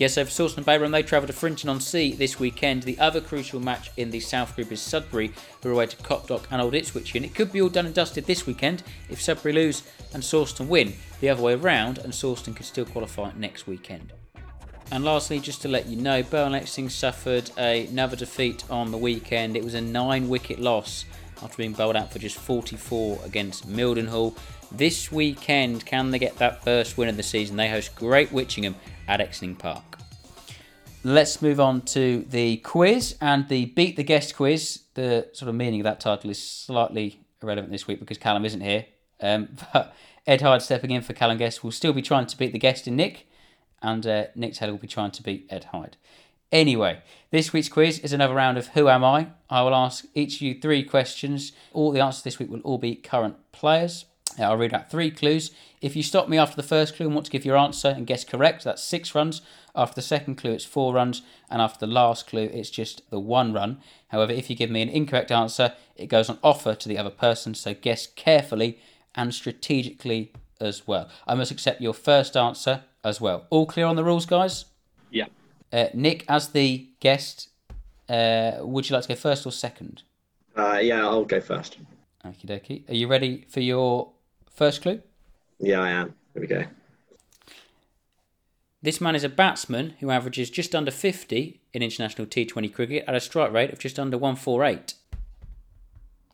Yes, 0.00 0.16
Sawston 0.16 0.56
and 0.56 0.66
Babraham, 0.66 0.92
they 0.92 1.02
travel 1.02 1.26
to 1.26 1.32
Frinton 1.34 1.68
on 1.68 1.78
Sea 1.78 2.14
this 2.14 2.40
weekend. 2.40 2.84
The 2.84 2.98
other 2.98 3.20
crucial 3.20 3.60
match 3.60 3.90
in 3.98 4.10
the 4.10 4.18
South 4.18 4.56
Group 4.56 4.72
is 4.72 4.80
Sudbury, 4.80 5.30
who 5.62 5.68
are 5.68 5.72
away 5.72 5.84
to 5.88 5.96
Copdock 5.98 6.46
and 6.50 6.62
Old 6.62 6.74
Ipswich. 6.74 7.14
And 7.14 7.22
it 7.22 7.34
could 7.34 7.52
be 7.52 7.60
all 7.60 7.68
done 7.68 7.84
and 7.84 7.94
dusted 7.94 8.24
this 8.24 8.46
weekend 8.46 8.82
if 9.10 9.20
Sudbury 9.20 9.52
lose 9.52 9.82
and 10.14 10.22
Sawston 10.22 10.68
win. 10.68 10.94
The 11.20 11.28
other 11.28 11.42
way 11.42 11.52
around, 11.52 11.98
and 11.98 12.14
Sawston 12.14 12.56
could 12.56 12.64
still 12.64 12.86
qualify 12.86 13.32
next 13.36 13.66
weekend. 13.66 14.14
And 14.90 15.04
lastly, 15.04 15.38
just 15.38 15.60
to 15.62 15.68
let 15.68 15.84
you 15.84 16.00
know, 16.00 16.22
Burwell 16.22 16.54
and 16.54 16.64
Exning 16.64 16.90
suffered 16.90 17.50
another 17.58 18.16
defeat 18.16 18.64
on 18.70 18.92
the 18.92 18.96
weekend. 18.96 19.54
It 19.54 19.62
was 19.62 19.74
a 19.74 19.82
nine 19.82 20.30
wicket 20.30 20.58
loss 20.58 21.04
after 21.42 21.58
being 21.58 21.74
bowled 21.74 21.96
out 21.96 22.10
for 22.10 22.18
just 22.18 22.38
44 22.38 23.18
against 23.26 23.68
Mildenhall. 23.68 24.34
This 24.72 25.12
weekend, 25.12 25.84
can 25.84 26.10
they 26.10 26.18
get 26.18 26.38
that 26.38 26.64
first 26.64 26.96
win 26.96 27.10
of 27.10 27.18
the 27.18 27.22
season? 27.22 27.56
They 27.56 27.68
host 27.68 27.94
Great 27.96 28.32
Witchingham 28.32 28.76
at 29.10 29.18
Exning 29.20 29.58
Park. 29.58 29.98
Let's 31.02 31.42
move 31.42 31.58
on 31.58 31.82
to 31.82 32.24
the 32.30 32.58
quiz 32.58 33.16
and 33.20 33.48
the 33.48 33.64
Beat 33.66 33.96
the 33.96 34.04
Guest 34.04 34.36
quiz. 34.36 34.84
The 34.94 35.28
sort 35.32 35.48
of 35.48 35.56
meaning 35.56 35.80
of 35.80 35.84
that 35.84 35.98
title 35.98 36.30
is 36.30 36.40
slightly 36.40 37.20
irrelevant 37.42 37.72
this 37.72 37.88
week 37.88 37.98
because 37.98 38.18
Callum 38.18 38.44
isn't 38.44 38.60
here. 38.60 38.86
Um, 39.20 39.48
but 39.72 39.94
Ed 40.26 40.42
Hyde 40.42 40.62
stepping 40.62 40.92
in 40.92 41.02
for 41.02 41.12
Callum 41.12 41.38
Guest 41.38 41.64
will 41.64 41.72
still 41.72 41.92
be 41.92 42.02
trying 42.02 42.26
to 42.26 42.38
beat 42.38 42.52
the 42.52 42.58
guest 42.58 42.86
in 42.86 42.94
Nick, 42.94 43.26
and 43.82 44.06
uh, 44.06 44.26
Nick 44.36 44.54
Taylor 44.54 44.72
will 44.72 44.78
be 44.78 44.86
trying 44.86 45.10
to 45.10 45.22
beat 45.22 45.46
Ed 45.50 45.64
Hyde. 45.72 45.96
Anyway, 46.52 47.00
this 47.30 47.52
week's 47.52 47.68
quiz 47.68 47.98
is 48.00 48.12
another 48.12 48.34
round 48.34 48.58
of 48.58 48.68
Who 48.68 48.88
Am 48.88 49.02
I? 49.02 49.28
I 49.48 49.62
will 49.62 49.74
ask 49.74 50.04
each 50.14 50.36
of 50.36 50.42
you 50.42 50.60
three 50.60 50.84
questions. 50.84 51.52
All 51.72 51.90
the 51.90 52.00
answers 52.00 52.22
this 52.22 52.38
week 52.38 52.50
will 52.50 52.60
all 52.60 52.78
be 52.78 52.94
current 52.94 53.36
players. 53.50 54.04
I'll 54.38 54.56
read 54.56 54.74
out 54.74 54.90
three 54.90 55.10
clues. 55.10 55.50
If 55.80 55.96
you 55.96 56.02
stop 56.02 56.28
me 56.28 56.38
after 56.38 56.56
the 56.56 56.66
first 56.66 56.94
clue 56.94 57.06
and 57.06 57.14
want 57.14 57.26
to 57.26 57.32
give 57.32 57.44
your 57.44 57.56
answer 57.56 57.88
and 57.88 58.06
guess 58.06 58.24
correct, 58.24 58.64
that's 58.64 58.82
six 58.82 59.14
runs. 59.14 59.42
After 59.74 59.96
the 59.96 60.02
second 60.02 60.36
clue, 60.36 60.52
it's 60.52 60.64
four 60.64 60.94
runs. 60.94 61.22
And 61.50 61.60
after 61.60 61.84
the 61.84 61.92
last 61.92 62.26
clue, 62.26 62.50
it's 62.52 62.70
just 62.70 63.08
the 63.10 63.20
one 63.20 63.52
run. 63.52 63.80
However, 64.08 64.32
if 64.32 64.50
you 64.50 64.56
give 64.56 64.70
me 64.70 64.82
an 64.82 64.88
incorrect 64.88 65.30
answer, 65.30 65.74
it 65.96 66.06
goes 66.06 66.28
on 66.28 66.38
offer 66.42 66.74
to 66.74 66.88
the 66.88 66.98
other 66.98 67.10
person. 67.10 67.54
So 67.54 67.74
guess 67.74 68.06
carefully 68.06 68.78
and 69.14 69.34
strategically 69.34 70.32
as 70.60 70.86
well. 70.86 71.08
I 71.26 71.34
must 71.34 71.50
accept 71.50 71.80
your 71.80 71.94
first 71.94 72.36
answer 72.36 72.82
as 73.02 73.20
well. 73.20 73.46
All 73.50 73.66
clear 73.66 73.86
on 73.86 73.96
the 73.96 74.04
rules, 74.04 74.26
guys? 74.26 74.66
Yeah. 75.10 75.26
Uh, 75.72 75.86
Nick, 75.94 76.24
as 76.28 76.48
the 76.48 76.88
guest, 77.00 77.48
uh, 78.08 78.58
would 78.60 78.88
you 78.88 78.94
like 78.94 79.02
to 79.02 79.08
go 79.08 79.14
first 79.14 79.46
or 79.46 79.52
second? 79.52 80.02
Uh, 80.56 80.78
yeah, 80.82 81.06
I'll 81.06 81.24
go 81.24 81.40
first. 81.40 81.78
Okie 82.24 82.46
dokie. 82.46 82.88
Are 82.88 82.94
you 82.94 83.08
ready 83.08 83.46
for 83.48 83.60
your 83.60 84.12
first 84.54 84.82
clue? 84.82 85.02
Yeah, 85.58 85.80
I 85.80 85.90
am. 85.90 86.14
Here 86.34 86.40
we 86.40 86.46
go. 86.46 86.64
This 88.82 89.00
man 89.00 89.14
is 89.14 89.24
a 89.24 89.28
batsman 89.28 89.94
who 90.00 90.10
averages 90.10 90.48
just 90.48 90.74
under 90.74 90.90
50 90.90 91.60
in 91.74 91.82
international 91.82 92.26
T20 92.26 92.72
cricket 92.72 93.04
at 93.06 93.14
a 93.14 93.20
strike 93.20 93.52
rate 93.52 93.72
of 93.72 93.78
just 93.78 93.98
under 93.98 94.16
148. 94.16 94.94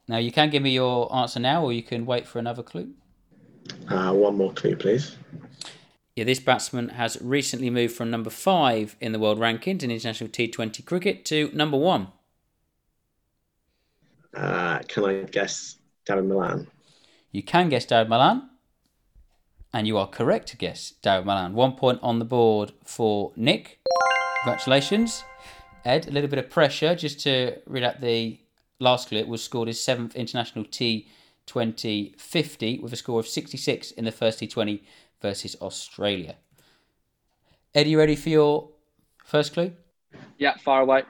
Now, 0.09 0.19
you 0.19 0.31
can 0.31 0.51
give 0.51 0.63
me 0.63 0.71
your 0.71 1.13
answer 1.15 1.41
now, 1.41 1.65
or 1.65 1.73
you 1.73 1.83
can 1.83 2.07
wait 2.07 2.29
for 2.29 2.39
another 2.39 2.63
clue. 2.63 2.91
Uh, 3.89 4.13
one 4.13 4.37
more 4.37 4.53
clue, 4.53 4.77
please. 4.77 5.17
Yeah, 6.15 6.25
this 6.25 6.39
batsman 6.39 6.91
has 6.91 7.19
recently 7.21 7.69
moved 7.69 7.95
from 7.95 8.11
number 8.11 8.31
five 8.31 8.95
in 9.01 9.11
the 9.11 9.19
world 9.19 9.39
rankings 9.39 9.83
in 9.83 9.91
international 9.91 10.31
T20 10.31 10.85
cricket 10.85 11.25
to 11.27 11.51
number 11.53 11.77
one. 11.77 12.09
Uh, 14.33 14.79
can 14.87 15.05
I 15.05 15.23
guess 15.25 15.77
Dawid 16.07 16.27
Malan? 16.27 16.69
You 17.37 17.43
can 17.43 17.69
guess 17.69 17.85
Dawid 17.85 18.09
Malan, 18.09 18.49
and 19.71 19.87
you 19.87 19.99
are 19.99 20.07
correct 20.07 20.49
to 20.49 20.57
guess 20.57 20.95
Dawid 21.03 21.27
Malan. 21.27 21.53
One 21.53 21.73
point 21.73 22.01
on 22.03 22.19
the 22.19 22.25
board 22.25 22.73
for 22.83 23.35
Nick. 23.37 23.79
Congratulations. 24.43 25.23
Ed, 25.85 26.09
a 26.09 26.13
little 26.13 26.31
bit 26.31 26.39
of 26.39 26.49
pressure 26.49 26.95
just 26.95 27.21
to 27.25 27.59
read 27.67 27.83
out 27.83 28.01
the 28.01 28.41
last 28.81 29.09
clue. 29.09 29.19
It 29.19 29.29
was 29.29 29.45
scored 29.45 29.69
his 29.69 29.85
seventh 29.85 30.17
international 30.17 30.65
T20 30.65 31.09
2050 31.45 32.79
with 32.79 32.95
a 32.95 32.97
score 32.97 33.21
of 33.21 33.29
66 33.29 33.91
in 33.91 34.07
the 34.07 34.13
first 34.13 34.41
T20 34.41 34.81
versus 35.21 35.57
Australia. 35.61 36.37
Ed, 37.75 37.87
you 37.87 37.99
ready 37.99 38.17
for 38.17 38.31
your 38.31 38.71
first 39.27 39.53
clue? 39.53 39.73
Yeah, 40.39 40.55
far 40.65 40.81
away. 40.81 41.03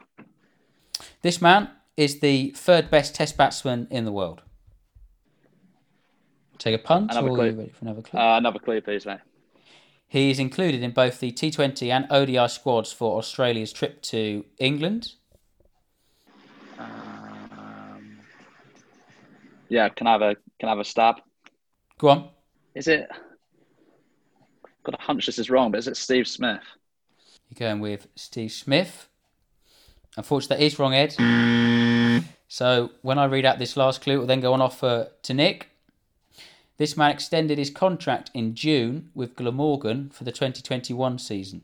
This 1.22 1.40
man 1.40 1.70
is 1.96 2.18
the 2.18 2.50
third 2.56 2.90
best 2.90 3.14
Test 3.14 3.36
batsman 3.36 3.86
in 3.92 4.04
the 4.04 4.10
world. 4.10 4.42
Take 6.58 6.74
a 6.74 6.78
punt, 6.78 7.10
Another 7.10 7.28
or 7.28 7.34
clue. 7.34 7.44
are 7.44 7.50
you 7.50 7.56
ready 7.58 7.70
for 7.70 7.84
another 7.84 8.02
clue? 8.02 8.18
Uh, 8.18 8.38
another 8.38 8.58
clue, 8.58 8.80
please, 8.80 9.04
mate. 9.06 9.18
He 10.08 10.30
is 10.30 10.38
included 10.38 10.82
in 10.82 10.92
both 10.92 11.20
the 11.20 11.32
T20 11.32 11.90
and 11.90 12.06
ODI 12.10 12.48
squads 12.48 12.92
for 12.92 13.18
Australia's 13.18 13.72
trip 13.72 14.00
to 14.02 14.44
England. 14.58 15.12
Um, 16.78 18.18
yeah, 19.68 19.88
can 19.88 20.06
I 20.06 20.12
have 20.12 20.22
a 20.22 20.36
can 20.58 20.68
I 20.68 20.70
have 20.70 20.78
a 20.78 20.84
stab? 20.84 21.16
Go 21.98 22.08
on. 22.08 22.28
Is 22.74 22.88
it? 22.88 23.08
Got 24.84 24.94
a 25.00 25.02
hunch 25.02 25.26
this 25.26 25.38
is 25.38 25.50
wrong, 25.50 25.72
but 25.72 25.78
is 25.78 25.88
it 25.88 25.96
Steve 25.96 26.28
Smith? 26.28 26.60
You're 27.50 27.68
going 27.68 27.80
with 27.80 28.06
Steve 28.14 28.52
Smith. 28.52 29.08
Unfortunately, 30.16 30.56
that 30.58 30.62
is 30.64 30.78
wrong, 30.78 30.94
Ed. 30.94 32.24
So 32.48 32.90
when 33.02 33.18
I 33.18 33.24
read 33.24 33.44
out 33.44 33.58
this 33.58 33.76
last 33.76 34.00
clue, 34.00 34.14
it 34.14 34.18
will 34.18 34.26
then 34.26 34.40
go 34.40 34.52
on 34.52 34.60
offer 34.62 35.08
to 35.22 35.34
Nick. 35.34 35.70
This 36.78 36.96
man 36.96 37.10
extended 37.10 37.58
his 37.58 37.70
contract 37.70 38.30
in 38.34 38.54
June 38.54 39.10
with 39.14 39.34
Glamorgan 39.34 40.10
for 40.10 40.24
the 40.24 40.32
2021 40.32 41.18
season. 41.18 41.62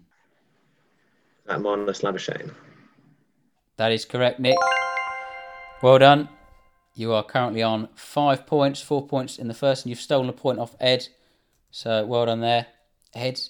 That 1.46 1.60
Marnus 1.60 2.02
Labuschagne. 2.02 2.54
That 3.76 3.92
is 3.92 4.04
correct, 4.04 4.40
Nick. 4.40 4.56
Well 5.82 5.98
done. 5.98 6.28
You 6.94 7.12
are 7.12 7.24
currently 7.24 7.62
on 7.62 7.88
five 7.94 8.46
points, 8.46 8.80
four 8.80 9.06
points 9.06 9.38
in 9.38 9.48
the 9.48 9.54
first, 9.54 9.84
and 9.84 9.90
you've 9.90 10.00
stolen 10.00 10.28
a 10.28 10.32
point 10.32 10.58
off 10.58 10.76
Ed. 10.78 11.08
So 11.70 12.06
well 12.06 12.26
done 12.26 12.40
there. 12.40 12.66
Ed 13.14 13.40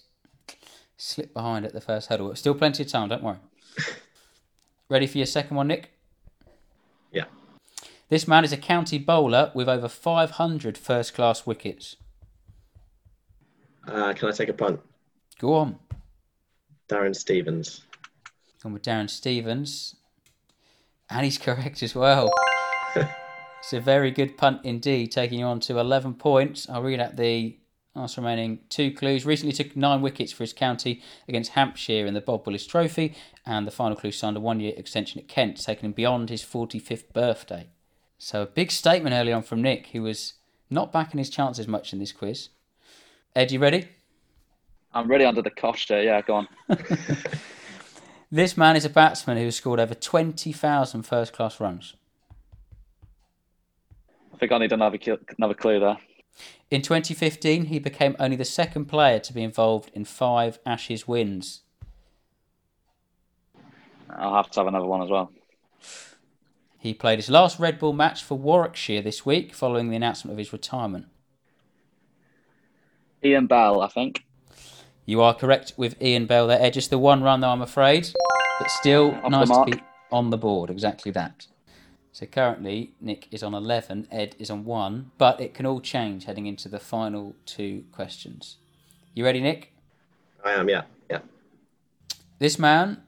slipped 0.96 1.34
behind 1.34 1.64
at 1.64 1.72
the 1.72 1.80
first 1.80 2.08
hurdle. 2.08 2.34
Still 2.34 2.54
plenty 2.54 2.84
of 2.84 2.88
time, 2.88 3.08
don't 3.08 3.22
worry. 3.22 3.38
Ready 4.88 5.06
for 5.06 5.18
your 5.18 5.26
second 5.26 5.56
one, 5.56 5.68
Nick? 5.68 5.90
Yeah. 7.12 7.24
This 8.12 8.28
man 8.28 8.44
is 8.44 8.52
a 8.52 8.58
county 8.58 8.98
bowler 8.98 9.50
with 9.54 9.70
over 9.70 9.88
500 9.88 10.76
first 10.76 11.14
class 11.14 11.46
wickets. 11.46 11.96
Uh, 13.88 14.12
can 14.12 14.28
I 14.28 14.32
take 14.32 14.50
a 14.50 14.52
punt? 14.52 14.80
Go 15.38 15.54
on. 15.54 15.78
Darren 16.90 17.16
Stevens. 17.16 17.86
Gone 18.62 18.74
with 18.74 18.82
Darren 18.82 19.08
Stevens. 19.08 19.96
And 21.08 21.24
he's 21.24 21.38
correct 21.48 21.82
as 21.82 21.94
well. 21.94 22.30
it's 22.96 23.72
a 23.72 23.80
very 23.80 24.10
good 24.10 24.36
punt 24.36 24.60
indeed, 24.62 25.10
taking 25.10 25.38
you 25.38 25.46
on 25.46 25.60
to 25.60 25.78
11 25.78 26.16
points. 26.16 26.68
I'll 26.68 26.82
read 26.82 27.00
out 27.00 27.16
the 27.16 27.56
last 27.94 28.18
remaining 28.18 28.58
two 28.68 28.92
clues. 28.92 29.24
Recently 29.24 29.54
took 29.54 29.74
nine 29.74 30.02
wickets 30.02 30.32
for 30.32 30.42
his 30.42 30.52
county 30.52 31.00
against 31.26 31.52
Hampshire 31.52 32.04
in 32.04 32.12
the 32.12 32.20
Bob 32.20 32.46
Willis 32.46 32.66
Trophy, 32.66 33.14
and 33.46 33.66
the 33.66 33.70
final 33.70 33.96
clue 33.96 34.12
signed 34.12 34.36
a 34.36 34.40
one 34.40 34.60
year 34.60 34.74
extension 34.76 35.18
at 35.18 35.28
Kent, 35.28 35.64
taking 35.64 35.86
him 35.86 35.92
beyond 35.92 36.28
his 36.28 36.42
45th 36.42 37.10
birthday. 37.14 37.70
So 38.24 38.42
a 38.42 38.46
big 38.46 38.70
statement 38.70 39.14
early 39.14 39.32
on 39.32 39.42
from 39.42 39.62
Nick, 39.62 39.88
who 39.88 40.02
was 40.02 40.34
not 40.70 40.92
backing 40.92 41.18
his 41.18 41.28
chances 41.28 41.66
much 41.66 41.92
in 41.92 41.98
this 41.98 42.12
quiz. 42.12 42.50
Ed, 43.34 43.50
you 43.50 43.58
ready? 43.58 43.88
I'm 44.94 45.08
ready 45.08 45.24
under 45.24 45.42
the 45.42 45.50
cosh 45.50 45.88
here. 45.88 46.02
Yeah, 46.02 46.22
go 46.22 46.36
on. 46.36 46.48
This 48.34 48.56
man 48.56 48.76
is 48.76 48.86
a 48.86 48.88
batsman 48.88 49.36
who 49.36 49.44
has 49.44 49.56
scored 49.56 49.78
over 49.78 49.94
20,000 49.94 51.02
first 51.02 51.34
class 51.34 51.60
runs. 51.60 51.92
I 54.32 54.38
think 54.38 54.50
I 54.52 54.56
need 54.56 54.72
another 54.72 54.98
another 55.36 55.52
clue 55.52 55.78
there. 55.78 55.98
In 56.70 56.80
2015, 56.80 57.66
he 57.66 57.78
became 57.78 58.16
only 58.18 58.36
the 58.36 58.46
second 58.46 58.86
player 58.86 59.18
to 59.18 59.34
be 59.34 59.42
involved 59.42 59.90
in 59.92 60.06
five 60.06 60.58
Ashes 60.64 61.06
wins. 61.06 61.60
I'll 64.08 64.34
have 64.34 64.50
to 64.52 64.60
have 64.60 64.66
another 64.66 64.86
one 64.86 65.02
as 65.02 65.10
well. 65.10 65.30
He 66.82 66.92
played 66.92 67.20
his 67.20 67.30
last 67.30 67.60
red 67.60 67.78
ball 67.78 67.92
match 67.92 68.24
for 68.24 68.36
Warwickshire 68.36 69.02
this 69.02 69.24
week 69.24 69.54
following 69.54 69.88
the 69.88 69.94
announcement 69.94 70.32
of 70.32 70.38
his 70.38 70.52
retirement. 70.52 71.06
Ian 73.22 73.46
Bell, 73.46 73.80
I 73.82 73.86
think. 73.86 74.24
You 75.06 75.20
are 75.20 75.32
correct 75.32 75.74
with 75.76 76.02
Ian 76.02 76.26
Bell 76.26 76.48
there. 76.48 76.60
Ed, 76.60 76.72
just 76.72 76.90
the 76.90 76.98
one 76.98 77.22
run 77.22 77.38
though, 77.38 77.50
I'm 77.50 77.62
afraid. 77.62 78.08
But 78.58 78.68
still 78.68 79.12
the 79.12 79.28
nice 79.28 79.48
to 79.48 79.64
be 79.64 79.80
on 80.10 80.30
the 80.30 80.36
board. 80.36 80.70
Exactly 80.70 81.12
that. 81.12 81.46
So 82.10 82.26
currently, 82.26 82.94
Nick 83.00 83.28
is 83.30 83.44
on 83.44 83.54
11, 83.54 84.08
Ed 84.10 84.34
is 84.40 84.50
on 84.50 84.64
1, 84.64 85.12
but 85.18 85.40
it 85.40 85.54
can 85.54 85.66
all 85.66 85.80
change 85.80 86.24
heading 86.24 86.46
into 86.46 86.68
the 86.68 86.80
final 86.80 87.36
two 87.46 87.84
questions. 87.92 88.56
You 89.14 89.24
ready, 89.24 89.40
Nick? 89.40 89.72
I 90.44 90.54
am, 90.54 90.68
yeah. 90.68 90.82
Yeah. 91.08 91.20
This 92.40 92.58
man 92.58 93.02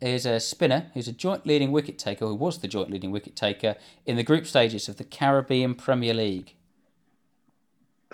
is 0.00 0.26
a 0.26 0.40
spinner 0.40 0.90
who's 0.94 1.08
a 1.08 1.12
joint 1.12 1.46
leading 1.46 1.72
wicket 1.72 1.98
taker, 1.98 2.26
who 2.26 2.34
was 2.34 2.58
the 2.58 2.68
joint 2.68 2.90
leading 2.90 3.10
wicket 3.10 3.36
taker 3.36 3.76
in 4.06 4.16
the 4.16 4.22
group 4.22 4.46
stages 4.46 4.88
of 4.88 4.96
the 4.96 5.04
Caribbean 5.04 5.74
Premier 5.74 6.14
League. 6.14 6.54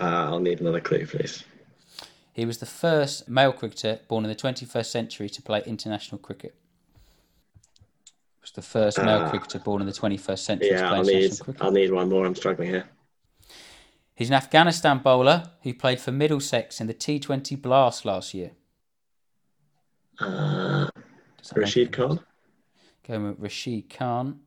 Uh, 0.00 0.04
I'll 0.30 0.40
need 0.40 0.60
another 0.60 0.80
clue, 0.80 1.06
please. 1.06 1.44
He 2.32 2.44
was 2.46 2.58
the 2.58 2.66
first 2.66 3.28
male 3.28 3.52
cricketer 3.52 4.00
born 4.08 4.24
in 4.24 4.28
the 4.30 4.36
21st 4.36 4.86
century 4.90 5.28
to 5.28 5.42
play 5.42 5.62
international 5.66 6.18
cricket. 6.18 6.54
Was 8.40 8.52
the 8.52 8.62
first 8.62 8.96
male 8.98 9.24
Ah. 9.24 9.30
cricketer 9.30 9.58
born 9.58 9.82
in 9.82 9.86
the 9.86 9.92
21st 9.92 10.44
century 10.44 10.68
to 10.70 10.74
Yeah, 10.74 10.88
play 10.88 10.96
I'll 10.98 11.04
need, 11.04 11.12
international 11.16 11.44
cricket. 11.44 11.62
I'll 11.62 11.70
need 11.72 11.90
one 11.92 12.08
more. 12.08 12.24
I'm 12.24 12.34
struggling 12.34 12.68
here. 12.70 12.88
He's 14.14 14.28
an 14.28 14.34
Afghanistan 14.34 14.98
bowler 14.98 15.50
who 15.62 15.74
played 15.74 16.00
for 16.00 16.12
Middlesex 16.12 16.80
in 16.80 16.86
the 16.86 16.94
T20 16.94 17.56
Blast 17.60 18.04
last 18.04 18.32
year. 18.34 18.52
Uh, 20.18 20.26
Does 20.26 20.86
that 20.86 20.94
make 20.96 21.04
Rashid 21.54 21.92
Khan? 21.92 22.20
Going 23.06 23.28
with 23.28 23.38
Rashid 23.38 23.90
Khan. 23.90 24.40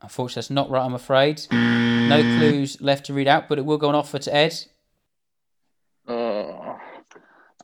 Unfortunately, 0.00 0.40
that's 0.40 0.50
not 0.50 0.70
right, 0.70 0.84
I'm 0.84 0.94
afraid. 0.94 1.46
No 1.50 2.20
clues 2.20 2.80
left 2.80 3.06
to 3.06 3.14
read 3.14 3.26
out, 3.26 3.48
but 3.48 3.58
it 3.58 3.64
will 3.64 3.78
go 3.78 3.88
on 3.88 3.94
offer 3.94 4.18
to 4.18 4.34
Ed. 4.34 4.54
Oh. 6.06 6.78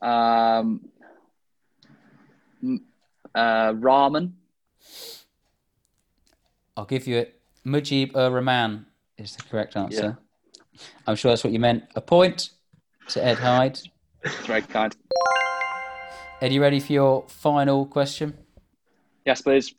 Um, 0.03 0.89
uh, 3.35 3.73
Rahman. 3.77 4.35
I'll 6.77 6.85
give 6.85 7.07
you 7.07 7.19
it. 7.19 7.41
Mujib 7.65 8.17
ur 8.17 8.31
Rahman 8.31 8.87
is 9.17 9.37
the 9.37 9.43
correct 9.45 9.77
answer. 9.77 10.19
I'm 11.07 11.15
sure 11.15 11.31
that's 11.31 11.45
what 11.45 11.53
you 11.53 11.61
meant. 11.61 11.85
A 11.95 12.01
point 12.01 12.51
to 13.09 13.25
Ed 13.25 13.39
Hyde. 13.39 13.79
It's 14.23 14.47
very 14.47 14.63
kind. 14.63 14.95
Ed, 16.41 16.53
you 16.53 16.61
ready 16.61 16.81
for 16.81 16.93
your 16.93 17.25
final 17.29 17.87
question? 17.87 18.37
Yes, 19.25 19.41
please. 19.41 19.75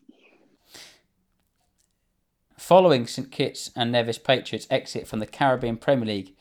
Following 2.58 3.06
St 3.06 3.32
Kitts 3.32 3.70
and 3.76 3.92
Nevis 3.92 4.18
Patriots' 4.18 4.66
exit 4.72 5.08
from 5.08 5.20
the 5.20 5.28
Caribbean 5.28 5.78
Premier 5.78 6.08
League, 6.08 6.36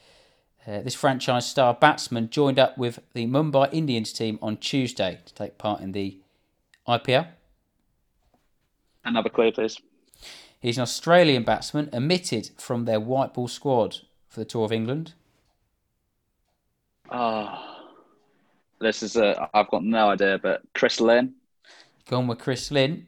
uh, 0.66 0.80
this 0.80 0.94
franchise 0.94 1.46
star 1.46 1.74
batsman 1.74 2.30
joined 2.30 2.58
up 2.58 2.78
with 2.78 3.00
the 3.12 3.26
Mumbai 3.26 3.68
Indians 3.72 4.12
team 4.12 4.38
on 4.40 4.56
Tuesday 4.56 5.20
to 5.26 5.34
take 5.34 5.58
part 5.58 5.80
in 5.80 5.92
the 5.92 6.18
IPL. 6.88 7.28
Another 9.04 9.28
clue, 9.28 9.52
please. 9.52 9.78
He's 10.58 10.78
an 10.78 10.82
Australian 10.82 11.42
batsman 11.42 11.90
omitted 11.92 12.50
from 12.56 12.86
their 12.86 13.00
white 13.00 13.34
ball 13.34 13.48
squad 13.48 13.98
for 14.28 14.40
the 14.40 14.46
Tour 14.46 14.64
of 14.64 14.72
England. 14.72 15.12
Oh, 17.10 17.73
this 18.84 19.02
is 19.02 19.16
a. 19.16 19.48
I've 19.54 19.70
got 19.70 19.84
no 19.84 20.10
idea, 20.10 20.38
but 20.42 20.62
Chris 20.74 21.00
Lynn. 21.00 21.34
Gone 22.08 22.26
with 22.26 22.38
Chris 22.38 22.70
Lynn. 22.70 23.06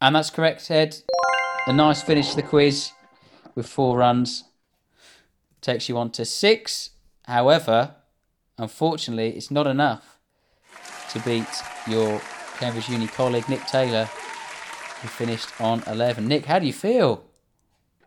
And 0.00 0.14
that's 0.14 0.30
correct, 0.30 0.70
Ed. 0.70 0.96
A 1.66 1.72
nice 1.72 2.02
finish 2.02 2.30
to 2.30 2.36
the 2.36 2.42
quiz 2.42 2.92
with 3.54 3.66
four 3.66 3.98
runs. 3.98 4.44
Takes 5.60 5.88
you 5.88 5.98
on 5.98 6.10
to 6.12 6.24
six. 6.24 6.90
However, 7.24 7.96
unfortunately, 8.56 9.30
it's 9.30 9.50
not 9.50 9.66
enough 9.66 10.18
to 11.10 11.20
beat 11.20 11.46
your 11.86 12.20
Cambridge 12.58 12.88
Uni 12.88 13.06
colleague, 13.06 13.48
Nick 13.48 13.66
Taylor, 13.66 14.04
who 14.04 15.08
finished 15.08 15.60
on 15.60 15.82
11. 15.86 16.26
Nick, 16.26 16.44
how 16.44 16.58
do 16.58 16.66
you 16.66 16.72
feel? 16.72 17.24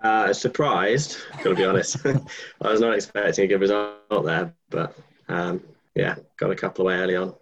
Uh, 0.01 0.33
surprised, 0.33 1.17
gotta 1.43 1.55
be 1.55 1.65
honest. 1.65 1.97
I 2.61 2.71
was 2.71 2.81
not 2.81 2.95
expecting 2.95 3.45
a 3.45 3.47
good 3.47 3.61
result 3.61 4.25
there, 4.25 4.53
but 4.69 4.97
um, 5.29 5.61
yeah, 6.01 6.15
got 6.37 6.49
a 6.49 6.55
couple 6.55 6.85
away 6.85 6.95
early 6.95 7.15
on. 7.15 7.35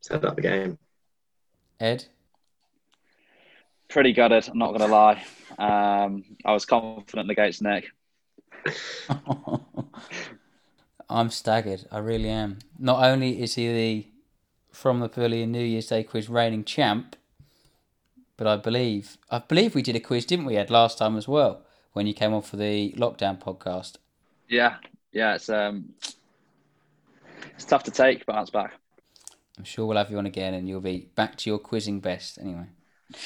Set 0.00 0.24
up 0.24 0.36
the 0.36 0.42
game. 0.42 0.78
Ed? 1.80 2.04
Pretty 3.88 4.12
gutted. 4.12 4.48
I'm 4.48 4.58
not 4.58 4.68
going 4.68 4.80
to 4.80 4.86
lie. 4.86 5.24
Um, 5.58 6.22
I 6.44 6.52
was 6.52 6.64
confident 6.64 7.28
against 7.30 7.62
Nick. 7.62 7.86
I'm 11.10 11.30
staggered. 11.30 11.86
I 11.90 11.98
really 11.98 12.28
am. 12.28 12.60
Not 12.78 13.02
only 13.02 13.42
is 13.42 13.56
he 13.56 13.66
the 13.72 14.06
from 14.70 15.00
the 15.00 15.08
Pavilion 15.08 15.50
New 15.50 15.64
Year's 15.64 15.88
Day 15.88 16.04
quiz 16.04 16.28
reigning 16.28 16.62
champ, 16.62 17.16
but 18.36 18.46
I 18.46 18.56
believe 18.56 19.18
I 19.28 19.40
believe 19.40 19.74
we 19.74 19.82
did 19.82 19.96
a 19.96 20.00
quiz, 20.00 20.24
didn't 20.24 20.44
we, 20.44 20.56
Ed, 20.56 20.70
last 20.70 20.98
time 20.98 21.16
as 21.16 21.26
well, 21.26 21.62
when 21.92 22.06
you 22.06 22.14
came 22.14 22.32
on 22.32 22.42
for 22.42 22.56
the 22.56 22.92
lockdown 22.92 23.40
podcast. 23.40 23.96
Yeah, 24.48 24.76
yeah, 25.12 25.34
it's 25.34 25.48
um, 25.48 25.94
it's 27.60 27.68
tough 27.68 27.82
to 27.84 27.90
take, 27.90 28.24
but 28.24 28.32
that's 28.32 28.48
back. 28.48 28.72
I'm 29.58 29.64
sure 29.64 29.84
we'll 29.84 29.98
have 29.98 30.10
you 30.10 30.16
on 30.16 30.24
again, 30.24 30.54
and 30.54 30.66
you'll 30.66 30.80
be 30.80 31.10
back 31.14 31.36
to 31.36 31.50
your 31.50 31.58
quizzing 31.58 32.00
best 32.00 32.38
anyway. 32.38 32.64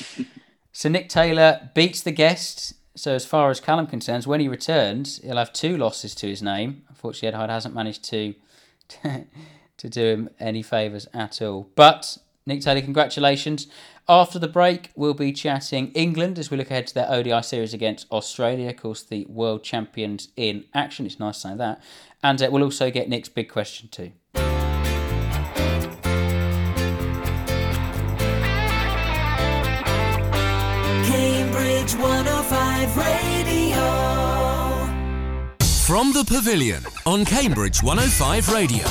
so 0.72 0.88
Nick 0.88 1.08
Taylor 1.08 1.70
beats 1.72 2.00
the 2.00 2.10
guests. 2.10 2.74
So 2.96 3.14
as 3.14 3.24
far 3.24 3.50
as 3.50 3.60
Callum 3.60 3.86
concerns, 3.86 4.26
when 4.26 4.40
he 4.40 4.48
returns, 4.48 5.20
he'll 5.22 5.36
have 5.36 5.52
two 5.52 5.76
losses 5.76 6.16
to 6.16 6.26
his 6.26 6.42
name. 6.42 6.82
Unfortunately, 6.88 7.28
Ed 7.28 7.34
Hyde 7.34 7.50
hasn't 7.50 7.76
managed 7.76 8.02
to 8.06 8.34
to 9.76 9.88
do 9.88 10.04
him 10.04 10.30
any 10.40 10.62
favours 10.62 11.06
at 11.14 11.40
all. 11.40 11.70
But 11.76 12.18
Nick 12.44 12.60
Taylor, 12.62 12.80
congratulations. 12.80 13.68
After 14.08 14.40
the 14.40 14.48
break, 14.48 14.90
we'll 14.96 15.14
be 15.14 15.32
chatting 15.32 15.92
England 15.92 16.40
as 16.40 16.50
we 16.50 16.56
look 16.56 16.72
ahead 16.72 16.88
to 16.88 16.94
their 16.94 17.10
ODI 17.10 17.42
series 17.42 17.72
against 17.72 18.10
Australia. 18.10 18.70
Of 18.70 18.76
course, 18.78 19.02
the 19.04 19.26
world 19.26 19.62
champions 19.62 20.28
in 20.36 20.64
action. 20.74 21.06
It's 21.06 21.20
nice 21.20 21.36
to 21.42 21.48
say 21.48 21.56
that. 21.56 21.80
And 22.22 22.42
uh, 22.42 22.48
we'll 22.50 22.64
also 22.64 22.90
get 22.90 23.08
Nick's 23.08 23.28
big 23.28 23.48
question 23.48 23.88
too. 23.88 24.12
105 32.84 33.06
Radio. 33.06 33.76
From 35.86 36.12
the 36.12 36.22
Pavilion 36.22 36.84
on 37.06 37.24
Cambridge 37.24 37.82
105 37.82 38.52
Radio. 38.52 38.84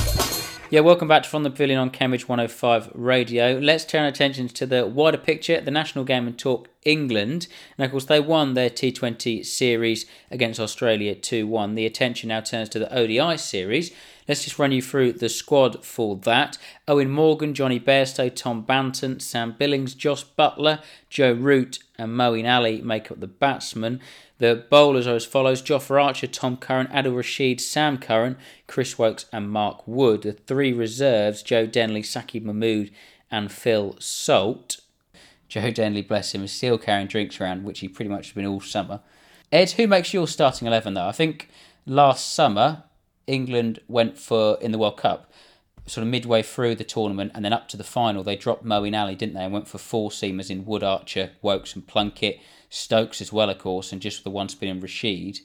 Yeah, 0.71 0.79
welcome 0.79 1.07
back 1.07 1.21
to 1.21 1.29
From 1.29 1.43
the 1.43 1.51
Pavilion 1.51 1.77
on 1.77 1.91
Cambridge 1.91 2.27
105 2.27 2.89
Radio. 2.95 3.59
Let's 3.59 3.85
turn 3.85 4.01
our 4.01 4.07
attention 4.07 4.47
to 4.47 4.65
the 4.65 4.87
wider 4.87 5.19
picture, 5.19 5.61
the 5.61 5.69
national 5.69 6.05
game 6.05 6.25
and 6.25 6.39
talk 6.39 6.69
England. 6.83 7.47
And 7.77 7.85
of 7.85 7.91
course, 7.91 8.05
they 8.05 8.19
won 8.19 8.55
their 8.55 8.71
T20 8.71 9.45
series 9.45 10.07
against 10.31 10.59
Australia 10.59 11.13
2 11.13 11.45
1. 11.45 11.75
The 11.75 11.85
attention 11.85 12.29
now 12.29 12.41
turns 12.41 12.69
to 12.69 12.79
the 12.79 12.91
ODI 12.91 13.37
series. 13.37 13.91
Let's 14.27 14.43
just 14.43 14.57
run 14.57 14.71
you 14.71 14.81
through 14.81 15.13
the 15.13 15.29
squad 15.29 15.83
for 15.83 16.15
that. 16.17 16.57
Eoin 16.87 17.09
Morgan, 17.09 17.53
Jonny 17.53 17.79
Bairstow, 17.79 18.33
Tom 18.33 18.65
Banton, 18.65 19.21
Sam 19.21 19.55
Billings, 19.57 19.93
Jos 19.93 20.23
Buttler, 20.23 20.81
Joe 21.09 21.33
Root, 21.33 21.79
and 21.97 22.11
Moeen 22.11 22.49
Ali 22.49 22.81
make 22.81 23.11
up 23.11 23.19
the 23.19 23.27
batsmen. 23.27 23.99
The 24.37 24.65
bowlers 24.69 25.07
are 25.07 25.15
as 25.15 25.25
follows 25.25 25.61
Jofra 25.61 26.03
Archer, 26.03 26.27
Tom 26.27 26.57
Curran, 26.57 26.87
Adil 26.87 27.15
Rashid, 27.15 27.61
Sam 27.61 27.97
Curran, 27.97 28.37
Chris 28.67 28.97
Woakes, 28.97 29.25
and 29.31 29.49
Mark 29.49 29.87
Wood. 29.87 30.23
The 30.23 30.33
three 30.33 30.73
reserves 30.73 31.43
Joe 31.43 31.65
Denley, 31.65 32.01
Saqib 32.01 32.43
Mahmood, 32.43 32.91
and 33.29 33.51
Phil 33.51 33.95
Salt. 33.99 34.81
Joe 35.47 35.69
Denley, 35.69 36.01
bless 36.01 36.33
him, 36.33 36.43
is 36.43 36.51
still 36.51 36.77
carrying 36.77 37.07
drinks 37.07 37.39
around, 37.39 37.63
which 37.63 37.79
he 37.79 37.87
pretty 37.87 38.09
much 38.09 38.27
has 38.27 38.33
been 38.33 38.45
all 38.45 38.59
summer. 38.59 39.01
Ed, 39.51 39.71
who 39.71 39.87
makes 39.87 40.13
your 40.13 40.27
starting 40.27 40.67
11 40.67 40.95
though? 40.95 41.07
I 41.07 41.11
think 41.11 41.47
last 41.85 42.33
summer 42.33 42.83
England 43.27 43.79
went 43.87 44.17
for, 44.17 44.57
in 44.61 44.71
the 44.71 44.77
World 44.77 44.97
Cup, 44.97 45.31
sort 45.85 46.03
of 46.03 46.11
midway 46.11 46.41
through 46.41 46.75
the 46.75 46.83
tournament 46.83 47.31
and 47.35 47.43
then 47.43 47.53
up 47.53 47.67
to 47.69 47.77
the 47.77 47.83
final, 47.83 48.23
they 48.23 48.35
dropped 48.35 48.63
Moeen 48.63 48.99
Ali, 48.99 49.15
didn't 49.15 49.35
they? 49.35 49.43
And 49.43 49.53
went 49.53 49.67
for 49.67 49.77
four 49.77 50.09
seamers 50.09 50.49
in 50.49 50.65
Wood 50.65 50.83
Archer, 50.83 51.31
Woakes, 51.41 51.75
and 51.75 51.85
Plunkett. 51.85 52.39
Stokes 52.69 53.21
as 53.21 53.31
well, 53.31 53.51
of 53.51 53.59
course, 53.59 53.91
and 53.91 54.01
just 54.01 54.23
the 54.23 54.31
one 54.31 54.49
spinning 54.49 54.79
Rashid. 54.79 55.41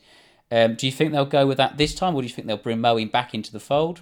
Um, 0.51 0.77
do 0.77 0.87
you 0.87 0.93
think 0.93 1.13
they'll 1.13 1.27
go 1.27 1.47
with 1.47 1.59
that 1.59 1.77
this 1.77 1.95
time, 1.95 2.15
or 2.15 2.23
do 2.23 2.27
you 2.27 2.33
think 2.33 2.47
they'll 2.47 2.57
bring 2.57 2.79
Moeen 2.79 3.13
back 3.13 3.35
into 3.35 3.53
the 3.53 3.61
fold? 3.61 4.01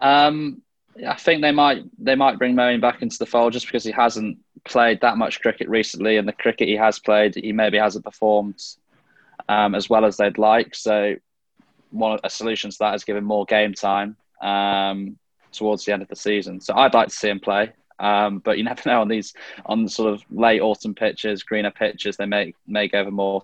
Um, 0.00 0.62
I 1.04 1.14
think 1.14 1.42
they 1.42 1.50
might 1.50 1.82
they 1.98 2.14
might 2.14 2.38
bring 2.38 2.54
Moeen 2.54 2.80
back 2.80 3.02
into 3.02 3.18
the 3.18 3.26
fold 3.26 3.54
just 3.54 3.66
because 3.66 3.82
he 3.82 3.90
hasn't 3.90 4.38
played 4.64 5.00
that 5.00 5.18
much 5.18 5.40
cricket 5.40 5.68
recently, 5.68 6.16
and 6.16 6.28
the 6.28 6.32
cricket 6.32 6.68
he 6.68 6.76
has 6.76 7.00
played, 7.00 7.34
he 7.34 7.52
maybe 7.52 7.78
hasn't 7.78 8.04
performed 8.04 8.62
um, 9.48 9.74
as 9.74 9.90
well 9.90 10.04
as 10.04 10.16
they'd 10.16 10.38
like. 10.38 10.74
So, 10.74 11.16
one 11.94 12.18
a 12.24 12.30
solution 12.30 12.70
to 12.70 12.76
that 12.80 12.94
is 12.94 13.04
giving 13.04 13.24
more 13.24 13.44
game 13.44 13.72
time 13.72 14.16
um, 14.42 15.18
towards 15.52 15.84
the 15.84 15.92
end 15.92 16.02
of 16.02 16.08
the 16.08 16.16
season. 16.16 16.60
So, 16.60 16.74
I'd 16.74 16.94
like 16.94 17.08
to 17.08 17.14
see 17.14 17.28
him 17.28 17.40
play. 17.40 17.72
Um, 17.98 18.40
but 18.40 18.58
you 18.58 18.64
never 18.70 18.82
know 18.86 19.00
on 19.00 19.08
these 19.08 19.32
on 19.66 19.88
sort 19.88 20.12
of 20.12 20.22
late 20.30 20.60
autumn 20.60 20.94
pitches, 20.94 21.42
greener 21.42 21.70
pitches, 21.70 22.16
they 22.16 22.26
may 22.26 22.54
may 22.66 22.88
go 22.88 23.04
for 23.04 23.10
more 23.10 23.42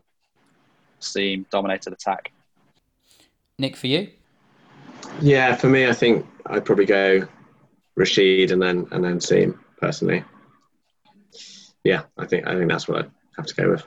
seam 0.98 1.46
dominated 1.50 1.92
attack. 1.92 2.32
Nick, 3.58 3.76
for 3.76 3.86
you? 3.86 4.08
Yeah, 5.20 5.54
for 5.54 5.68
me, 5.68 5.86
I 5.86 5.92
think 5.92 6.26
I'd 6.46 6.64
probably 6.64 6.86
go 6.86 7.26
Rashid 7.96 8.52
and 8.52 8.62
then 8.62 8.86
and 8.90 9.04
then 9.04 9.20
Seam 9.20 9.58
personally. 9.78 10.24
Yeah, 11.84 12.02
I 12.18 12.26
think 12.26 12.46
I 12.46 12.54
think 12.54 12.70
that's 12.70 12.88
what 12.88 13.04
I'd 13.04 13.10
have 13.36 13.46
to 13.46 13.54
go 13.54 13.70
with. 13.70 13.84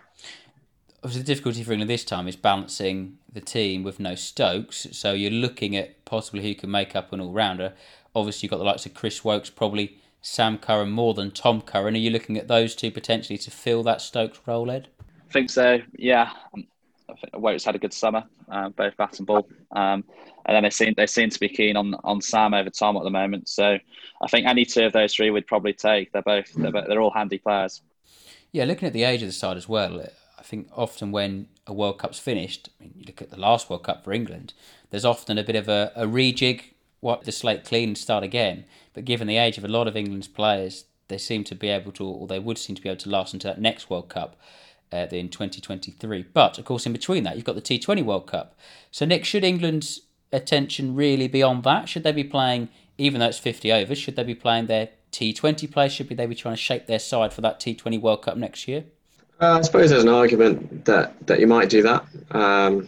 Obviously, 1.03 1.21
the 1.21 1.27
difficulty 1.27 1.63
for 1.63 1.73
England 1.73 1.89
this 1.89 2.05
time 2.05 2.29
is 2.29 2.37
balancing 2.37 3.17
the 3.31 3.41
team 3.41 3.83
with 3.83 3.99
no 3.99 4.15
Stokes. 4.15 4.87
So 4.93 5.11
you're 5.11 5.31
looking 5.31 5.75
at 5.75 6.05
possibly 6.05 6.41
who 6.41 6.55
can 6.55 6.71
make 6.71 6.95
up 6.95 7.11
an 7.11 7.19
all 7.19 7.33
rounder. 7.33 7.73
Obviously, 8.15 8.45
you've 8.45 8.51
got 8.51 8.59
the 8.59 8.63
likes 8.63 8.85
of 8.85 8.93
Chris 8.93 9.21
Woakes, 9.25 9.49
probably 9.49 9.97
Sam 10.21 10.57
Curran 10.57 10.91
more 10.91 11.13
than 11.13 11.31
Tom 11.31 11.61
Curran. 11.61 11.95
Are 11.95 11.97
you 11.97 12.09
looking 12.09 12.37
at 12.37 12.47
those 12.47 12.73
two 12.73 12.89
potentially 12.89 13.37
to 13.39 13.51
fill 13.51 13.83
that 13.83 13.99
Stokes 13.99 14.39
role, 14.45 14.71
Ed? 14.71 14.87
I 15.29 15.33
think 15.33 15.49
so. 15.49 15.79
Yeah, 15.97 16.31
I 16.31 16.49
think 16.53 16.67
Woakes 17.33 17.65
had 17.65 17.75
a 17.75 17.79
good 17.79 17.93
summer, 17.93 18.23
uh, 18.49 18.69
both 18.69 18.95
bat 18.95 19.17
and 19.17 19.27
ball, 19.27 19.45
um, 19.73 20.05
and 20.45 20.55
then 20.55 20.63
they 20.63 20.69
seem 20.69 20.93
they 20.95 21.07
seem 21.07 21.29
to 21.29 21.39
be 21.39 21.49
keen 21.49 21.75
on 21.75 21.95
on 22.05 22.21
Sam 22.21 22.53
over 22.53 22.69
Tom 22.69 22.95
at 22.95 23.03
the 23.03 23.09
moment. 23.09 23.49
So 23.49 23.77
I 24.21 24.27
think 24.27 24.47
any 24.47 24.63
two 24.63 24.85
of 24.85 24.93
those 24.93 25.13
three 25.13 25.29
would 25.31 25.47
probably 25.47 25.73
take. 25.73 26.13
They're 26.13 26.21
both 26.21 26.53
they're, 26.53 26.71
they're 26.71 27.01
all 27.01 27.11
handy 27.11 27.39
players. 27.39 27.81
Yeah, 28.53 28.63
looking 28.63 28.87
at 28.87 28.93
the 28.93 29.03
age 29.03 29.21
of 29.21 29.27
the 29.27 29.33
side 29.33 29.57
as 29.57 29.67
well, 29.67 30.01
I 30.43 30.45
think 30.45 30.67
often 30.75 31.13
when 31.13 31.47
a 31.65 31.73
World 31.73 31.99
Cup's 31.99 32.19
finished, 32.19 32.69
I 32.77 32.83
mean, 32.83 32.93
you 32.97 33.05
look 33.05 33.21
at 33.21 33.29
the 33.29 33.39
last 33.39 33.69
World 33.69 33.83
Cup 33.83 34.03
for 34.03 34.11
England, 34.11 34.53
there's 34.89 35.05
often 35.05 35.37
a 35.37 35.43
bit 35.43 35.55
of 35.55 35.69
a, 35.69 35.93
a 35.95 36.05
rejig, 36.05 36.73
wipe 36.99 37.23
the 37.23 37.31
slate 37.31 37.63
clean 37.63 37.89
and 37.89 37.97
start 37.97 38.25
again. 38.25 38.65
But 38.93 39.05
given 39.05 39.27
the 39.27 39.37
age 39.37 39.57
of 39.57 39.63
a 39.63 39.69
lot 39.69 39.87
of 39.87 39.95
England's 39.95 40.27
players, 40.27 40.83
they 41.07 41.17
seem 41.17 41.45
to 41.45 41.55
be 41.55 41.69
able 41.69 41.93
to, 41.93 42.05
or 42.05 42.27
they 42.27 42.39
would 42.39 42.57
seem 42.57 42.75
to 42.75 42.81
be 42.81 42.89
able 42.89 42.99
to 42.99 43.09
last 43.09 43.33
until 43.33 43.53
that 43.53 43.61
next 43.61 43.89
World 43.89 44.09
Cup 44.09 44.35
uh, 44.91 45.07
in 45.11 45.29
2023. 45.29 46.25
But 46.33 46.57
of 46.57 46.65
course, 46.65 46.85
in 46.85 46.91
between 46.91 47.23
that, 47.23 47.37
you've 47.37 47.45
got 47.45 47.55
the 47.55 47.61
T20 47.61 48.03
World 48.03 48.27
Cup. 48.27 48.59
So, 48.91 49.05
Nick, 49.05 49.23
should 49.23 49.45
England's 49.45 50.01
attention 50.33 50.93
really 50.93 51.29
be 51.29 51.41
on 51.41 51.61
that? 51.61 51.87
Should 51.87 52.03
they 52.03 52.11
be 52.11 52.25
playing, 52.25 52.67
even 52.97 53.21
though 53.21 53.27
it's 53.27 53.39
50 53.39 53.71
overs, 53.71 53.97
should 53.97 54.17
they 54.17 54.23
be 54.23 54.35
playing 54.35 54.65
their 54.65 54.89
T20 55.13 55.71
play? 55.71 55.87
Should 55.87 56.09
they 56.09 56.25
be 56.25 56.35
trying 56.35 56.55
to 56.55 56.61
shape 56.61 56.87
their 56.87 56.99
side 56.99 57.31
for 57.31 57.39
that 57.39 57.61
T20 57.61 58.01
World 58.01 58.23
Cup 58.23 58.35
next 58.35 58.67
year? 58.67 58.83
Uh, 59.39 59.59
I 59.59 59.61
suppose 59.61 59.89
there's 59.89 60.03
an 60.03 60.09
argument 60.09 60.85
that, 60.85 61.15
that 61.27 61.39
you 61.39 61.47
might 61.47 61.69
do 61.69 61.81
that. 61.83 62.05
Um, 62.31 62.87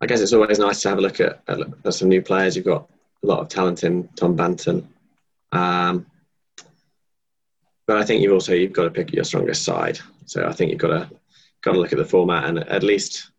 I 0.00 0.06
guess 0.06 0.20
it's 0.20 0.32
always 0.32 0.58
nice 0.58 0.80
to 0.82 0.88
have 0.88 0.98
a 0.98 1.00
look 1.00 1.20
at, 1.20 1.42
at, 1.48 1.60
at, 1.84 1.94
some 1.94 2.08
new 2.08 2.22
players. 2.22 2.56
You've 2.56 2.64
got 2.64 2.88
a 3.22 3.26
lot 3.26 3.40
of 3.40 3.48
talent 3.48 3.84
in 3.84 4.08
Tom 4.16 4.36
Banton. 4.36 4.86
Um, 5.52 6.06
but 7.86 7.98
I 7.98 8.04
think 8.04 8.22
you've 8.22 8.32
also 8.32 8.54
you've 8.54 8.72
got 8.72 8.84
to 8.84 8.90
pick 8.90 9.12
your 9.12 9.24
strongest 9.24 9.64
side. 9.64 9.98
So 10.26 10.46
I 10.46 10.52
think 10.52 10.70
you've 10.70 10.80
got 10.80 10.88
to 10.88 11.10
got 11.62 11.72
to 11.72 11.78
look 11.78 11.92
at 11.92 11.98
the 11.98 12.04
format 12.04 12.44
and 12.44 12.58
at 12.58 12.82
least 12.82 13.30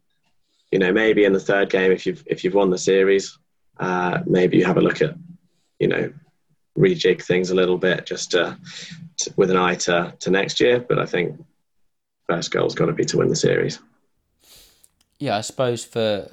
you 0.71 0.79
know 0.79 0.93
maybe 0.93 1.25
in 1.25 1.33
the 1.33 1.39
third 1.39 1.69
game 1.69 1.91
if 1.91 2.05
you've 2.05 2.23
if 2.25 2.43
you've 2.43 2.53
won 2.53 2.69
the 2.69 2.77
series, 2.77 3.37
uh, 3.79 4.19
maybe 4.25 4.57
you 4.57 4.65
have 4.65 4.77
a 4.77 4.81
look 4.81 5.01
at 5.01 5.15
you 5.79 5.87
know 5.87 6.13
rejig 6.77 7.21
things 7.21 7.49
a 7.49 7.55
little 7.55 7.77
bit 7.77 8.05
just 8.05 8.31
to, 8.31 8.57
to, 9.17 9.33
with 9.37 9.51
an 9.51 9.57
eye 9.57 9.75
to, 9.75 10.13
to 10.19 10.31
next 10.31 10.59
year. 10.59 10.79
But 10.79 10.99
I 10.99 11.05
think 11.05 11.43
first 12.27 12.51
goal's 12.51 12.75
got 12.75 12.87
to 12.87 12.93
be 12.93 13.05
to 13.05 13.17
win 13.17 13.29
the 13.29 13.35
series. 13.35 13.79
Yeah, 15.19 15.37
I 15.37 15.41
suppose 15.41 15.85
for 15.85 16.29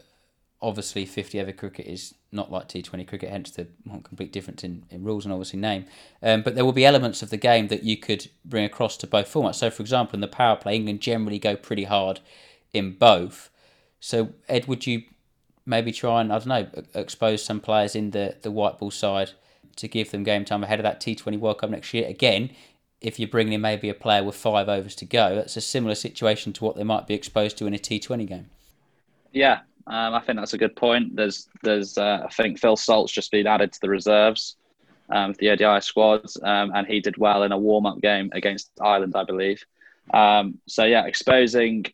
obviously 0.63 1.07
50 1.07 1.41
over 1.41 1.53
cricket 1.53 1.87
is 1.87 2.15
not 2.33 2.53
like 2.53 2.69
T20 2.69 3.07
cricket, 3.09 3.31
hence 3.31 3.51
the 3.51 3.67
complete 4.05 4.33
difference 4.33 4.63
in, 4.63 4.85
in 4.91 5.03
rules 5.03 5.25
and 5.25 5.33
obviously 5.33 5.59
name. 5.59 5.87
Um, 6.23 6.43
but 6.43 6.55
there 6.55 6.65
will 6.65 6.73
be 6.73 6.85
elements 6.85 7.23
of 7.23 7.31
the 7.31 7.37
game 7.37 7.69
that 7.69 7.83
you 7.83 7.97
could 7.97 8.29
bring 8.45 8.65
across 8.65 8.97
to 8.99 9.07
both 9.07 9.33
formats. 9.33 9.57
So, 9.57 9.71
for 9.71 9.83
example, 9.83 10.17
in 10.17 10.21
the 10.21 10.29
power 10.29 10.57
play, 10.57 10.77
England 10.77 11.01
generally 11.01 11.39
go 11.39 11.57
pretty 11.57 11.85
hard 11.85 12.21
in 12.73 12.93
both. 12.93 13.51
So, 14.01 14.31
Ed, 14.49 14.67
would 14.67 14.87
you 14.87 15.03
maybe 15.67 15.93
try 15.93 16.21
and, 16.21 16.33
I 16.33 16.39
don't 16.39 16.49
know, 16.49 16.69
expose 16.95 17.43
some 17.43 17.61
players 17.61 17.97
in 17.97 18.11
the, 18.11 18.37
the 18.43 18.51
white 18.51 18.79
ball 18.79 18.91
side 18.91 19.31
to 19.77 19.89
give 19.89 20.11
them 20.11 20.25
game 20.25 20.45
time 20.45 20.63
ahead 20.63 20.79
of 20.79 20.85
that 20.85 21.01
T20 21.01 21.39
World 21.39 21.59
Cup 21.59 21.71
next 21.71 21.93
year? 21.95 22.07
Again, 22.07 22.51
if 23.01 23.19
you're 23.19 23.29
bringing 23.29 23.55
in 23.55 23.61
maybe 23.61 23.89
a 23.89 23.95
player 23.95 24.23
with 24.23 24.37
five 24.37 24.69
overs 24.69 24.95
to 24.97 25.05
go, 25.05 25.35
that's 25.35 25.57
a 25.57 25.61
similar 25.61 25.95
situation 25.95 26.53
to 26.55 26.65
what 26.65 26.77
they 26.77 26.85
might 26.85 27.07
be 27.07 27.15
exposed 27.15 27.57
to 27.59 27.67
in 27.67 27.75
a 27.75 27.79
T20 27.79 28.27
game. 28.27 28.51
Yeah, 29.33 29.61
um, 29.87 30.15
I 30.15 30.21
think 30.21 30.39
that's 30.39 30.55
a 30.55 30.59
good 30.59 30.77
point. 30.77 31.17
There's, 31.17 31.49
there's, 31.63 31.97
uh, 31.97 32.25
I 32.25 32.29
think 32.29 32.59
Phil 32.59 32.77
Salt's 32.77 33.13
just 33.13 33.31
been 33.31 33.47
added 33.47 33.73
to 33.73 33.81
the 33.81 33.89
reserves, 33.89 34.57
um, 35.09 35.35
the 35.39 35.51
ODI 35.51 35.81
squad, 35.81 36.27
um, 36.43 36.73
and 36.75 36.87
he 36.87 37.01
did 37.01 37.17
well 37.17 37.43
in 37.43 37.53
a 37.53 37.59
warm-up 37.59 38.01
game 38.01 38.31
against 38.33 38.71
Ireland, 38.81 39.15
I 39.17 39.25
believe. 39.25 39.65
Um, 40.13 40.59
so 40.67 40.85
yeah, 40.85 41.07
exposing 41.07 41.87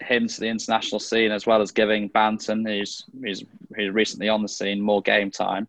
him 0.00 0.28
to 0.28 0.40
the 0.40 0.48
international 0.48 1.00
scene 1.00 1.32
as 1.32 1.46
well 1.46 1.62
as 1.62 1.70
giving 1.70 2.10
Banton, 2.10 2.66
who's 2.66 3.04
who's, 3.22 3.44
who's 3.74 3.90
recently 3.92 4.28
on 4.28 4.42
the 4.42 4.48
scene, 4.48 4.80
more 4.80 5.02
game 5.02 5.30
time. 5.30 5.66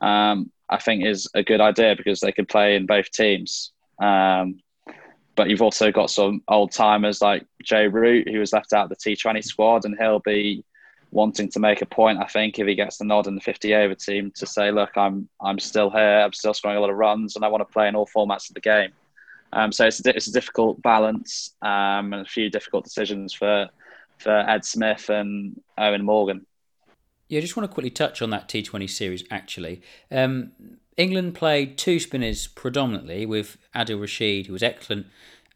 Um, 0.00 0.50
I 0.68 0.78
think 0.78 1.04
is 1.04 1.28
a 1.34 1.42
good 1.42 1.60
idea 1.60 1.96
because 1.96 2.20
they 2.20 2.32
could 2.32 2.48
play 2.48 2.76
in 2.76 2.86
both 2.86 3.10
teams. 3.10 3.72
Um, 4.00 4.60
but 5.36 5.48
you've 5.48 5.62
also 5.62 5.92
got 5.92 6.10
some 6.10 6.42
old 6.48 6.72
timers 6.72 7.22
like 7.22 7.46
Joe 7.62 7.86
Root, 7.86 8.28
who 8.28 8.40
was 8.40 8.52
left 8.52 8.72
out 8.72 8.84
of 8.84 8.88
the 8.90 8.96
T20 8.96 9.44
squad, 9.44 9.84
and 9.84 9.96
he'll 9.98 10.18
be 10.18 10.64
wanting 11.10 11.48
to 11.50 11.60
make 11.60 11.80
a 11.80 11.86
point. 11.86 12.18
I 12.18 12.26
think 12.26 12.58
if 12.58 12.66
he 12.66 12.74
gets 12.74 12.98
the 12.98 13.04
nod 13.04 13.26
in 13.26 13.34
the 13.34 13.40
50 13.40 13.74
over 13.74 13.94
team 13.94 14.32
to 14.36 14.46
say, 14.46 14.70
"Look, 14.70 14.96
I'm 14.96 15.28
I'm 15.40 15.58
still 15.58 15.90
here. 15.90 16.20
I'm 16.24 16.32
still 16.32 16.54
scoring 16.54 16.76
a 16.76 16.80
lot 16.80 16.90
of 16.90 16.96
runs, 16.96 17.36
and 17.36 17.44
I 17.44 17.48
want 17.48 17.60
to 17.60 17.72
play 17.72 17.88
in 17.88 17.94
all 17.94 18.06
formats 18.06 18.48
of 18.50 18.54
the 18.54 18.60
game." 18.60 18.90
Um, 19.52 19.72
so 19.72 19.86
it's 19.86 20.04
a, 20.04 20.14
it's 20.14 20.26
a 20.26 20.32
difficult 20.32 20.82
balance 20.82 21.54
um, 21.62 22.12
and 22.12 22.14
a 22.14 22.24
few 22.24 22.50
difficult 22.50 22.84
decisions 22.84 23.32
for 23.32 23.68
for 24.18 24.32
Ed 24.32 24.64
Smith 24.64 25.08
and 25.08 25.60
Eoin 25.78 26.02
Morgan. 26.02 26.44
Yeah, 27.28 27.38
I 27.38 27.40
just 27.42 27.56
want 27.56 27.70
to 27.70 27.72
quickly 27.72 27.90
touch 27.90 28.22
on 28.22 28.30
that 28.30 28.48
T20 28.48 28.88
series. 28.88 29.24
Actually, 29.30 29.82
um, 30.10 30.52
England 30.98 31.36
played 31.36 31.78
two 31.78 32.00
spinners 32.00 32.48
predominantly 32.48 33.24
with 33.24 33.56
Adil 33.74 34.00
Rashid, 34.00 34.46
who 34.46 34.52
was 34.52 34.64
excellent, 34.64 35.06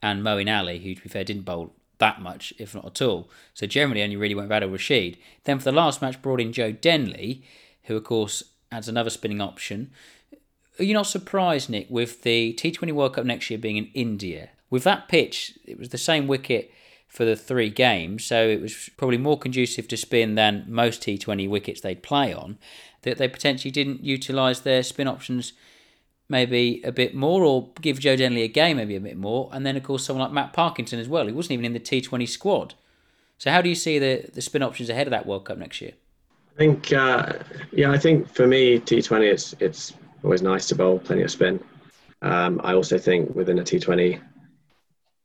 and 0.00 0.22
Moeen 0.22 0.48
Ali, 0.48 0.78
who, 0.78 0.94
to 0.94 1.02
be 1.02 1.08
fair, 1.08 1.24
didn't 1.24 1.44
bowl 1.44 1.74
that 1.98 2.22
much, 2.22 2.54
if 2.58 2.74
not 2.74 2.86
at 2.86 3.02
all. 3.02 3.28
So 3.52 3.66
generally, 3.66 4.02
only 4.02 4.16
really 4.16 4.36
went 4.36 4.48
with 4.48 4.62
Adil 4.62 4.72
Rashid. 4.72 5.18
Then 5.44 5.58
for 5.58 5.64
the 5.64 5.72
last 5.72 6.00
match, 6.00 6.22
brought 6.22 6.40
in 6.40 6.52
Joe 6.52 6.72
Denley, 6.72 7.42
who 7.84 7.96
of 7.96 8.04
course 8.04 8.44
adds 8.70 8.88
another 8.88 9.10
spinning 9.10 9.40
option. 9.40 9.90
Are 10.78 10.84
you 10.84 10.94
not 10.94 11.06
surprised, 11.06 11.68
Nick, 11.68 11.88
with 11.90 12.22
the 12.22 12.54
T20 12.54 12.92
World 12.92 13.14
Cup 13.14 13.26
next 13.26 13.50
year 13.50 13.58
being 13.58 13.76
in 13.76 13.90
India? 13.94 14.50
With 14.70 14.84
that 14.84 15.08
pitch, 15.08 15.58
it 15.64 15.78
was 15.78 15.90
the 15.90 15.98
same 15.98 16.26
wicket 16.26 16.70
for 17.08 17.26
the 17.26 17.36
three 17.36 17.68
games, 17.68 18.24
so 18.24 18.48
it 18.48 18.62
was 18.62 18.88
probably 18.96 19.18
more 19.18 19.38
conducive 19.38 19.86
to 19.88 19.98
spin 19.98 20.34
than 20.34 20.64
most 20.66 21.02
T20 21.02 21.46
wickets 21.46 21.82
they'd 21.82 22.02
play 22.02 22.32
on. 22.32 22.56
That 23.02 23.18
they 23.18 23.28
potentially 23.28 23.70
didn't 23.70 24.04
utilise 24.04 24.60
their 24.60 24.82
spin 24.82 25.08
options 25.08 25.52
maybe 26.28 26.80
a 26.84 26.92
bit 26.92 27.14
more, 27.14 27.44
or 27.44 27.70
give 27.80 27.98
Joe 27.98 28.16
Denley 28.16 28.42
a 28.42 28.48
game 28.48 28.76
maybe 28.76 28.96
a 28.96 29.00
bit 29.00 29.16
more, 29.16 29.50
and 29.52 29.66
then 29.66 29.76
of 29.76 29.82
course 29.82 30.04
someone 30.04 30.24
like 30.24 30.32
Matt 30.32 30.52
Parkinson 30.52 30.98
as 30.98 31.08
well. 31.08 31.26
He 31.26 31.32
wasn't 31.32 31.52
even 31.52 31.64
in 31.64 31.72
the 31.72 31.80
T20 31.80 32.28
squad. 32.28 32.74
So 33.38 33.50
how 33.50 33.60
do 33.60 33.68
you 33.68 33.74
see 33.74 33.98
the 33.98 34.30
the 34.32 34.40
spin 34.40 34.62
options 34.62 34.88
ahead 34.88 35.06
of 35.06 35.10
that 35.10 35.26
World 35.26 35.44
Cup 35.44 35.58
next 35.58 35.80
year? 35.80 35.92
I 36.54 36.58
think, 36.58 36.92
uh, 36.92 37.32
yeah, 37.72 37.90
I 37.90 37.98
think 37.98 38.28
for 38.28 38.46
me 38.46 38.78
T20 38.78 39.32
it's 39.32 39.54
it's 39.58 39.94
always 40.22 40.42
nice 40.42 40.68
to 40.68 40.74
bowl 40.74 40.98
plenty 40.98 41.22
of 41.22 41.30
spin. 41.30 41.62
Um, 42.22 42.60
I 42.62 42.74
also 42.74 42.98
think 42.98 43.34
within 43.34 43.58
a 43.58 43.62
T20 43.62 44.20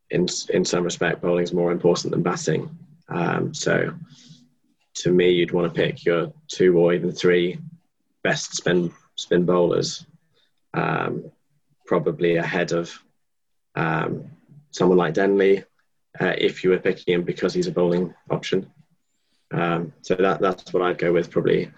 in 0.09 0.27
in 0.49 0.65
some 0.65 0.83
respect, 0.83 1.21
bowling 1.21 1.43
is 1.43 1.53
more 1.53 1.71
important 1.71 2.11
than 2.11 2.23
batting. 2.23 2.69
Um, 3.09 3.53
so, 3.53 3.93
to 5.01 5.11
me, 5.11 5.31
you'd 5.31 5.51
want 5.51 5.73
to 5.73 5.81
pick 5.81 6.05
your 6.05 6.33
two 6.47 6.77
or 6.77 6.93
even 6.93 7.11
three 7.11 7.59
best 8.23 8.55
spin 8.55 8.91
spin 9.15 9.45
bowlers, 9.45 10.05
um, 10.73 11.31
probably 11.85 12.35
ahead 12.35 12.71
of 12.71 12.91
um, 13.75 14.25
someone 14.71 14.97
like 14.97 15.13
Denley, 15.13 15.63
uh, 16.19 16.33
if 16.37 16.63
you 16.63 16.71
were 16.71 16.79
picking 16.79 17.15
him 17.15 17.23
because 17.23 17.53
he's 17.53 17.67
a 17.67 17.71
bowling 17.71 18.13
option. 18.29 18.71
Um, 19.51 19.93
so 20.01 20.15
that 20.15 20.41
that's 20.41 20.73
what 20.73 20.83
I'd 20.83 20.97
go 20.97 21.13
with, 21.13 21.31
probably 21.31 21.71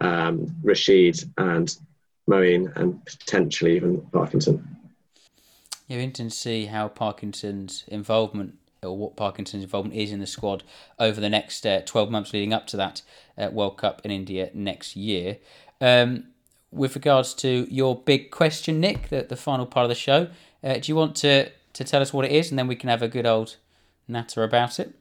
um, 0.00 0.56
Rashid 0.62 1.22
and 1.36 1.74
Moeen, 2.28 2.74
and 2.76 3.04
potentially 3.04 3.76
even 3.76 4.00
Parkinson. 4.12 4.76
Yeah, 5.86 5.98
interesting 5.98 6.28
to 6.28 6.36
see 6.36 6.66
how 6.66 6.86
Parkinson's 6.86 7.84
involvement 7.88 8.59
or 8.82 8.96
what 8.96 9.16
Parkinson's 9.16 9.62
involvement 9.62 9.96
is 9.96 10.12
in 10.12 10.20
the 10.20 10.26
squad 10.26 10.62
over 10.98 11.20
the 11.20 11.28
next 11.28 11.66
uh, 11.66 11.82
12 11.84 12.10
months 12.10 12.32
leading 12.32 12.52
up 12.52 12.66
to 12.68 12.76
that 12.76 13.02
uh, 13.36 13.48
World 13.52 13.76
Cup 13.76 14.00
in 14.04 14.10
India 14.10 14.50
next 14.54 14.96
year. 14.96 15.38
Um, 15.80 16.24
with 16.70 16.94
regards 16.94 17.34
to 17.34 17.66
your 17.70 17.96
big 17.96 18.30
question, 18.30 18.80
Nick, 18.80 19.08
the, 19.08 19.22
the 19.22 19.36
final 19.36 19.66
part 19.66 19.84
of 19.84 19.88
the 19.88 19.94
show, 19.94 20.28
uh, 20.62 20.74
do 20.74 20.82
you 20.84 20.96
want 20.96 21.16
to, 21.16 21.50
to 21.72 21.84
tell 21.84 22.00
us 22.00 22.12
what 22.12 22.24
it 22.24 22.32
is 22.32 22.50
and 22.50 22.58
then 22.58 22.68
we 22.68 22.76
can 22.76 22.88
have 22.88 23.02
a 23.02 23.08
good 23.08 23.26
old 23.26 23.56
natter 24.08 24.44
about 24.44 24.78
it? 24.78 24.94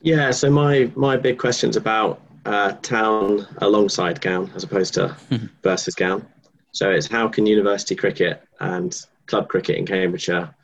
Yeah, 0.00 0.30
so 0.30 0.50
my, 0.50 0.90
my 0.94 1.16
big 1.16 1.38
question 1.38 1.70
is 1.70 1.76
about 1.76 2.20
uh, 2.44 2.72
town 2.82 3.46
alongside 3.58 4.20
Gown 4.20 4.50
as 4.54 4.62
opposed 4.62 4.94
to 4.94 5.16
versus 5.62 5.94
Gown. 5.94 6.24
So 6.72 6.90
it's 6.90 7.06
how 7.06 7.28
can 7.28 7.46
university 7.46 7.96
cricket 7.96 8.42
and 8.60 8.94
club 9.26 9.48
cricket 9.48 9.76
in 9.76 9.86
Cambridgeshire 9.86 10.54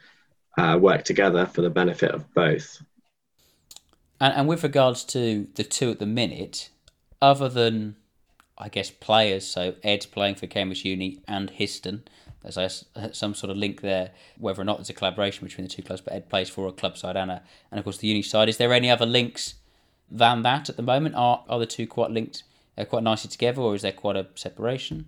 uh, 0.58 0.78
work 0.80 1.04
together 1.04 1.46
for 1.46 1.62
the 1.62 1.70
benefit 1.70 2.10
of 2.10 2.32
both. 2.34 2.82
And, 4.20 4.34
and 4.34 4.48
with 4.48 4.62
regards 4.62 5.04
to 5.04 5.48
the 5.54 5.64
two 5.64 5.90
at 5.90 5.98
the 5.98 6.06
minute, 6.06 6.70
other 7.20 7.48
than 7.48 7.96
I 8.58 8.68
guess 8.68 8.90
players, 8.90 9.46
so 9.46 9.74
Ed's 9.82 10.06
playing 10.06 10.36
for 10.36 10.46
Cambridge 10.46 10.84
Uni 10.84 11.20
and 11.26 11.50
Histon. 11.50 12.02
There's 12.44 12.84
some 13.12 13.34
sort 13.34 13.50
of 13.50 13.56
link 13.56 13.80
there, 13.80 14.10
whether 14.38 14.60
or 14.60 14.64
not 14.64 14.78
there's 14.78 14.90
a 14.90 14.94
collaboration 14.94 15.46
between 15.46 15.66
the 15.66 15.72
two 15.72 15.82
clubs, 15.82 16.02
but 16.02 16.12
Ed 16.12 16.28
plays 16.28 16.48
for 16.48 16.66
a 16.66 16.72
club 16.72 16.96
side 16.96 17.16
and, 17.16 17.30
a, 17.30 17.42
and 17.70 17.78
of 17.78 17.84
course 17.84 17.98
the 17.98 18.08
uni 18.08 18.22
side. 18.22 18.48
Is 18.48 18.56
there 18.56 18.72
any 18.72 18.90
other 18.90 19.06
links 19.06 19.54
than 20.10 20.42
that 20.42 20.68
at 20.68 20.76
the 20.76 20.82
moment? 20.82 21.14
Are, 21.14 21.44
are 21.48 21.58
the 21.58 21.66
two 21.66 21.86
quite 21.86 22.10
linked 22.10 22.42
uh, 22.76 22.84
quite 22.84 23.02
nicely 23.02 23.30
together, 23.30 23.62
or 23.62 23.74
is 23.74 23.82
there 23.82 23.92
quite 23.92 24.16
a 24.16 24.26
separation? 24.34 25.06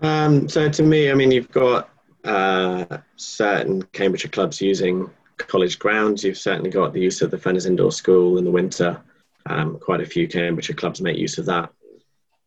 Um, 0.00 0.48
so 0.48 0.68
to 0.68 0.82
me, 0.82 1.10
I 1.10 1.14
mean, 1.14 1.30
you've 1.30 1.50
got 1.50 1.88
uh, 2.24 2.98
certain 3.16 3.82
Cambridgeshire 3.82 4.30
clubs 4.30 4.60
using 4.60 5.10
college 5.38 5.78
grounds. 5.78 6.24
You've 6.24 6.38
certainly 6.38 6.70
got 6.70 6.92
the 6.92 7.00
use 7.00 7.22
of 7.22 7.30
the 7.30 7.36
Fenners 7.36 7.66
Indoor 7.66 7.92
School 7.92 8.38
in 8.38 8.44
the 8.44 8.50
winter. 8.50 9.00
Um, 9.46 9.78
quite 9.78 10.00
a 10.00 10.06
few 10.06 10.28
Cambridgeshire 10.28 10.76
clubs 10.76 11.00
make 11.00 11.18
use 11.18 11.38
of 11.38 11.46
that. 11.46 11.72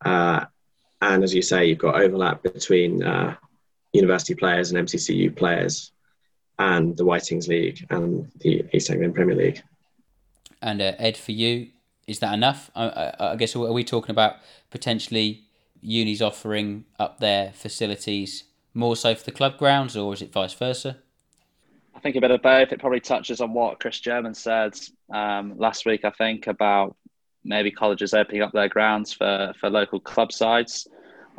Uh, 0.03 0.45
and 1.01 1.23
as 1.23 1.33
you 1.33 1.41
say, 1.41 1.65
you've 1.65 1.77
got 1.77 2.01
overlap 2.01 2.41
between 2.41 3.03
uh, 3.03 3.35
university 3.91 4.33
players 4.33 4.71
and 4.71 4.87
MCCU 4.87 5.35
players 5.35 5.91
and 6.57 6.95
the 6.95 7.03
Whitings 7.03 7.47
League 7.47 7.85
and 7.89 8.31
the 8.39 8.65
East 8.73 8.89
Anglian 8.89 9.13
Premier 9.13 9.35
League. 9.35 9.61
And 10.61 10.81
uh, 10.81 10.93
Ed, 10.97 11.17
for 11.17 11.33
you, 11.33 11.67
is 12.07 12.19
that 12.19 12.33
enough? 12.33 12.71
I, 12.75 12.87
I, 12.87 13.31
I 13.31 13.35
guess 13.35 13.55
are 13.55 13.71
we 13.73 13.83
talking 13.83 14.11
about 14.11 14.35
potentially 14.71 15.43
unis 15.81 16.21
offering 16.21 16.85
up 16.97 17.19
their 17.19 17.51
facilities 17.51 18.45
more 18.75 18.95
so 18.95 19.15
for 19.15 19.23
the 19.23 19.31
club 19.31 19.57
grounds, 19.57 19.95
or 19.97 20.13
is 20.13 20.21
it 20.21 20.31
vice 20.31 20.53
versa? 20.53 20.97
I 21.95 21.99
think 21.99 22.17
a 22.17 22.21
bit 22.21 22.31
of 22.31 22.41
both. 22.41 22.71
It 22.71 22.79
probably 22.79 22.99
touches 22.99 23.41
on 23.41 23.53
what 23.53 23.79
Chris 23.79 23.99
German 23.99 24.33
said 24.33 24.77
um, 25.13 25.57
last 25.57 25.85
week, 25.85 26.03
I 26.03 26.11
think, 26.11 26.47
about 26.47 26.95
maybe 27.43 27.71
colleges 27.71 28.13
opening 28.13 28.41
up 28.41 28.51
their 28.51 28.67
grounds 28.67 29.13
for, 29.13 29.53
for 29.59 29.69
local 29.69 29.99
club 29.99 30.31
sides. 30.31 30.87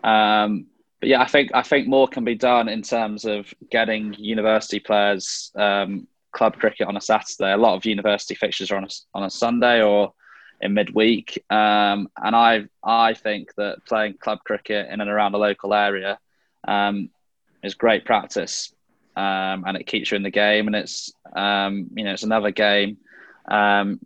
Um, 0.02 0.66
but 1.00 1.10
yeah, 1.10 1.20
I 1.20 1.26
think 1.26 1.50
I 1.52 1.62
think 1.62 1.88
more 1.88 2.08
can 2.08 2.24
be 2.24 2.34
done 2.34 2.68
in 2.68 2.80
terms 2.80 3.26
of 3.26 3.52
getting 3.70 4.14
university 4.14 4.80
players 4.80 5.52
um, 5.54 6.06
club 6.32 6.56
cricket 6.58 6.88
on 6.88 6.96
a 6.96 7.00
Saturday. 7.00 7.52
A 7.52 7.56
lot 7.56 7.76
of 7.76 7.84
university 7.84 8.34
fixtures 8.34 8.70
are 8.70 8.76
on 8.76 8.84
a, 8.84 8.88
on 9.14 9.24
a 9.24 9.30
Sunday 9.30 9.82
or 9.82 10.14
in 10.62 10.72
midweek, 10.72 11.44
um, 11.50 12.08
and 12.16 12.34
I 12.34 12.64
I 12.82 13.12
think 13.12 13.54
that 13.56 13.84
playing 13.86 14.14
club 14.14 14.38
cricket 14.46 14.88
in 14.90 15.02
and 15.02 15.10
around 15.10 15.34
a 15.34 15.38
local 15.38 15.74
area 15.74 16.18
um, 16.66 17.10
is 17.62 17.74
great 17.74 18.04
practice, 18.04 18.72
um, 19.16 19.64
and 19.66 19.76
it 19.76 19.86
keeps 19.86 20.10
you 20.10 20.16
in 20.16 20.22
the 20.22 20.30
game. 20.30 20.66
And 20.66 20.76
it's 20.76 21.12
um, 21.34 21.90
you 21.94 22.04
know 22.04 22.12
it's 22.12 22.22
another 22.22 22.50
game. 22.50 22.98
Um, 23.48 24.00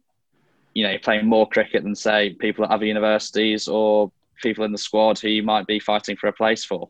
you 0.75 0.85
know, 0.85 0.97
playing 0.99 1.27
more 1.27 1.49
cricket 1.49 1.83
than 1.83 1.95
say 1.95 2.31
people 2.35 2.65
at 2.65 2.71
other 2.71 2.85
universities 2.85 3.67
or 3.67 4.13
people 4.41 4.65
in 4.65 4.73
the 4.73 4.79
squad 4.79 5.19
who 5.19 5.29
you 5.29 5.43
might 5.43 5.67
be 5.67 5.81
fighting 5.81 6.17
for 6.17 6.29
a 6.29 6.33
place 6.33 6.65
for. 6.65 6.89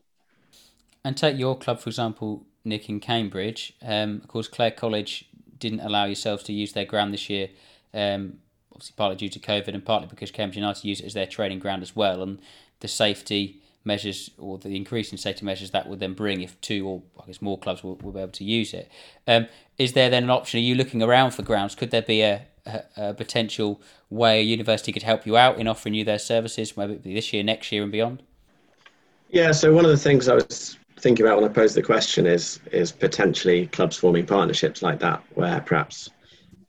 And 1.03 1.17
take 1.17 1.37
your 1.37 1.57
club 1.57 1.79
for 1.79 1.89
example, 1.89 2.45
Nick 2.63 2.89
in 2.89 2.99
Cambridge. 2.99 3.73
Um, 3.81 4.21
of 4.23 4.27
course, 4.27 4.47
Clare 4.47 4.71
College 4.71 5.25
didn't 5.57 5.79
allow 5.79 6.05
yourselves 6.05 6.43
to 6.43 6.53
use 6.53 6.73
their 6.73 6.85
ground 6.85 7.13
this 7.13 7.29
year. 7.29 7.49
Um, 7.93 8.39
obviously, 8.71 8.93
partly 8.95 9.17
due 9.17 9.29
to 9.29 9.39
COVID 9.39 9.69
and 9.69 9.83
partly 9.83 10.07
because 10.07 10.31
Cambridge 10.31 10.57
United 10.57 10.83
use 10.83 11.01
it 11.01 11.05
as 11.05 11.13
their 11.13 11.25
training 11.25 11.59
ground 11.59 11.81
as 11.81 11.95
well, 11.95 12.21
and 12.21 12.39
the 12.81 12.87
safety 12.87 13.60
measures 13.83 14.29
or 14.37 14.57
the 14.57 14.75
increase 14.75 15.11
in 15.11 15.17
safety 15.17 15.45
measures 15.45 15.71
that 15.71 15.87
would 15.87 15.99
then 15.99 16.13
bring 16.13 16.41
if 16.41 16.59
two 16.61 16.87
or 16.87 17.01
I 17.21 17.25
guess 17.27 17.41
more 17.41 17.57
clubs 17.57 17.83
will, 17.83 17.95
will 17.97 18.11
be 18.11 18.19
able 18.19 18.31
to 18.33 18.43
use 18.43 18.73
it. 18.73 18.89
Um, 19.27 19.47
is 19.77 19.93
there 19.93 20.09
then 20.09 20.23
an 20.23 20.29
option? 20.29 20.59
Are 20.59 20.63
you 20.63 20.75
looking 20.75 21.01
around 21.01 21.31
for 21.31 21.41
grounds? 21.41 21.75
Could 21.75 21.91
there 21.91 22.01
be 22.01 22.21
a, 22.21 22.45
a, 22.65 22.83
a, 22.97 23.13
potential 23.13 23.81
way 24.09 24.39
a 24.39 24.43
university 24.43 24.91
could 24.91 25.03
help 25.03 25.25
you 25.25 25.35
out 25.35 25.57
in 25.57 25.67
offering 25.67 25.95
you 25.95 26.03
their 26.03 26.19
services, 26.19 26.77
maybe 26.77 26.95
this 26.95 27.33
year, 27.33 27.43
next 27.43 27.71
year, 27.71 27.81
and 27.83 27.91
beyond? 27.91 28.21
Yeah. 29.29 29.51
So 29.51 29.73
one 29.73 29.85
of 29.85 29.91
the 29.91 29.97
things 29.97 30.27
I 30.27 30.35
was 30.35 30.77
thinking 30.99 31.25
about 31.25 31.41
when 31.41 31.49
I 31.49 31.53
posed 31.53 31.75
the 31.75 31.81
question 31.81 32.27
is 32.27 32.59
is 32.71 32.91
potentially 32.91 33.67
clubs 33.67 33.97
forming 33.97 34.25
partnerships 34.25 34.83
like 34.83 34.99
that, 34.99 35.23
where 35.33 35.59
perhaps 35.61 36.09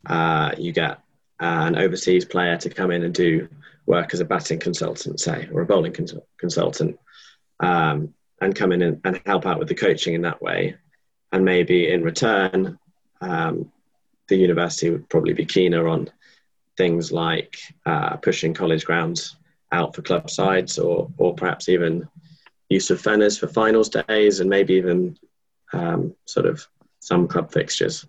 uh, 0.06 0.52
you 0.56 0.72
get 0.72 0.98
an 1.40 1.76
overseas 1.76 2.24
player 2.24 2.56
to 2.56 2.70
come 2.70 2.90
in 2.90 3.02
and 3.02 3.12
do 3.12 3.48
work 3.86 4.14
as 4.14 4.20
a 4.20 4.24
batting 4.24 4.58
consultant, 4.58 5.20
say, 5.20 5.48
or 5.52 5.62
a 5.62 5.66
bowling 5.66 5.92
cons- 5.92 6.14
consultant, 6.38 6.98
um, 7.60 8.14
and 8.40 8.54
come 8.54 8.72
in 8.72 8.82
and, 8.82 9.00
and, 9.04 9.20
help 9.26 9.46
out 9.46 9.58
with 9.58 9.68
the 9.68 9.74
coaching 9.74 10.14
in 10.14 10.22
that 10.22 10.42
way. 10.42 10.76
And 11.30 11.44
maybe 11.44 11.90
in 11.90 12.02
return, 12.02 12.78
um, 13.20 13.70
the 14.28 14.36
university 14.36 14.90
would 14.90 15.08
probably 15.08 15.32
be 15.32 15.44
keener 15.44 15.88
on 15.88 16.10
things 16.76 17.12
like 17.12 17.58
uh, 17.86 18.16
pushing 18.16 18.54
college 18.54 18.84
grounds 18.84 19.36
out 19.70 19.94
for 19.94 20.02
club 20.02 20.28
sides, 20.30 20.78
or 20.78 21.10
or 21.16 21.34
perhaps 21.34 21.68
even 21.68 22.08
use 22.68 22.90
of 22.90 23.00
Fenners 23.00 23.38
for 23.38 23.48
finals 23.48 23.88
days, 23.88 24.40
and 24.40 24.50
maybe 24.50 24.74
even 24.74 25.16
um, 25.72 26.14
sort 26.26 26.46
of 26.46 26.66
some 27.00 27.26
club 27.26 27.52
fixtures. 27.52 28.06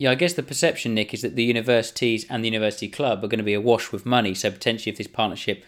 Yeah, 0.00 0.12
I 0.12 0.14
guess 0.14 0.32
the 0.32 0.42
perception, 0.42 0.94
Nick, 0.94 1.12
is 1.12 1.20
that 1.20 1.36
the 1.36 1.44
universities 1.44 2.24
and 2.30 2.42
the 2.42 2.48
university 2.48 2.88
club 2.88 3.22
are 3.22 3.28
going 3.28 3.36
to 3.36 3.44
be 3.44 3.52
awash 3.52 3.92
with 3.92 4.06
money. 4.06 4.32
So 4.32 4.50
potentially, 4.50 4.90
if 4.90 4.96
this 4.96 5.06
partnership 5.06 5.62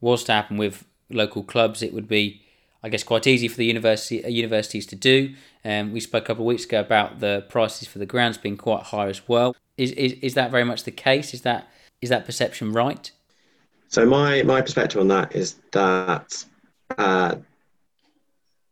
was 0.00 0.24
to 0.24 0.32
happen 0.32 0.56
with 0.56 0.84
local 1.08 1.44
clubs, 1.44 1.84
it 1.84 1.94
would 1.94 2.08
be, 2.08 2.42
I 2.82 2.88
guess, 2.88 3.04
quite 3.04 3.28
easy 3.28 3.46
for 3.46 3.58
the 3.58 3.64
university 3.64 4.24
uh, 4.24 4.28
universities 4.28 4.86
to 4.86 4.96
do. 4.96 5.36
Um, 5.64 5.92
we 5.92 6.00
spoke 6.00 6.24
a 6.24 6.26
couple 6.26 6.42
of 6.42 6.48
weeks 6.48 6.64
ago 6.64 6.80
about 6.80 7.20
the 7.20 7.46
prices 7.48 7.86
for 7.86 8.00
the 8.00 8.06
grounds 8.06 8.38
being 8.38 8.56
quite 8.56 8.82
high 8.82 9.06
as 9.06 9.28
well. 9.28 9.54
Is, 9.76 9.92
is 9.92 10.14
is 10.14 10.34
that 10.34 10.50
very 10.50 10.64
much 10.64 10.82
the 10.82 10.90
case? 10.90 11.32
Is 11.32 11.42
that 11.42 11.68
is 12.02 12.10
that 12.10 12.26
perception 12.26 12.72
right? 12.72 13.08
So 13.86 14.04
my 14.04 14.42
my 14.42 14.62
perspective 14.62 15.00
on 15.00 15.06
that 15.08 15.36
is 15.36 15.60
that 15.70 16.44
uh, 16.98 17.36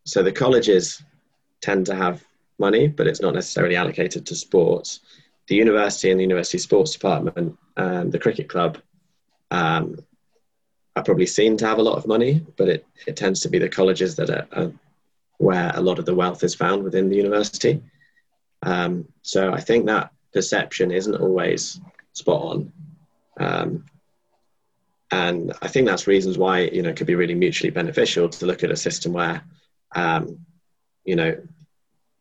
so 0.07 0.25
the 0.25 0.33
colleges 0.33 1.01
tend 1.61 1.87
to 1.87 1.95
have 1.95 2.25
money, 2.59 2.89
but 2.89 3.07
it's 3.07 3.21
not 3.21 3.35
necessarily 3.35 3.77
allocated 3.77 4.27
to 4.27 4.35
sports. 4.35 5.01
The 5.49 5.57
university 5.57 6.11
and 6.11 6.19
the 6.19 6.25
university 6.25 6.59
sports 6.59 6.93
department 6.93 7.59
and 7.77 8.13
the 8.13 8.19
cricket 8.19 8.49
club 8.49 8.79
um, 9.51 9.99
are 10.97 11.03
probably 11.03 11.27
seen 11.27 11.57
to 11.59 11.67
have 11.67 11.79
a 11.79 11.83
lot 11.83 11.99
of 11.99 12.07
money, 12.07 12.45
but 12.57 12.69
it, 12.69 12.87
it 13.07 13.17
tends 13.17 13.41
to 13.41 13.49
be 13.49 13.59
the 13.59 13.69
colleges 13.69 14.17
that 14.17 14.31
are, 14.31 14.47
are 14.53 14.73
where 15.39 15.73
a 15.75 15.81
lot 15.81 15.99
of 15.99 16.07
the 16.07 16.15
wealth 16.15 16.45
is 16.45 16.55
found 16.55 16.83
within 16.83 17.09
the 17.09 17.17
university. 17.17 17.83
Um, 18.63 19.09
so 19.23 19.53
I 19.53 19.61
think 19.61 19.87
that 19.87 20.13
perception 20.33 20.91
isn't 20.91 21.17
always 21.17 21.81
spot 22.13 22.43
on. 22.43 22.73
Um, 23.39 23.85
and 25.11 25.53
I 25.61 25.69
think 25.69 25.87
that's 25.87 26.07
reasons 26.07 26.39
why 26.39 26.61
you 26.61 26.83
know 26.83 26.91
it 26.91 26.97
could 26.97 27.07
be 27.07 27.15
really 27.15 27.35
mutually 27.35 27.71
beneficial 27.71 28.29
to 28.29 28.47
look 28.47 28.65
at 28.65 28.71
a 28.71 28.77
system 28.77 29.13
where 29.13 29.43
um, 29.95 30.39
you 31.05 31.17
know 31.17 31.37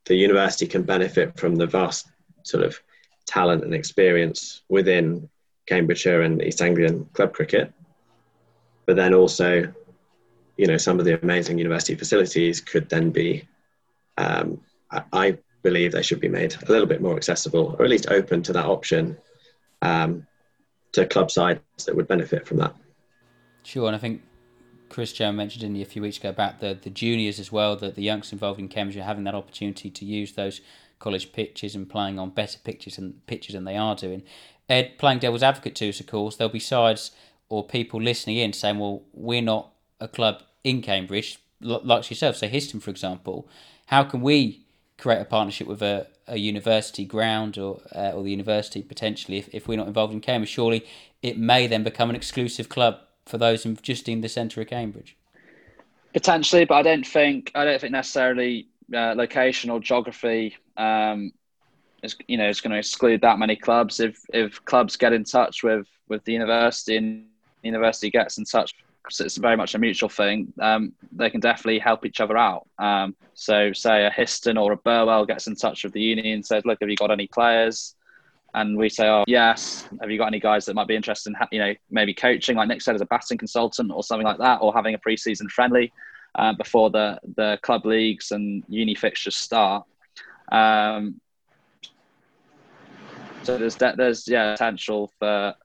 the 0.06 0.16
university 0.16 0.68
can 0.68 0.84
benefit 0.84 1.38
from 1.38 1.56
the 1.56 1.68
vast 1.68 2.08
sort 2.44 2.64
of 2.64 2.80
talent 3.26 3.64
and 3.64 3.74
experience 3.74 4.64
within 4.70 5.30
Cambridgeshire 5.66 6.22
and 6.22 6.42
East 6.42 6.62
Anglian 6.62 7.06
club 7.14 7.34
cricket. 7.34 7.72
But 8.86 8.98
then 8.98 9.14
also, 9.14 9.74
you 10.58 10.68
know, 10.68 10.78
some 10.78 11.00
of 11.00 11.06
the 11.06 11.22
amazing 11.22 11.58
university 11.58 11.96
facilities 11.96 12.60
could 12.60 12.90
then 12.90 13.12
be, 13.12 13.48
um, 14.18 14.60
I 14.92 15.38
believe 15.64 15.94
they 15.94 16.04
should 16.04 16.20
be 16.20 16.28
made 16.28 16.56
a 16.62 16.72
little 16.72 16.86
bit 16.86 17.02
more 17.02 17.16
accessible 17.16 17.76
or 17.80 17.86
at 17.86 17.90
least 17.90 18.10
open 18.10 18.44
to 18.44 18.54
that 18.54 18.66
option 18.66 19.18
um, 19.82 20.28
to 20.92 21.06
club 21.06 21.32
sides 21.32 21.62
that 21.86 21.96
would 21.96 22.08
benefit 22.08 22.46
from 22.46 22.58
that. 22.58 22.76
Sure, 23.64 23.88
and 23.88 23.96
I 23.96 24.00
think 24.00 24.22
Chris 24.94 25.12
Jones 25.12 25.36
mentioned 25.36 25.64
in 25.64 25.82
a 25.82 25.86
few 25.86 26.04
weeks 26.04 26.20
ago 26.20 26.30
about 26.30 26.60
the, 26.60 26.78
the 26.80 26.92
juniors 26.92 27.40
as 27.40 27.52
well, 27.52 27.76
that 27.76 27.96
the 27.96 28.04
youngsters 28.04 28.34
involved 28.34 28.60
in 28.60 28.68
Cambridge 28.68 28.96
are 28.96 29.02
having 29.02 29.24
that 29.24 29.34
opportunity 29.34 29.90
to 29.90 30.06
use 30.06 30.34
those 30.34 30.62
college 31.00 31.34
pitches 31.34 31.74
and 31.74 31.90
playing 31.90 32.20
on 32.20 32.30
better 32.30 32.60
pitches 32.64 33.00
and 33.00 33.26
pitches 33.26 33.56
than 33.56 33.64
they 33.64 33.76
are 33.76 33.96
doing. 33.96 34.22
Ed, 34.70 35.00
playing 35.00 35.18
devil's 35.18 35.42
advocate 35.42 35.74
to 35.78 35.90
us, 35.90 36.00
of 36.00 36.06
course, 36.06 36.36
there'll 36.36 36.54
be 36.54 36.60
sides 36.60 37.10
or 37.50 37.66
people 37.66 38.00
listening 38.00 38.38
in 38.38 38.54
saying, 38.54 38.78
well, 38.78 39.02
we're 39.14 39.42
not 39.42 39.72
a 40.00 40.08
club 40.08 40.44
in 40.64 40.84
Cambridge, 40.84 41.40
like 41.60 42.08
yourself, 42.12 42.36
say 42.36 42.48
Histon, 42.48 42.80
for 42.80 42.92
example. 42.92 43.48
How 43.88 44.04
can 44.04 44.22
we 44.22 44.62
create 45.00 45.22
a 45.22 45.26
partnership 45.26 45.66
with 45.66 45.82
a, 45.82 46.06
a 46.28 46.38
university 46.38 47.04
ground 47.04 47.58
or 47.58 47.82
uh, 47.96 48.12
or 48.12 48.22
the 48.22 48.30
university 48.30 48.84
potentially 48.84 49.40
if, 49.40 49.50
if 49.52 49.68
we're 49.68 49.80
not 49.80 49.88
involved 49.88 50.14
in 50.14 50.22
Cambridge? 50.22 50.52
Surely 50.52 50.86
it 51.24 51.40
may 51.40 51.66
then 51.66 51.84
become 51.84 52.12
an 52.12 52.16
exclusive 52.16 52.70
club 52.70 53.00
for 53.26 53.38
those 53.38 53.66
in, 53.66 53.78
just 53.82 54.10
in 54.10 54.22
the 54.22 54.30
centre 54.30 54.62
of 54.62 54.68
Cambridge? 54.68 55.16
Potentially, 56.14 56.66
but 56.66 56.76
I 56.76 56.82
don't 56.84 57.06
think 57.06 57.52
I 57.56 57.66
don't 57.66 57.80
think 57.82 57.92
necessarily 57.92 58.68
uh, 58.94 59.14
location 59.16 59.70
or 59.70 59.80
geography 59.80 60.56
um, 60.78 61.32
is 62.04 62.16
you 62.28 62.38
know 62.38 62.48
is 62.48 62.62
going 62.62 62.72
to 62.72 62.78
exclude 62.78 63.22
that 63.22 63.40
many 63.40 63.56
clubs. 63.56 64.00
If 64.00 64.20
if 64.34 64.64
clubs 64.66 64.96
get 64.96 65.14
in 65.14 65.24
touch 65.24 65.64
with 65.64 65.88
with 66.08 66.24
the 66.26 66.34
university 66.34 66.98
and 66.98 67.26
the 67.62 67.68
university 67.70 68.12
gets 68.12 68.38
in 68.38 68.46
touch, 68.46 68.76
it's 69.20 69.38
very 69.38 69.58
much 69.58 69.74
a 69.76 69.80
mutual 69.80 70.10
thing. 70.10 70.54
Um, 70.60 70.94
they 71.12 71.30
can 71.30 71.40
definitely 71.40 71.80
help 71.80 72.06
each 72.06 72.22
other 72.22 72.38
out. 72.38 72.68
Um, 72.78 73.16
so, 73.34 73.74
say 73.74 74.06
a 74.06 74.12
Histon 74.12 74.62
or 74.62 74.72
a 74.74 74.78
Burwell 74.78 75.26
gets 75.26 75.48
in 75.48 75.56
touch 75.56 75.84
with 75.84 75.94
the 75.94 76.02
uni 76.02 76.34
and 76.34 76.46
says, 76.46 76.64
"Look, 76.66 76.80
have 76.82 76.90
you 76.90 76.96
got 76.96 77.12
any 77.12 77.28
players?" 77.28 77.96
And 78.56 78.78
we 78.78 78.90
say, 78.90 79.08
"Oh, 79.08 79.24
yes. 79.28 79.88
Have 80.02 80.12
you 80.12 80.18
got 80.18 80.28
any 80.28 80.40
guys 80.40 80.66
that 80.66 80.76
might 80.76 80.88
be 80.88 80.96
interested 80.96 81.32
in, 81.32 81.48
you 81.52 81.60
know, 81.60 81.74
maybe 81.90 82.14
coaching, 82.14 82.56
like 82.56 82.68
Nick 82.68 82.82
said, 82.82 82.96
as 82.96 83.02
a 83.02 83.06
batting 83.06 83.38
consultant 83.38 83.92
or 83.92 84.04
something 84.04 84.26
like 84.26 84.38
that, 84.38 84.60
or 84.62 84.74
having 84.74 84.94
a 84.94 85.00
pre-season 85.00 85.50
friendly 85.50 85.92
uh, 86.36 86.54
before 86.54 86.90
the 86.90 87.20
the 87.36 87.58
club 87.64 87.86
leagues 87.86 88.32
and 88.32 88.64
uni 88.68 88.96
fixtures 88.96 89.36
start." 89.36 89.86
Um, 90.52 91.20
so 93.44 93.58
there's 93.58 93.76
there's 93.76 94.28
yeah 94.28 94.54
potential 94.54 95.12
for 95.20 95.56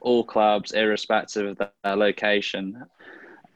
all 0.00 0.24
clubs, 0.24 0.72
irrespective 0.72 1.46
of 1.46 1.70
their 1.82 1.96
location, 1.96 2.84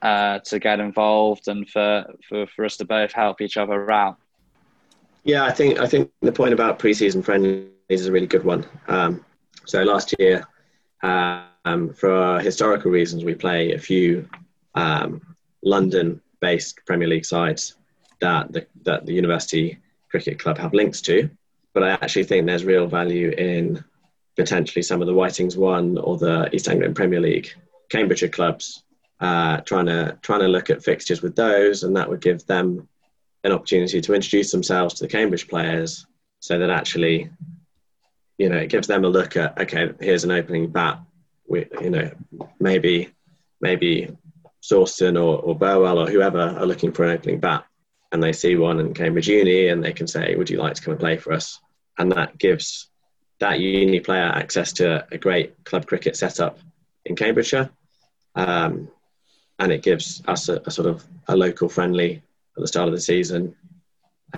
uh, 0.00 0.38
to 0.40 0.58
get 0.58 0.80
involved 0.80 1.48
and 1.48 1.68
for, 1.68 2.06
for 2.28 2.46
for 2.46 2.64
us 2.64 2.78
to 2.78 2.84
both 2.84 3.12
help 3.12 3.40
each 3.40 3.56
other 3.58 3.90
out. 3.90 4.16
Yeah, 5.24 5.44
I 5.44 5.52
think 5.52 5.78
I 5.78 5.86
think 5.86 6.10
the 6.22 6.32
point 6.32 6.54
about 6.54 6.78
preseason 6.78 7.22
friendly 7.22 7.68
is 7.88 8.06
a 8.06 8.12
really 8.12 8.26
good 8.26 8.44
one. 8.44 8.66
Um, 8.86 9.24
so 9.64 9.82
last 9.82 10.14
year, 10.18 10.46
um, 11.02 11.92
for 11.94 12.40
historical 12.40 12.90
reasons, 12.90 13.24
we 13.24 13.34
play 13.34 13.72
a 13.72 13.78
few 13.78 14.28
um, 14.74 15.36
London-based 15.62 16.80
Premier 16.86 17.08
League 17.08 17.24
sides 17.24 17.76
that 18.20 18.52
the, 18.52 18.66
that 18.82 19.06
the 19.06 19.12
University 19.12 19.78
Cricket 20.10 20.38
Club 20.38 20.58
have 20.58 20.74
links 20.74 21.00
to. 21.02 21.30
But 21.74 21.82
I 21.82 21.90
actually 21.90 22.24
think 22.24 22.46
there's 22.46 22.64
real 22.64 22.86
value 22.86 23.30
in 23.30 23.84
potentially 24.36 24.82
some 24.82 25.00
of 25.00 25.06
the 25.06 25.14
Whitings 25.14 25.56
One 25.56 25.98
or 25.98 26.16
the 26.16 26.48
East 26.54 26.68
Anglian 26.68 26.94
Premier 26.94 27.20
League 27.20 27.50
Cambridgeshire 27.90 28.28
clubs 28.28 28.84
uh, 29.20 29.60
trying 29.62 29.86
to 29.86 30.18
trying 30.22 30.40
to 30.40 30.48
look 30.48 30.70
at 30.70 30.82
fixtures 30.82 31.22
with 31.22 31.34
those, 31.36 31.82
and 31.82 31.96
that 31.96 32.08
would 32.08 32.20
give 32.20 32.46
them 32.46 32.88
an 33.44 33.52
opportunity 33.52 34.00
to 34.00 34.14
introduce 34.14 34.50
themselves 34.50 34.94
to 34.94 35.04
the 35.04 35.08
Cambridge 35.08 35.48
players, 35.48 36.06
so 36.40 36.58
that 36.58 36.70
actually 36.70 37.30
you 38.38 38.48
know, 38.48 38.56
it 38.56 38.70
gives 38.70 38.86
them 38.86 39.04
a 39.04 39.08
look 39.08 39.36
at 39.36 39.60
okay, 39.60 39.92
here's 40.00 40.24
an 40.24 40.30
opening 40.30 40.68
bat. 40.68 41.00
We, 41.48 41.66
you 41.80 41.90
know, 41.90 42.10
maybe 42.60 43.10
maybe 43.60 44.16
Sawston 44.62 45.16
or, 45.16 45.40
or 45.40 45.56
Burwell 45.56 45.98
or 45.98 46.08
whoever 46.08 46.40
are 46.40 46.66
looking 46.66 46.92
for 46.92 47.04
an 47.04 47.10
opening 47.10 47.40
bat, 47.40 47.66
and 48.12 48.22
they 48.22 48.32
see 48.32 48.56
one 48.56 48.78
in 48.80 48.94
Cambridge 48.94 49.28
Uni, 49.28 49.68
and 49.68 49.84
they 49.84 49.92
can 49.92 50.06
say, 50.06 50.34
"Would 50.36 50.50
you 50.50 50.58
like 50.58 50.74
to 50.74 50.82
come 50.82 50.92
and 50.92 51.00
play 51.00 51.16
for 51.16 51.32
us?" 51.32 51.60
And 51.98 52.12
that 52.12 52.38
gives 52.38 52.88
that 53.40 53.60
uni 53.60 54.00
player 54.00 54.24
access 54.24 54.72
to 54.74 55.06
a 55.10 55.18
great 55.18 55.64
club 55.64 55.86
cricket 55.86 56.16
setup 56.16 56.58
in 57.04 57.16
Cambridgeshire, 57.16 57.70
um, 58.36 58.88
and 59.58 59.72
it 59.72 59.82
gives 59.82 60.22
us 60.28 60.48
a, 60.48 60.60
a, 60.64 60.70
sort 60.70 60.88
of 60.88 61.04
a 61.26 61.36
local 61.36 61.68
friendly 61.68 62.22
at 62.56 62.60
the 62.60 62.68
start 62.68 62.88
of 62.88 62.94
the 62.94 63.00
season. 63.00 63.56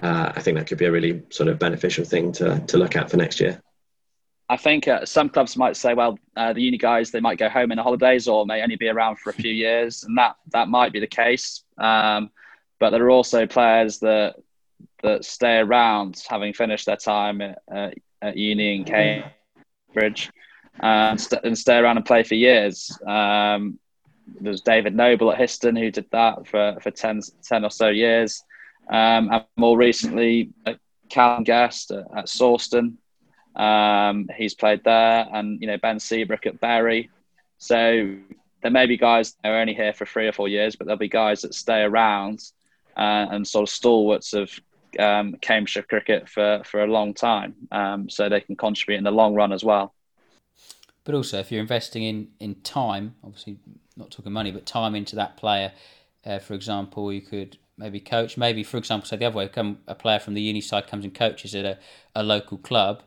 Uh, 0.01 0.33
I 0.35 0.41
think 0.41 0.57
that 0.57 0.67
could 0.67 0.79
be 0.79 0.87
a 0.87 0.93
really 0.93 1.23
sort 1.31 1.49
of 1.49 1.59
beneficial 1.59 2.05
thing 2.05 2.33
to 2.33 2.61
to 2.61 2.79
look 2.79 2.97
at 2.97 3.11
for 3.11 3.19
next 3.19 3.41
year. 3.41 3.61
I 4.51 4.57
think 4.57 4.89
uh, 4.89 5.07
some 5.07 5.29
clubs 5.29 5.57
might 5.57 5.77
say, 5.77 5.95
well, 5.95 6.19
uh, 6.37 6.53
the 6.53 6.61
uni 6.61 6.77
guys 6.77 7.13
they 7.13 7.21
might 7.21 7.39
go 7.39 7.49
home 7.49 7.71
in 7.71 7.77
the 7.77 7.85
holidays 7.85 8.27
or 8.27 8.45
may 8.45 8.63
only 8.63 8.75
be 8.75 8.89
around 8.89 9.21
for 9.21 9.31
a 9.31 9.33
few 9.33 9.53
years, 9.53 10.03
and 10.03 10.19
that 10.19 10.35
that 10.53 10.67
might 10.67 10.93
be 10.93 10.99
the 10.99 11.07
case. 11.07 11.63
Um, 11.79 12.31
but 12.81 12.91
there 12.91 13.05
are 13.05 13.11
also 13.11 13.47
players 13.47 14.01
that 14.01 14.35
that 15.05 15.25
stay 15.25 15.59
around, 15.59 16.21
having 16.29 16.53
finished 16.53 16.87
their 16.87 16.97
time 16.97 17.41
at, 17.41 17.63
uh, 17.73 17.91
at 18.21 18.37
uni 18.37 18.75
in 18.75 18.85
Cambridge, 18.85 20.33
and, 20.81 21.21
st- 21.21 21.45
and, 21.45 21.57
stay 21.57 21.77
around 21.79 21.99
and 21.99 22.05
play 22.05 22.25
for 22.25 22.35
years. 22.35 22.91
Um, 23.07 23.79
there's 24.41 24.63
David 24.63 24.97
Noble 24.97 25.31
at 25.31 25.39
Histon 25.39 25.79
who 25.79 25.93
did 25.93 26.07
that 26.11 26.49
for 26.49 26.77
for 26.83 26.91
10, 26.91 27.21
10 27.45 27.65
or 27.65 27.71
so 27.71 27.87
years, 27.87 28.43
um, 28.91 29.31
and 29.31 29.45
more 29.57 29.79
recently, 29.79 30.51
uh, 30.67 30.75
Callum 31.09 31.45
Guest 31.45 31.93
at, 31.93 32.07
at 32.17 32.25
Sawston 32.27 32.97
um, 33.57 34.29
he's 34.37 34.55
played 34.55 34.85
there, 34.85 35.27
and 35.33 35.61
you 35.61 35.67
know 35.67 35.79
Ben 35.79 35.99
Seabrook 35.99 36.47
at 36.47 36.61
Bury. 36.61 37.11
So 37.59 38.17
there 38.63 38.71
may 38.71 38.87
be 38.87 38.97
guys 38.97 39.35
that 39.43 39.51
are 39.51 39.61
only 39.61 39.75
here 39.75 39.93
for 39.93 40.07
three 40.07 40.27
or 40.27 40.33
four 40.33 40.49
years, 40.49 40.77
but 40.77 40.87
there'll 40.87 40.99
be 40.99 41.09
guys 41.09 41.43
that 41.43 41.55
stay 41.55 41.83
around 41.83 42.43
uh, 42.97 43.27
and 43.31 43.47
sort 43.47 43.69
of 43.69 43.73
stalwarts 43.73 44.33
of 44.33 44.51
um, 44.99 45.35
Cambridgeshire 45.41 45.83
cricket 45.83 46.29
for, 46.29 46.63
for 46.65 46.83
a 46.83 46.87
long 46.87 47.15
time, 47.15 47.55
um, 47.73 48.09
so 48.09 48.29
they 48.29 48.41
can 48.41 48.57
contribute 48.57 48.99
in 48.99 49.05
the 49.05 49.11
long 49.11 49.35
run 49.35 49.53
as 49.53 49.65
well. 49.65 49.95
But 51.05 51.15
also, 51.15 51.39
if 51.39 51.51
you're 51.51 51.61
investing 51.61 52.03
in, 52.03 52.29
in 52.41 52.57
time, 52.57 53.15
obviously 53.25 53.59
not 53.97 54.11
talking 54.11 54.33
money, 54.33 54.51
but 54.51 54.67
time 54.67 54.95
into 54.95 55.17
that 55.17 55.37
player, 55.37 55.73
uh, 56.25 56.39
for 56.39 56.55
example, 56.55 57.13
you 57.13 57.23
could 57.23 57.57
maybe 57.79 58.01
coach, 58.01 58.37
maybe 58.37 58.63
for 58.63 58.77
example, 58.77 59.09
say 59.09 59.17
the 59.17 59.25
other 59.25 59.37
way, 59.37 59.49
come 59.49 59.79
a 59.87 59.95
player 59.95 60.19
from 60.19 60.35
the 60.35 60.43
uni 60.43 60.61
side 60.61 60.87
comes 60.87 61.05
and 61.05 61.15
coaches 61.15 61.55
at 61.55 61.65
a, 61.65 61.79
a 62.15 62.23
local 62.23 62.59
club 62.59 63.03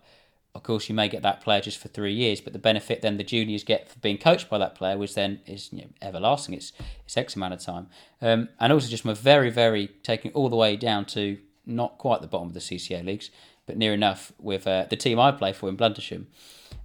of 0.56 0.62
course, 0.62 0.88
you 0.88 0.93
may 0.93 1.10
get 1.10 1.24
that 1.24 1.41
player 1.41 1.62
just 1.62 1.80
for 1.80 1.88
three 1.88 2.14
years, 2.14 2.39
but 2.39 2.54
the 2.54 2.60
benefit 2.60 3.01
then 3.01 3.18
the 3.18 3.24
juniors 3.24 3.64
get 3.64 3.89
for 3.89 3.97
being 3.99 4.20
coached 4.20 4.49
by 4.49 4.60
that 4.60 4.76
player 4.76 4.97
was 4.97 5.16
then 5.16 5.39
is 5.47 5.70
you 5.72 5.82
know, 5.82 5.88
everlasting. 6.01 6.54
It's 6.54 6.74
it's 7.06 7.18
X 7.18 7.36
amount 7.36 7.56
of 7.56 7.60
time, 7.62 7.88
um, 8.22 8.49
and 8.60 8.72
also 8.72 8.88
just 8.88 9.04
from 9.04 9.12
a 9.12 9.16
very 9.16 9.49
very 9.49 9.88
taking 10.04 10.32
all 10.34 10.49
the 10.49 10.56
way 10.56 10.76
down 10.76 11.06
to 11.06 11.38
not 11.66 11.97
quite 11.97 12.22
the 12.22 12.28
bottom 12.28 12.49
of 12.49 12.54
the 12.54 12.60
CCA 12.60 13.04
leagues. 13.04 13.32
but 13.66 13.78
near 13.78 13.93
enough 13.93 14.32
with 14.39 14.68
uh, 14.68 14.86
the 14.89 14.95
team 14.95 15.20
I 15.20 15.32
play 15.32 15.54
for 15.54 15.70
in 15.70 15.78
Bluntisham. 15.78 16.26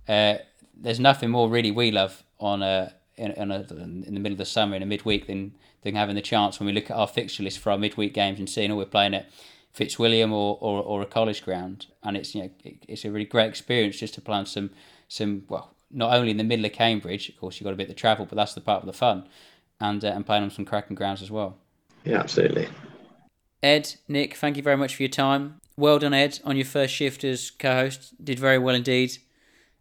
Uh, 0.09 0.37
there's 0.77 1.01
nothing 1.01 1.31
more 1.31 1.49
really 1.49 1.71
we 1.71 1.91
love 1.91 2.23
on 2.39 2.63
a 2.63 2.95
in, 3.17 3.33
in, 3.33 3.51
a, 3.51 3.67
in 3.71 4.15
the 4.15 4.21
middle 4.21 4.35
of 4.35 4.39
the 4.39 4.45
summer 4.45 4.77
in 4.77 4.83
a 4.83 4.87
midweek 4.87 5.27
than 5.27 5.55
than 5.83 5.95
having 5.95 6.15
the 6.15 6.23
chance 6.23 6.59
when 6.59 6.67
we 6.67 6.73
look 6.73 6.91
at 6.91 6.97
our 6.97 7.07
fixture 7.07 7.43
list 7.43 7.59
for 7.59 7.71
our 7.71 7.79
midweek 7.79 8.13
games 8.13 8.39
and 8.39 8.49
seeing, 8.49 8.71
oh, 8.71 8.77
we're 8.77 8.85
playing 8.85 9.15
at 9.15 9.29
Fitzwilliam 9.79 10.33
or, 10.33 10.59
or, 10.61 10.83
or 10.83 11.03
a 11.03 11.07
college 11.07 11.45
ground, 11.45 11.87
and 12.03 12.17
it's 12.17 12.35
you 12.35 12.43
know 12.43 12.51
it's 12.89 13.05
a 13.05 13.13
really 13.13 13.25
great 13.25 13.49
experience 13.49 13.97
just 13.97 14.13
to 14.15 14.21
play 14.21 14.37
on 14.37 14.45
some 14.45 14.71
some 15.07 15.45
well 15.49 15.73
not 15.89 16.13
only 16.13 16.33
in 16.33 16.37
the 16.37 16.45
middle 16.45 16.67
of 16.67 16.73
Cambridge, 16.73 17.29
of 17.29 17.37
course 17.37 17.59
you've 17.59 17.65
got 17.65 17.73
a 17.73 17.77
bit 17.77 17.85
of 17.85 17.91
the 17.91 17.95
travel, 17.95 18.27
but 18.27 18.35
that's 18.35 18.55
the 18.55 18.61
part 18.61 18.83
of 18.83 18.87
the 18.87 18.93
fun, 18.93 19.29
and 19.81 20.05
uh, 20.05 20.09
and 20.09 20.27
playing 20.27 20.43
on 20.43 20.51
some 20.51 20.65
cracking 20.65 20.97
grounds 20.97 21.23
as 21.23 21.31
well. 21.31 21.59
Yeah, 22.05 22.19
absolutely. 22.19 22.69
Ed, 23.63 23.95
Nick, 24.09 24.35
thank 24.35 24.57
you 24.57 24.65
very 24.65 24.77
much 24.77 24.97
for 24.97 25.03
your 25.05 25.11
time. 25.11 25.61
Well 25.77 26.01
done, 26.01 26.13
Ed, 26.13 26.41
on 26.45 26.57
your 26.57 26.67
first 26.67 26.93
shift 26.93 27.23
as 27.23 27.53
co-host. 27.53 28.13
Did 28.23 28.41
very 28.41 28.59
well 28.59 28.75
indeed, 28.75 29.19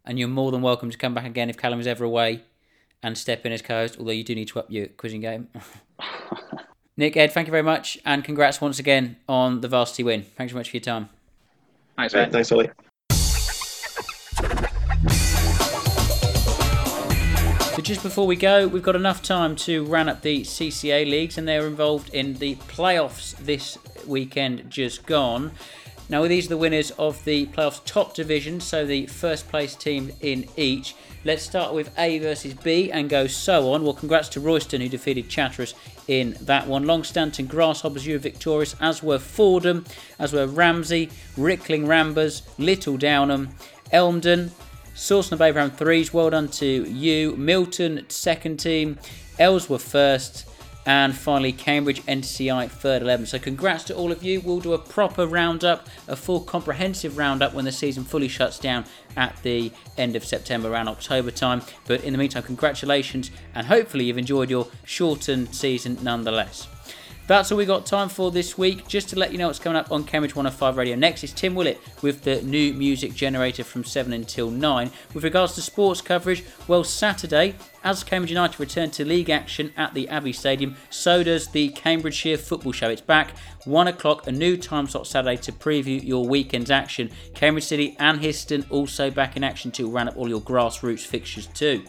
and 0.04 0.16
you're 0.16 0.28
more 0.28 0.52
than 0.52 0.62
welcome 0.62 0.90
to 0.90 0.96
come 0.96 1.14
back 1.14 1.26
again 1.26 1.50
if 1.50 1.56
Callum 1.56 1.80
is 1.80 1.88
ever 1.88 2.04
away 2.04 2.44
and 3.02 3.18
step 3.18 3.44
in 3.44 3.50
as 3.50 3.62
co-host. 3.62 3.96
Although 3.98 4.12
you 4.12 4.22
do 4.22 4.36
need 4.36 4.46
to 4.48 4.60
up 4.60 4.70
your 4.70 4.86
quizzing 4.86 5.22
game. 5.22 5.48
Nick, 6.98 7.16
Ed, 7.16 7.30
thank 7.30 7.46
you 7.46 7.52
very 7.52 7.62
much, 7.62 7.96
and 8.04 8.24
congrats 8.24 8.60
once 8.60 8.80
again 8.80 9.14
on 9.28 9.60
the 9.60 9.68
varsity 9.68 10.02
win. 10.02 10.24
Thanks 10.36 10.52
very 10.52 10.58
much 10.58 10.70
for 10.70 10.78
your 10.78 10.82
time. 10.82 11.08
Thanks, 11.96 12.12
Great, 12.12 12.24
mate. 12.24 12.32
thanks, 12.32 12.50
Ollie. 12.50 12.70
So 17.76 17.82
just 17.82 18.02
before 18.02 18.26
we 18.26 18.34
go, 18.34 18.66
we've 18.66 18.82
got 18.82 18.96
enough 18.96 19.22
time 19.22 19.54
to 19.56 19.84
run 19.84 20.08
up 20.08 20.22
the 20.22 20.40
CCA 20.42 21.08
leagues, 21.08 21.38
and 21.38 21.46
they're 21.46 21.68
involved 21.68 22.12
in 22.12 22.34
the 22.34 22.56
playoffs 22.56 23.36
this 23.36 23.78
weekend 24.04 24.68
just 24.68 25.06
gone. 25.06 25.52
Now, 26.08 26.26
these 26.26 26.46
are 26.46 26.48
the 26.48 26.56
winners 26.56 26.90
of 26.92 27.22
the 27.24 27.46
playoffs 27.46 27.84
top 27.84 28.14
division, 28.14 28.58
so 28.58 28.84
the 28.84 29.06
first 29.06 29.48
place 29.48 29.76
team 29.76 30.10
in 30.20 30.48
each. 30.56 30.96
Let's 31.24 31.44
start 31.44 31.74
with 31.74 31.96
A 31.96 32.18
versus 32.18 32.54
B 32.54 32.90
and 32.90 33.08
go 33.08 33.28
so 33.28 33.72
on. 33.72 33.84
Well, 33.84 33.92
congrats 33.92 34.28
to 34.30 34.40
Royston 34.40 34.80
who 34.80 34.88
defeated 34.88 35.28
Chatteris 35.28 35.74
in 36.08 36.36
that 36.40 36.66
one. 36.66 36.84
Longstanton 36.84 37.46
Grasshoppers, 37.46 38.06
you 38.06 38.14
were 38.14 38.18
victorious, 38.18 38.74
as 38.80 39.02
were 39.02 39.18
Fordham, 39.18 39.84
as 40.18 40.32
were 40.32 40.46
Ramsey, 40.46 41.10
Rickling 41.36 41.86
Ramblers, 41.86 42.42
Little 42.58 42.96
Downham, 42.96 43.50
Elmdon, 43.92 44.50
Sawston 44.94 45.32
and 45.32 45.40
Babraham 45.40 45.72
threes, 45.76 46.12
well 46.12 46.30
done 46.30 46.48
to 46.48 46.66
you. 46.66 47.36
Milton 47.36 48.04
second 48.08 48.58
team, 48.58 48.98
Elsworth 49.38 49.82
first, 49.82 50.48
and 50.88 51.14
finally 51.14 51.52
Cambridge 51.52 52.02
NCI 52.06 52.70
third 52.70 53.02
11. 53.02 53.26
So 53.26 53.38
congrats 53.38 53.84
to 53.84 53.94
all 53.94 54.10
of 54.10 54.22
you. 54.22 54.40
We'll 54.40 54.58
do 54.58 54.72
a 54.72 54.78
proper 54.78 55.26
roundup, 55.26 55.86
a 56.08 56.16
full 56.16 56.40
comprehensive 56.40 57.18
roundup 57.18 57.52
when 57.52 57.66
the 57.66 57.72
season 57.72 58.04
fully 58.04 58.26
shuts 58.26 58.58
down 58.58 58.86
at 59.14 59.36
the 59.42 59.70
end 59.98 60.16
of 60.16 60.24
September, 60.24 60.72
around 60.72 60.88
October 60.88 61.30
time. 61.30 61.60
But 61.86 62.04
in 62.04 62.14
the 62.14 62.18
meantime, 62.18 62.42
congratulations, 62.42 63.30
and 63.54 63.66
hopefully 63.66 64.04
you've 64.04 64.16
enjoyed 64.16 64.48
your 64.48 64.66
shortened 64.84 65.54
season 65.54 65.98
nonetheless. 66.02 66.66
That's 67.28 67.52
all 67.52 67.58
we 67.58 67.66
got 67.66 67.84
time 67.84 68.08
for 68.08 68.30
this 68.30 68.56
week. 68.56 68.88
Just 68.88 69.10
to 69.10 69.18
let 69.18 69.32
you 69.32 69.36
know 69.36 69.48
what's 69.48 69.58
coming 69.58 69.76
up 69.76 69.92
on 69.92 70.02
Cambridge 70.02 70.34
105 70.34 70.78
Radio 70.78 70.96
next 70.96 71.22
is 71.22 71.30
Tim 71.30 71.54
Willett 71.54 71.78
with 72.00 72.22
the 72.24 72.40
new 72.40 72.72
music 72.72 73.12
generator 73.12 73.62
from 73.64 73.84
7 73.84 74.14
until 74.14 74.50
9. 74.50 74.90
With 75.12 75.24
regards 75.24 75.54
to 75.56 75.60
sports 75.60 76.00
coverage, 76.00 76.42
well, 76.68 76.84
Saturday, 76.84 77.54
as 77.84 78.02
Cambridge 78.02 78.30
United 78.30 78.58
return 78.58 78.90
to 78.92 79.04
league 79.04 79.28
action 79.28 79.74
at 79.76 79.92
the 79.92 80.08
Abbey 80.08 80.32
Stadium, 80.32 80.76
so 80.88 81.22
does 81.22 81.48
the 81.48 81.68
Cambridgeshire 81.68 82.38
Football 82.38 82.72
Show. 82.72 82.88
It's 82.88 83.02
back, 83.02 83.36
1 83.66 83.88
o'clock, 83.88 84.26
a 84.26 84.32
new 84.32 84.56
time 84.56 84.88
slot 84.88 85.06
Saturday 85.06 85.36
to 85.42 85.52
preview 85.52 86.02
your 86.02 86.26
weekend's 86.26 86.70
action. 86.70 87.10
Cambridge 87.34 87.64
City 87.64 87.94
and 87.98 88.22
Histon 88.22 88.64
also 88.70 89.10
back 89.10 89.36
in 89.36 89.44
action 89.44 89.70
to 89.72 89.90
run 89.90 90.08
up 90.08 90.16
all 90.16 90.30
your 90.30 90.40
grassroots 90.40 91.04
fixtures 91.04 91.46
too. 91.48 91.84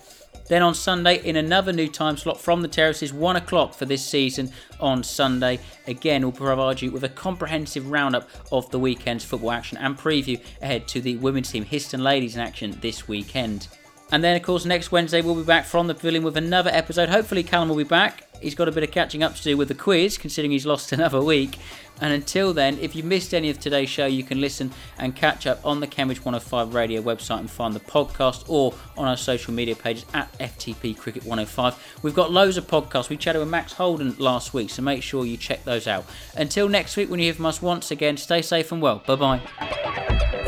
Then 0.50 0.64
on 0.64 0.74
Sunday, 0.74 1.24
in 1.24 1.36
another 1.36 1.72
new 1.72 1.88
time 1.88 2.18
slot 2.18 2.42
from 2.42 2.64
the 2.64 2.68
terraces, 2.68 3.14
1 3.14 3.36
o'clock 3.36 3.76
for 3.76 3.86
this 3.86 4.04
season 4.04 4.52
on 4.80 5.04
Sunday. 5.04 5.60
Again, 5.86 6.24
we'll 6.24 6.32
provide 6.32 6.82
you 6.82 6.92
with 6.92 7.04
a 7.04 7.10
comprehensive 7.10 7.90
roundup 7.90 8.28
of 8.52 8.70
the 8.72 8.80
weekend's 8.80 9.24
football 9.24 9.52
action 9.52 9.78
and 9.78 9.96
preview 9.96 10.42
ahead 10.62 10.88
to 10.90 11.02
the 11.02 11.18
women's 11.18 11.52
team 11.52 11.64
Histon 11.64 12.02
Ladies 12.02 12.36
in 12.36 12.42
action 12.42 12.76
this 12.82 13.08
weekend. 13.08 13.68
And 14.12 14.24
then, 14.24 14.36
of 14.36 14.42
course, 14.42 14.66
next 14.66 14.92
Wednesday 14.92 15.22
we'll 15.22 15.36
be 15.36 15.44
back 15.44 15.66
from 15.66 15.86
the 15.86 15.94
pavilion 15.94 16.24
with 16.24 16.36
another 16.36 16.72
episode. 16.74 17.10
Hopefully, 17.10 17.44
Callum 17.44 17.70
will 17.70 17.76
be 17.76 17.84
back. 17.84 18.29
He's 18.42 18.56
got 18.56 18.68
a 18.68 18.72
bit 18.72 18.84
of 18.84 18.92
catching 18.92 19.24
up 19.24 19.36
to 19.36 19.44
do 19.44 19.58
with 19.58 19.68
the 19.68 19.76
quiz, 19.76 20.18
considering 20.18 20.52
he's 20.52 20.66
lost 20.66 20.92
another 20.94 21.22
week. 21.22 21.58
And 22.02 22.14
until 22.14 22.54
then, 22.54 22.78
if 22.80 22.96
you 22.96 23.04
missed 23.04 23.34
any 23.34 23.50
of 23.50 23.60
today's 23.60 23.90
show, 23.90 24.06
you 24.06 24.24
can 24.24 24.40
listen 24.40 24.72
and 24.98 25.16
catch 25.16 25.46
up 25.46 25.60
on 25.66 25.82
the 25.82 25.88
Cambridge 25.88 26.20
105 26.20 26.74
radio 26.74 27.02
website 27.02 27.40
and 27.40 27.52
find 27.52 27.74
the 27.74 27.80
podcast 27.82 28.46
or 28.48 28.74
on 28.98 29.08
our 29.08 29.18
social 29.18 29.54
media 29.54 29.76
pages 29.76 30.06
at 30.14 30.32
FTP 30.40 30.98
Cricket 30.98 31.24
105. 31.24 32.00
We've 32.02 32.16
got 32.16 32.32
loads 32.32 32.56
of 32.58 32.68
podcasts. 32.68 33.10
We 33.10 33.18
chatted 33.18 33.42
with 33.42 33.50
Max 33.50 33.74
Holden 33.74 34.16
last 34.18 34.54
week, 34.54 34.70
so 34.70 34.82
make 34.82 35.04
sure 35.04 35.26
you 35.26 35.36
check 35.36 35.66
those 35.66 35.88
out. 35.88 36.06
Until 36.36 36.70
next 36.70 36.96
week, 36.96 37.10
when 37.10 37.20
you 37.20 37.26
hear 37.26 37.34
from 37.34 37.48
us 37.48 37.62
once 37.62 37.92
again, 37.92 38.16
stay 38.16 38.42
safe 38.42 38.72
and 38.72 38.82
well. 38.82 39.04
Bye 39.06 39.16
bye. 39.16 40.46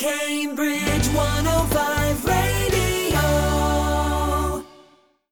Cambridge 0.00 1.08
105. 1.08 2.09